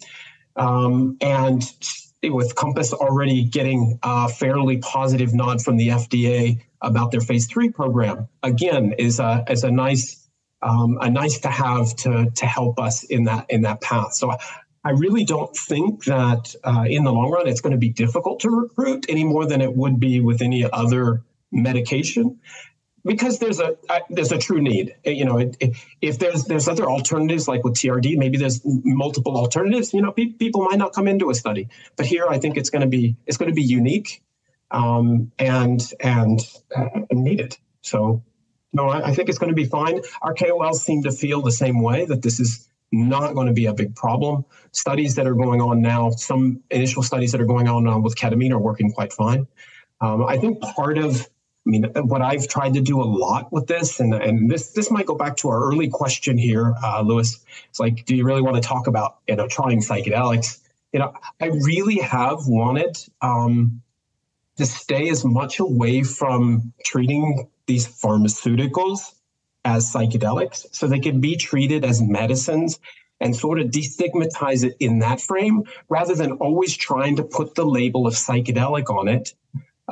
Um, 0.57 1.17
and 1.21 1.63
with 2.23 2.55
Compass 2.55 2.93
already 2.93 3.45
getting 3.45 3.99
a 4.03 4.29
fairly 4.29 4.79
positive 4.79 5.35
nod 5.35 5.63
from 5.63 5.77
the 5.77 5.89
FDA 5.89 6.63
about 6.81 7.11
their 7.11 7.21
phase 7.21 7.47
three 7.47 7.71
program, 7.71 8.29
again, 8.43 8.95
is 8.99 9.19
a 9.19 9.45
is 9.49 9.65
a 9.65 9.71
nice 9.71 10.29
um, 10.63 10.99
a 11.01 11.11
nice 11.11 11.41
to 11.41 11.49
have 11.49 11.95
to 11.97 12.31
to 12.31 12.47
help 12.47 12.79
us 12.79 13.05
in 13.05 13.25
that 13.25 13.47
in 13.49 13.63
that 13.63 13.81
path. 13.81 14.15
So 14.15 14.33
I 14.85 14.91
really 14.91 15.25
don't 15.25 15.57
think 15.57 16.05
that 16.05 16.55
uh, 16.65 16.85
in 16.89 17.05
the 17.05 17.13
long 17.13 17.31
run 17.31 17.49
it's 17.49 17.61
going 17.61 17.73
to 17.73 17.79
be 17.79 17.91
difficult 17.91 18.41
to 18.41 18.51
recruit 18.51 19.07
any 19.09 19.25
more 19.25 19.47
than 19.47 19.61
it 19.61 19.75
would 19.75 20.01
be 20.01 20.21
with 20.21 20.43
any 20.43 20.69
other 20.71 21.23
medication 21.51 22.41
because 23.05 23.39
there's 23.39 23.61
a 23.61 23.77
there's 24.11 24.33
a 24.33 24.39
true 24.39 24.61
need. 24.61 24.95
You 25.05 25.25
know, 25.25 25.39
it, 25.39 25.57
it, 25.61 25.77
if 26.01 26.19
there's 26.19 26.45
there's 26.45 26.69
other 26.69 26.89
alternatives 26.89 27.49
like 27.49 27.65
with 27.65 27.75
TRD, 27.75 28.17
maybe 28.17 28.39
there's 28.39 28.61
multiple 28.65 29.37
alternatives. 29.37 29.93
You 29.93 30.03
know, 30.03 30.13
pe- 30.13 30.33
people 30.33 30.63
might 30.63 30.79
not 30.79 30.93
come 30.93 31.09
into 31.09 31.31
a 31.31 31.35
study, 31.35 31.69
but 31.97 32.07
here 32.07 32.27
I 32.29 32.39
think 32.39 32.57
it's 32.57 32.71
going 32.71 32.83
to 32.83 32.89
be 32.89 33.17
it's 33.27 33.37
going 33.37 33.51
to 33.51 33.55
be 33.55 33.63
unique 33.63 34.23
um, 34.71 35.33
and 35.39 35.83
and 36.01 36.41
uh, 36.75 36.89
needed. 37.11 37.57
So, 37.83 38.23
no, 38.73 38.89
I, 38.89 39.09
I 39.09 39.15
think 39.15 39.29
it's 39.29 39.39
going 39.39 39.51
to 39.51 39.57
be 39.57 39.67
fine. 39.67 40.03
Our 40.23 40.35
KOLs 40.35 40.83
seem 40.83 41.03
to 41.03 41.13
feel 41.13 41.43
the 41.43 41.53
same 41.53 41.83
way 41.83 42.05
that 42.05 42.23
this 42.23 42.39
is 42.41 42.69
not 42.93 43.35
going 43.35 43.47
to 43.47 43.53
be 43.53 43.67
a 43.67 43.75
big 43.75 43.97
problem. 43.97 44.45
Studies 44.73 45.15
that 45.17 45.27
are 45.27 45.35
going 45.35 45.61
on 45.61 45.81
now, 45.81 46.11
some 46.11 46.63
initial 46.71 47.03
studies 47.03 47.33
that 47.33 47.41
are 47.41 47.47
going 47.47 47.67
on 47.67 47.87
uh, 47.87 47.99
with 47.99 48.15
ketamine 48.15 48.53
are 48.53 48.59
working 48.59 48.93
quite 48.93 49.13
fine. 49.13 49.47
Um, 50.01 50.25
I 50.25 50.37
think 50.37 50.61
part 50.61 50.99
of 50.99 51.29
I 51.65 51.71
mean, 51.71 51.85
what 51.85 52.23
I've 52.23 52.49
tried 52.49 52.75
to 52.75 52.81
do 52.81 53.01
a 53.01 53.05
lot 53.05 53.53
with 53.53 53.69
this, 53.69 54.01
and 54.01 54.15
and 54.15 54.51
this 54.51 54.73
this 54.73 54.91
might 54.91 55.07
go 55.07 55.15
back 55.15 55.37
to 55.39 55.49
our 55.49 55.65
early 55.65 55.89
question 55.89 56.37
here, 56.37 56.75
uh, 56.83 57.03
Lewis. 57.03 57.45
It's 57.69 57.79
like, 57.79 58.05
do 58.05 58.17
you 58.17 58.25
really 58.25 58.43
want 58.43 58.57
to 58.57 58.63
talk 58.63 58.89
about 58.89 59.19
you 59.29 59.37
know 59.37 59.47
trying 59.47 59.81
psychedelics? 59.81 60.59
You 60.93 60.99
know, 60.99 61.15
I 61.41 61.47
really 61.47 61.99
have 61.99 62.49
wanted 62.49 62.99
um, 63.21 63.81
to 64.57 64.67
stay 64.67 65.09
as 65.09 65.25
much 65.25 65.61
away 65.61 66.03
from 66.03 66.73
treating 66.85 67.49
these 67.67 67.87
pharmaceuticals 67.87 69.15
as 69.65 69.91
psychedelics, 69.91 70.67
so 70.73 70.89
they 70.89 70.99
can 70.99 71.21
be 71.21 71.37
treated 71.37 71.85
as 71.85 72.03
medicines 72.03 72.81
and 73.21 73.37
sort 73.37 73.61
of 73.61 73.69
destigmatize 73.69 74.65
it 74.65 74.77
in 74.81 74.99
that 74.99 75.21
frame, 75.21 75.63
rather 75.89 76.17
than 76.17 76.33
always 76.33 76.77
trying 76.77 77.15
to 77.15 77.23
put 77.23 77.55
the 77.55 77.65
label 77.65 78.09
of 78.09 78.15
psychedelic 78.15 78.91
on 78.91 79.07
it 79.07 79.33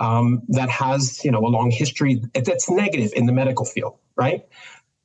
um, 0.01 0.42
that 0.48 0.70
has 0.70 1.24
you 1.24 1.30
know 1.30 1.40
a 1.40 1.48
long 1.48 1.70
history 1.70 2.22
that's 2.34 2.68
negative 2.68 3.12
in 3.14 3.26
the 3.26 3.32
medical 3.32 3.64
field, 3.64 3.98
right? 4.16 4.46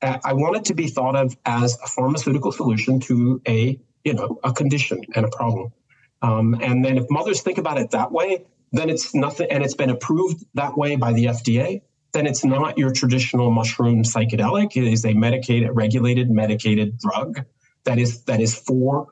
Uh, 0.01 0.17
I 0.23 0.33
want 0.33 0.55
it 0.55 0.65
to 0.65 0.73
be 0.73 0.87
thought 0.87 1.15
of 1.15 1.37
as 1.45 1.77
a 1.83 1.87
pharmaceutical 1.87 2.51
solution 2.51 2.99
to 3.01 3.41
a 3.47 3.79
you 4.03 4.13
know 4.13 4.39
a 4.43 4.53
condition 4.53 5.01
and 5.13 5.25
a 5.25 5.29
problem. 5.29 5.73
Um, 6.21 6.55
and 6.61 6.83
then 6.83 6.97
if 6.97 7.05
mothers 7.09 7.41
think 7.41 7.57
about 7.57 7.77
it 7.77 7.91
that 7.91 8.11
way, 8.11 8.45
then 8.71 8.89
it's 8.89 9.13
nothing, 9.13 9.51
and 9.51 9.63
it's 9.63 9.75
been 9.75 9.89
approved 9.89 10.43
that 10.55 10.77
way 10.77 10.95
by 10.95 11.13
the 11.13 11.25
FDA. 11.25 11.81
Then 12.13 12.25
it's 12.25 12.45
not 12.45 12.77
your 12.77 12.93
traditional 12.93 13.51
mushroom 13.51 14.03
psychedelic. 14.03 14.77
It 14.77 14.89
is 14.89 15.03
a 15.05 15.13
medicated, 15.13 15.71
regulated, 15.73 16.31
medicated 16.31 16.97
drug 16.97 17.45
that 17.83 17.99
is 17.99 18.23
that 18.23 18.39
is 18.39 18.55
for 18.55 19.07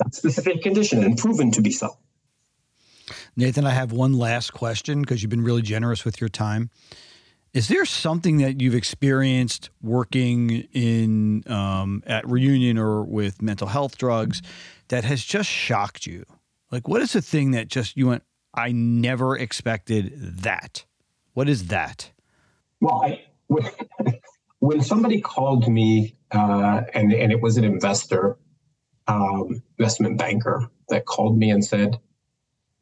that 0.00 0.14
specific 0.14 0.62
condition 0.62 1.04
and 1.04 1.16
proven 1.16 1.52
to 1.52 1.62
be 1.62 1.70
so. 1.70 1.96
Nathan, 3.40 3.64
I 3.64 3.70
have 3.70 3.90
one 3.90 4.18
last 4.18 4.52
question 4.52 5.00
because 5.00 5.22
you've 5.22 5.30
been 5.30 5.40
really 5.40 5.62
generous 5.62 6.04
with 6.04 6.20
your 6.20 6.28
time. 6.28 6.68
Is 7.54 7.68
there 7.68 7.86
something 7.86 8.36
that 8.36 8.60
you've 8.60 8.74
experienced 8.74 9.70
working 9.80 10.68
in 10.74 11.44
um, 11.50 12.02
at 12.06 12.28
Reunion 12.28 12.76
or 12.76 13.02
with 13.02 13.40
mental 13.40 13.66
health 13.66 13.96
drugs 13.96 14.42
that 14.88 15.04
has 15.04 15.24
just 15.24 15.48
shocked 15.48 16.06
you? 16.06 16.24
Like, 16.70 16.86
what 16.86 17.00
is 17.00 17.14
the 17.14 17.22
thing 17.22 17.52
that 17.52 17.68
just 17.68 17.96
you 17.96 18.08
went, 18.08 18.24
I 18.52 18.72
never 18.72 19.38
expected 19.38 20.12
that? 20.42 20.84
What 21.32 21.48
is 21.48 21.68
that? 21.68 22.10
Well, 22.82 23.02
I, 23.02 23.22
when 24.58 24.82
somebody 24.82 25.22
called 25.22 25.66
me 25.66 26.14
uh, 26.30 26.82
and 26.92 27.10
and 27.10 27.32
it 27.32 27.40
was 27.40 27.56
an 27.56 27.64
investor, 27.64 28.36
um, 29.08 29.62
investment 29.78 30.18
banker 30.18 30.68
that 30.90 31.06
called 31.06 31.38
me 31.38 31.48
and 31.48 31.64
said, 31.64 31.98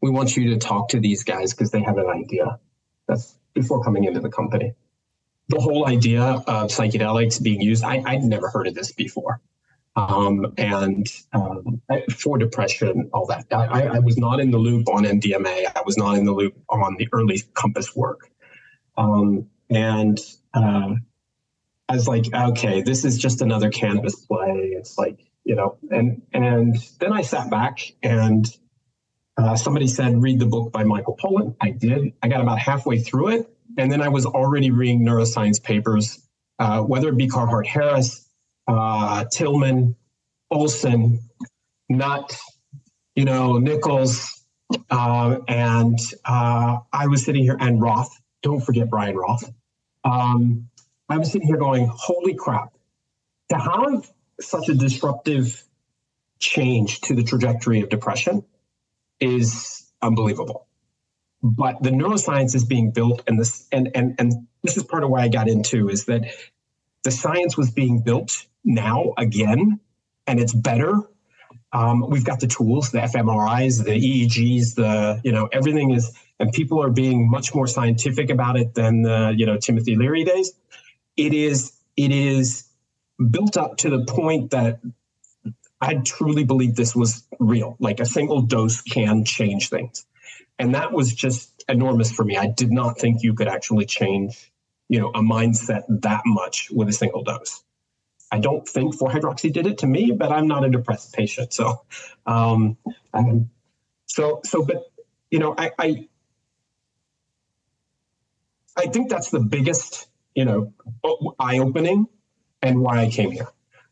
we 0.00 0.10
want 0.10 0.36
you 0.36 0.50
to 0.50 0.58
talk 0.58 0.90
to 0.90 1.00
these 1.00 1.24
guys 1.24 1.52
because 1.52 1.70
they 1.70 1.82
have 1.82 1.98
an 1.98 2.08
idea. 2.08 2.58
That's 3.06 3.36
before 3.54 3.82
coming 3.82 4.04
into 4.04 4.20
the 4.20 4.28
company. 4.28 4.74
The 5.48 5.60
whole 5.60 5.88
idea 5.88 6.22
of 6.22 6.70
psychedelics 6.70 7.42
being 7.42 7.60
used, 7.60 7.82
I, 7.82 7.98
would 7.98 8.22
never 8.22 8.50
heard 8.50 8.66
of 8.66 8.74
this 8.74 8.92
before. 8.92 9.40
Um, 9.96 10.52
and 10.56 11.06
um, 11.32 11.82
for 12.14 12.38
depression, 12.38 13.10
all 13.12 13.26
that. 13.26 13.46
I, 13.50 13.86
I, 13.86 13.98
was 13.98 14.16
not 14.16 14.38
in 14.38 14.52
the 14.52 14.58
loop 14.58 14.88
on 14.88 15.04
MDMA. 15.04 15.72
I 15.74 15.82
was 15.84 15.96
not 15.96 16.16
in 16.16 16.24
the 16.24 16.32
loop 16.32 16.54
on 16.68 16.96
the 16.98 17.08
early 17.12 17.42
Compass 17.54 17.96
work. 17.96 18.30
Um, 18.96 19.48
and 19.70 20.20
uh, 20.54 20.94
I 21.88 21.94
was 21.94 22.06
like, 22.06 22.26
okay, 22.32 22.82
this 22.82 23.04
is 23.04 23.18
just 23.18 23.40
another 23.40 23.70
cannabis 23.70 24.14
play. 24.14 24.72
It's 24.76 24.96
like, 24.98 25.18
you 25.44 25.56
know, 25.56 25.78
and 25.90 26.22
and 26.32 26.76
then 27.00 27.12
I 27.12 27.22
sat 27.22 27.50
back 27.50 27.80
and 28.02 28.46
uh, 29.38 29.54
somebody 29.56 29.86
said 29.86 30.20
read 30.20 30.40
the 30.40 30.46
book 30.46 30.72
by 30.72 30.82
Michael 30.82 31.16
Pollan. 31.16 31.54
I 31.60 31.70
did. 31.70 32.12
I 32.22 32.28
got 32.28 32.40
about 32.40 32.58
halfway 32.58 32.98
through 32.98 33.28
it, 33.28 33.50
and 33.78 33.90
then 33.90 34.02
I 34.02 34.08
was 34.08 34.26
already 34.26 34.70
reading 34.72 35.04
neuroscience 35.06 35.62
papers, 35.62 36.20
uh, 36.58 36.82
whether 36.82 37.08
it 37.08 37.16
be 37.16 37.28
Carhart 37.28 37.66
Harris, 37.66 38.28
uh, 38.66 39.24
Tillman, 39.30 39.94
Olson, 40.50 41.20
Nutt, 41.88 42.36
you 43.14 43.24
know, 43.24 43.58
Nichols, 43.58 44.44
uh, 44.90 45.38
and 45.46 45.98
uh, 46.24 46.78
I 46.92 47.06
was 47.06 47.24
sitting 47.24 47.44
here, 47.44 47.56
and 47.58 47.80
Roth. 47.80 48.10
Don't 48.42 48.60
forget 48.60 48.90
Bryan 48.90 49.16
Roth. 49.16 49.50
Um, 50.04 50.68
I 51.08 51.16
was 51.16 51.30
sitting 51.30 51.46
here 51.46 51.58
going, 51.58 51.88
"Holy 51.92 52.34
crap!" 52.34 52.72
To 53.50 53.56
have 53.56 54.10
such 54.40 54.68
a 54.68 54.74
disruptive 54.74 55.64
change 56.40 57.00
to 57.02 57.14
the 57.14 57.22
trajectory 57.22 57.80
of 57.82 57.88
depression 57.88 58.44
is 59.20 59.86
unbelievable. 60.02 60.66
But 61.42 61.82
the 61.82 61.90
neuroscience 61.90 62.54
is 62.54 62.64
being 62.64 62.90
built, 62.90 63.22
and 63.26 63.38
this 63.38 63.66
and 63.70 63.90
and 63.94 64.16
and 64.18 64.32
this 64.62 64.76
is 64.76 64.82
part 64.82 65.04
of 65.04 65.10
why 65.10 65.22
I 65.22 65.28
got 65.28 65.48
into 65.48 65.88
is 65.88 66.06
that 66.06 66.24
the 67.04 67.10
science 67.10 67.56
was 67.56 67.70
being 67.70 68.02
built 68.02 68.44
now 68.64 69.12
again, 69.16 69.78
and 70.26 70.40
it's 70.40 70.52
better. 70.52 70.94
Um, 71.72 72.08
we've 72.08 72.24
got 72.24 72.40
the 72.40 72.46
tools, 72.46 72.90
the 72.90 72.98
fMRIs, 72.98 73.84
the 73.84 73.92
EEGs, 73.92 74.74
the 74.74 75.20
you 75.22 75.30
know 75.30 75.48
everything 75.52 75.92
is, 75.92 76.16
and 76.40 76.52
people 76.52 76.82
are 76.82 76.90
being 76.90 77.30
much 77.30 77.54
more 77.54 77.68
scientific 77.68 78.30
about 78.30 78.56
it 78.56 78.74
than 78.74 79.02
the 79.02 79.32
you 79.36 79.46
know 79.46 79.58
Timothy 79.58 79.94
Leary 79.94 80.24
days. 80.24 80.52
It 81.16 81.34
is 81.34 81.72
it 81.96 82.10
is 82.10 82.68
built 83.30 83.56
up 83.56 83.76
to 83.78 83.90
the 83.90 84.04
point 84.04 84.50
that 84.50 84.80
I 85.80 85.94
truly 85.94 86.44
believe 86.44 86.74
this 86.74 86.94
was 86.94 87.24
real. 87.38 87.76
Like 87.78 88.00
a 88.00 88.06
single 88.06 88.42
dose 88.42 88.80
can 88.80 89.24
change 89.24 89.68
things. 89.68 90.06
And 90.58 90.74
that 90.74 90.92
was 90.92 91.14
just 91.14 91.64
enormous 91.68 92.10
for 92.10 92.24
me. 92.24 92.36
I 92.36 92.46
did 92.48 92.72
not 92.72 92.98
think 92.98 93.22
you 93.22 93.34
could 93.34 93.46
actually 93.46 93.86
change, 93.86 94.52
you 94.88 95.00
know, 95.00 95.08
a 95.10 95.20
mindset 95.20 95.84
that 95.88 96.22
much 96.26 96.68
with 96.70 96.88
a 96.88 96.92
single 96.92 97.22
dose. 97.22 97.62
I 98.30 98.40
don't 98.40 98.68
think 98.68 98.96
4-hydroxy 98.96 99.52
did 99.52 99.66
it 99.66 99.78
to 99.78 99.86
me, 99.86 100.10
but 100.10 100.32
I'm 100.32 100.48
not 100.48 100.64
a 100.64 100.68
depressed 100.68 101.14
patient. 101.14 101.52
So, 101.52 101.82
um, 102.26 102.76
um, 103.14 103.50
so, 104.06 104.40
so, 104.44 104.64
but, 104.64 104.82
you 105.30 105.38
know, 105.38 105.54
I, 105.56 105.70
I, 105.78 106.08
I 108.76 108.86
think 108.86 109.10
that's 109.10 109.30
the 109.30 109.40
biggest, 109.40 110.08
you 110.34 110.44
know, 110.44 110.72
eye 111.38 111.58
opening 111.58 112.08
and 112.60 112.80
why 112.80 112.98
I 112.98 113.10
came 113.10 113.30
here. 113.30 113.48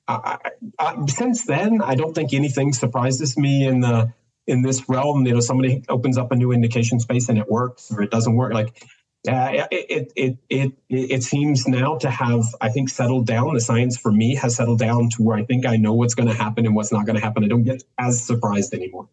I, 0.09 0.39
I, 0.79 1.07
since 1.07 1.45
then, 1.45 1.83
I 1.83 1.95
don't 1.95 2.15
think 2.15 2.33
anything 2.33 2.73
surprises 2.73 3.37
me 3.37 3.67
in 3.67 3.81
the 3.81 4.13
in 4.47 4.63
this 4.63 4.89
realm. 4.89 5.27
You 5.27 5.35
know, 5.35 5.41
somebody 5.41 5.85
opens 5.89 6.17
up 6.19 6.31
a 6.33 6.37
new 6.37 6.53
indication 6.53 7.01
space 7.01 7.29
and 7.29 7.39
it 7.39 7.51
works 7.51 7.91
or 7.93 8.03
it 8.03 8.11
doesn't 8.11 8.35
work. 8.35 8.53
Like 8.53 8.85
uh, 9.29 9.67
it, 9.71 9.87
it 9.91 10.13
it 10.15 10.39
it 10.49 10.73
it 10.89 11.23
seems 11.23 11.67
now 11.67 11.97
to 11.99 12.11
have, 12.11 12.45
I 12.61 12.69
think, 12.69 12.89
settled 12.89 13.27
down. 13.27 13.55
The 13.55 13.61
science 13.61 13.99
for 13.99 14.13
me 14.13 14.37
has 14.37 14.57
settled 14.57 14.79
down 14.79 15.11
to 15.11 15.23
where 15.23 15.37
I 15.37 15.45
think 15.45 15.67
I 15.67 15.77
know 15.77 15.95
what's 15.95 16.15
going 16.15 16.29
to 16.29 16.35
happen 16.35 16.67
and 16.67 16.77
what's 16.77 16.93
not 16.93 17.07
going 17.07 17.17
to 17.17 17.23
happen. 17.23 17.45
I 17.45 17.49
don't 17.49 17.65
get 17.65 17.83
as 17.99 18.25
surprised 18.25 18.75
anymore. 18.75 19.09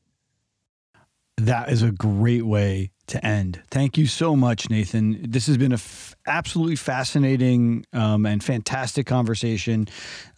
That 1.44 1.70
is 1.70 1.82
a 1.82 1.92
great 1.92 2.46
way 2.46 2.92
to 3.08 3.26
end. 3.26 3.62
Thank 3.70 3.98
you 3.98 4.08
so 4.08 4.34
much, 4.34 4.70
Nathan. 4.70 5.30
This 5.30 5.48
has 5.48 5.58
been 5.58 5.74
a 5.74 5.76
f- 5.76 6.16
absolutely 6.26 6.78
fascinating 6.78 7.86
um, 7.92 8.26
and 8.26 8.42
fantastic 8.42 9.06
conversation. 9.06 9.90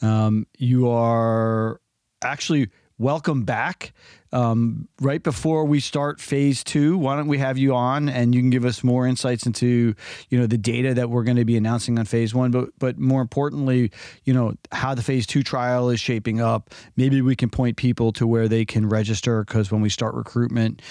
Um, 0.01 0.47
you 0.57 0.89
are 0.89 1.79
actually 2.23 2.69
welcome 2.97 3.43
back 3.43 3.93
um, 4.35 4.89
right 4.99 5.23
before 5.23 5.63
we 5.63 5.79
start 5.79 6.19
phase 6.19 6.61
two, 6.61 6.97
why 6.97 7.15
don't 7.15 7.29
we 7.29 7.37
have 7.37 7.57
you 7.57 7.73
on 7.73 8.09
and 8.09 8.35
you 8.35 8.41
can 8.41 8.49
give 8.49 8.65
us 8.65 8.83
more 8.83 9.07
insights 9.07 9.45
into, 9.45 9.95
you 10.29 10.37
know, 10.37 10.45
the 10.45 10.57
data 10.57 10.93
that 10.93 11.09
we're 11.09 11.23
going 11.23 11.37
to 11.37 11.45
be 11.45 11.55
announcing 11.55 11.97
on 11.97 12.03
phase 12.03 12.35
one, 12.35 12.51
but 12.51 12.69
but 12.77 12.99
more 12.99 13.21
importantly, 13.21 13.91
you 14.25 14.33
know, 14.33 14.53
how 14.73 14.93
the 14.93 15.01
phase 15.01 15.25
two 15.25 15.41
trial 15.41 15.89
is 15.89 16.01
shaping 16.01 16.41
up. 16.41 16.71
Maybe 16.97 17.21
we 17.21 17.37
can 17.37 17.49
point 17.49 17.77
people 17.77 18.11
to 18.11 18.27
where 18.27 18.49
they 18.49 18.65
can 18.65 18.89
register 18.89 19.45
because 19.45 19.71
when 19.71 19.79
we 19.79 19.89
start 19.89 20.13
recruitment, 20.15 20.81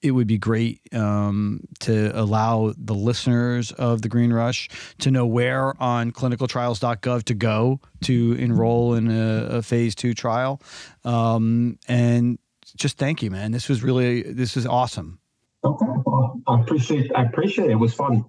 it 0.00 0.12
would 0.12 0.28
be 0.28 0.38
great 0.38 0.80
um, 0.94 1.66
to 1.80 2.12
allow 2.14 2.72
the 2.78 2.94
listeners 2.94 3.72
of 3.72 4.02
the 4.02 4.08
Green 4.08 4.32
Rush 4.32 4.68
to 5.00 5.10
know 5.10 5.26
where 5.26 5.74
on 5.82 6.12
clinicaltrials.gov 6.12 7.24
to 7.24 7.34
go 7.34 7.80
to 8.02 8.32
enroll 8.34 8.94
in 8.94 9.10
a, 9.10 9.56
a 9.56 9.62
phase 9.62 9.96
two 9.96 10.14
trial. 10.14 10.60
Um, 11.04 11.80
and 11.88 12.38
just 12.74 12.98
thank 12.98 13.22
you, 13.22 13.30
man. 13.30 13.52
This 13.52 13.68
was 13.68 13.82
really 13.82 14.22
this 14.22 14.56
is 14.56 14.66
awesome. 14.66 15.18
Okay, 15.64 15.86
well, 16.04 16.40
I 16.46 16.60
appreciate 16.60 17.10
I 17.14 17.24
appreciate 17.24 17.66
it. 17.66 17.72
It 17.72 17.76
was 17.76 17.92
fun. 17.94 18.24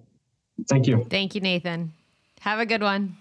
Thank 0.68 0.86
you. 0.86 1.04
Thank 1.10 1.34
you, 1.34 1.40
Nathan. 1.40 1.92
Have 2.40 2.60
a 2.60 2.66
good 2.66 2.82
one. 2.82 3.16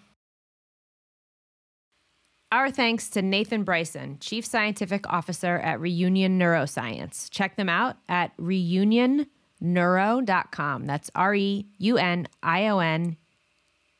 Our 2.51 2.69
thanks 2.69 3.09
to 3.11 3.21
Nathan 3.23 3.63
Bryson, 3.63 4.19
Chief 4.19 4.45
Scientific 4.45 5.11
Officer 5.11 5.57
at 5.57 5.79
Reunion 5.79 6.37
Neuroscience. 6.37 7.31
Check 7.31 7.55
them 7.55 7.67
out 7.67 7.97
at 8.07 8.37
reunionneuro.com. 8.37 10.85
That's 10.85 11.09
R 11.15 11.33
E 11.33 11.65
U 11.79 11.97
N 11.97 12.27
I 12.43 12.67
O 12.67 12.77
N 12.77 13.17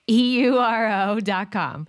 E 0.08 0.40
U 0.42 0.60
R 0.60 1.10
O.com. 1.10 1.88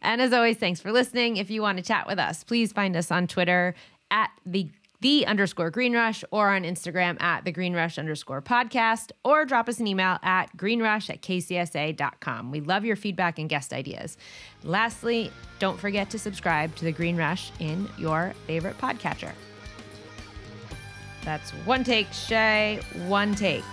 And 0.00 0.22
as 0.22 0.32
always, 0.32 0.56
thanks 0.56 0.80
for 0.80 0.92
listening. 0.92 1.36
If 1.36 1.50
you 1.50 1.60
want 1.60 1.76
to 1.76 1.84
chat 1.84 2.06
with 2.06 2.18
us, 2.18 2.42
please 2.42 2.72
find 2.72 2.96
us 2.96 3.10
on 3.10 3.26
Twitter 3.26 3.74
at 4.10 4.30
the 4.44 4.70
the 5.00 5.26
underscore 5.26 5.70
green 5.70 5.94
rush 5.94 6.24
or 6.30 6.50
on 6.50 6.62
Instagram 6.62 7.20
at 7.22 7.44
the 7.44 7.52
green 7.52 7.74
rush 7.74 7.98
underscore 7.98 8.42
podcast 8.42 9.12
or 9.24 9.44
drop 9.44 9.68
us 9.68 9.78
an 9.78 9.86
email 9.86 10.18
at 10.22 10.56
greenrush 10.56 11.08
at 11.08 11.22
kcsa.com. 11.22 12.50
We 12.50 12.60
love 12.60 12.84
your 12.84 12.96
feedback 12.96 13.38
and 13.38 13.48
guest 13.48 13.72
ideas. 13.72 14.16
Lastly, 14.64 15.30
don't 15.60 15.78
forget 15.78 16.10
to 16.10 16.18
subscribe 16.18 16.74
to 16.76 16.84
the 16.84 16.92
Green 16.92 17.16
Rush 17.16 17.52
in 17.60 17.88
your 17.96 18.34
favorite 18.46 18.76
podcatcher. 18.78 19.32
That's 21.24 21.50
one 21.50 21.84
take, 21.84 22.12
Shay, 22.12 22.80
one 23.06 23.34
take. 23.34 23.64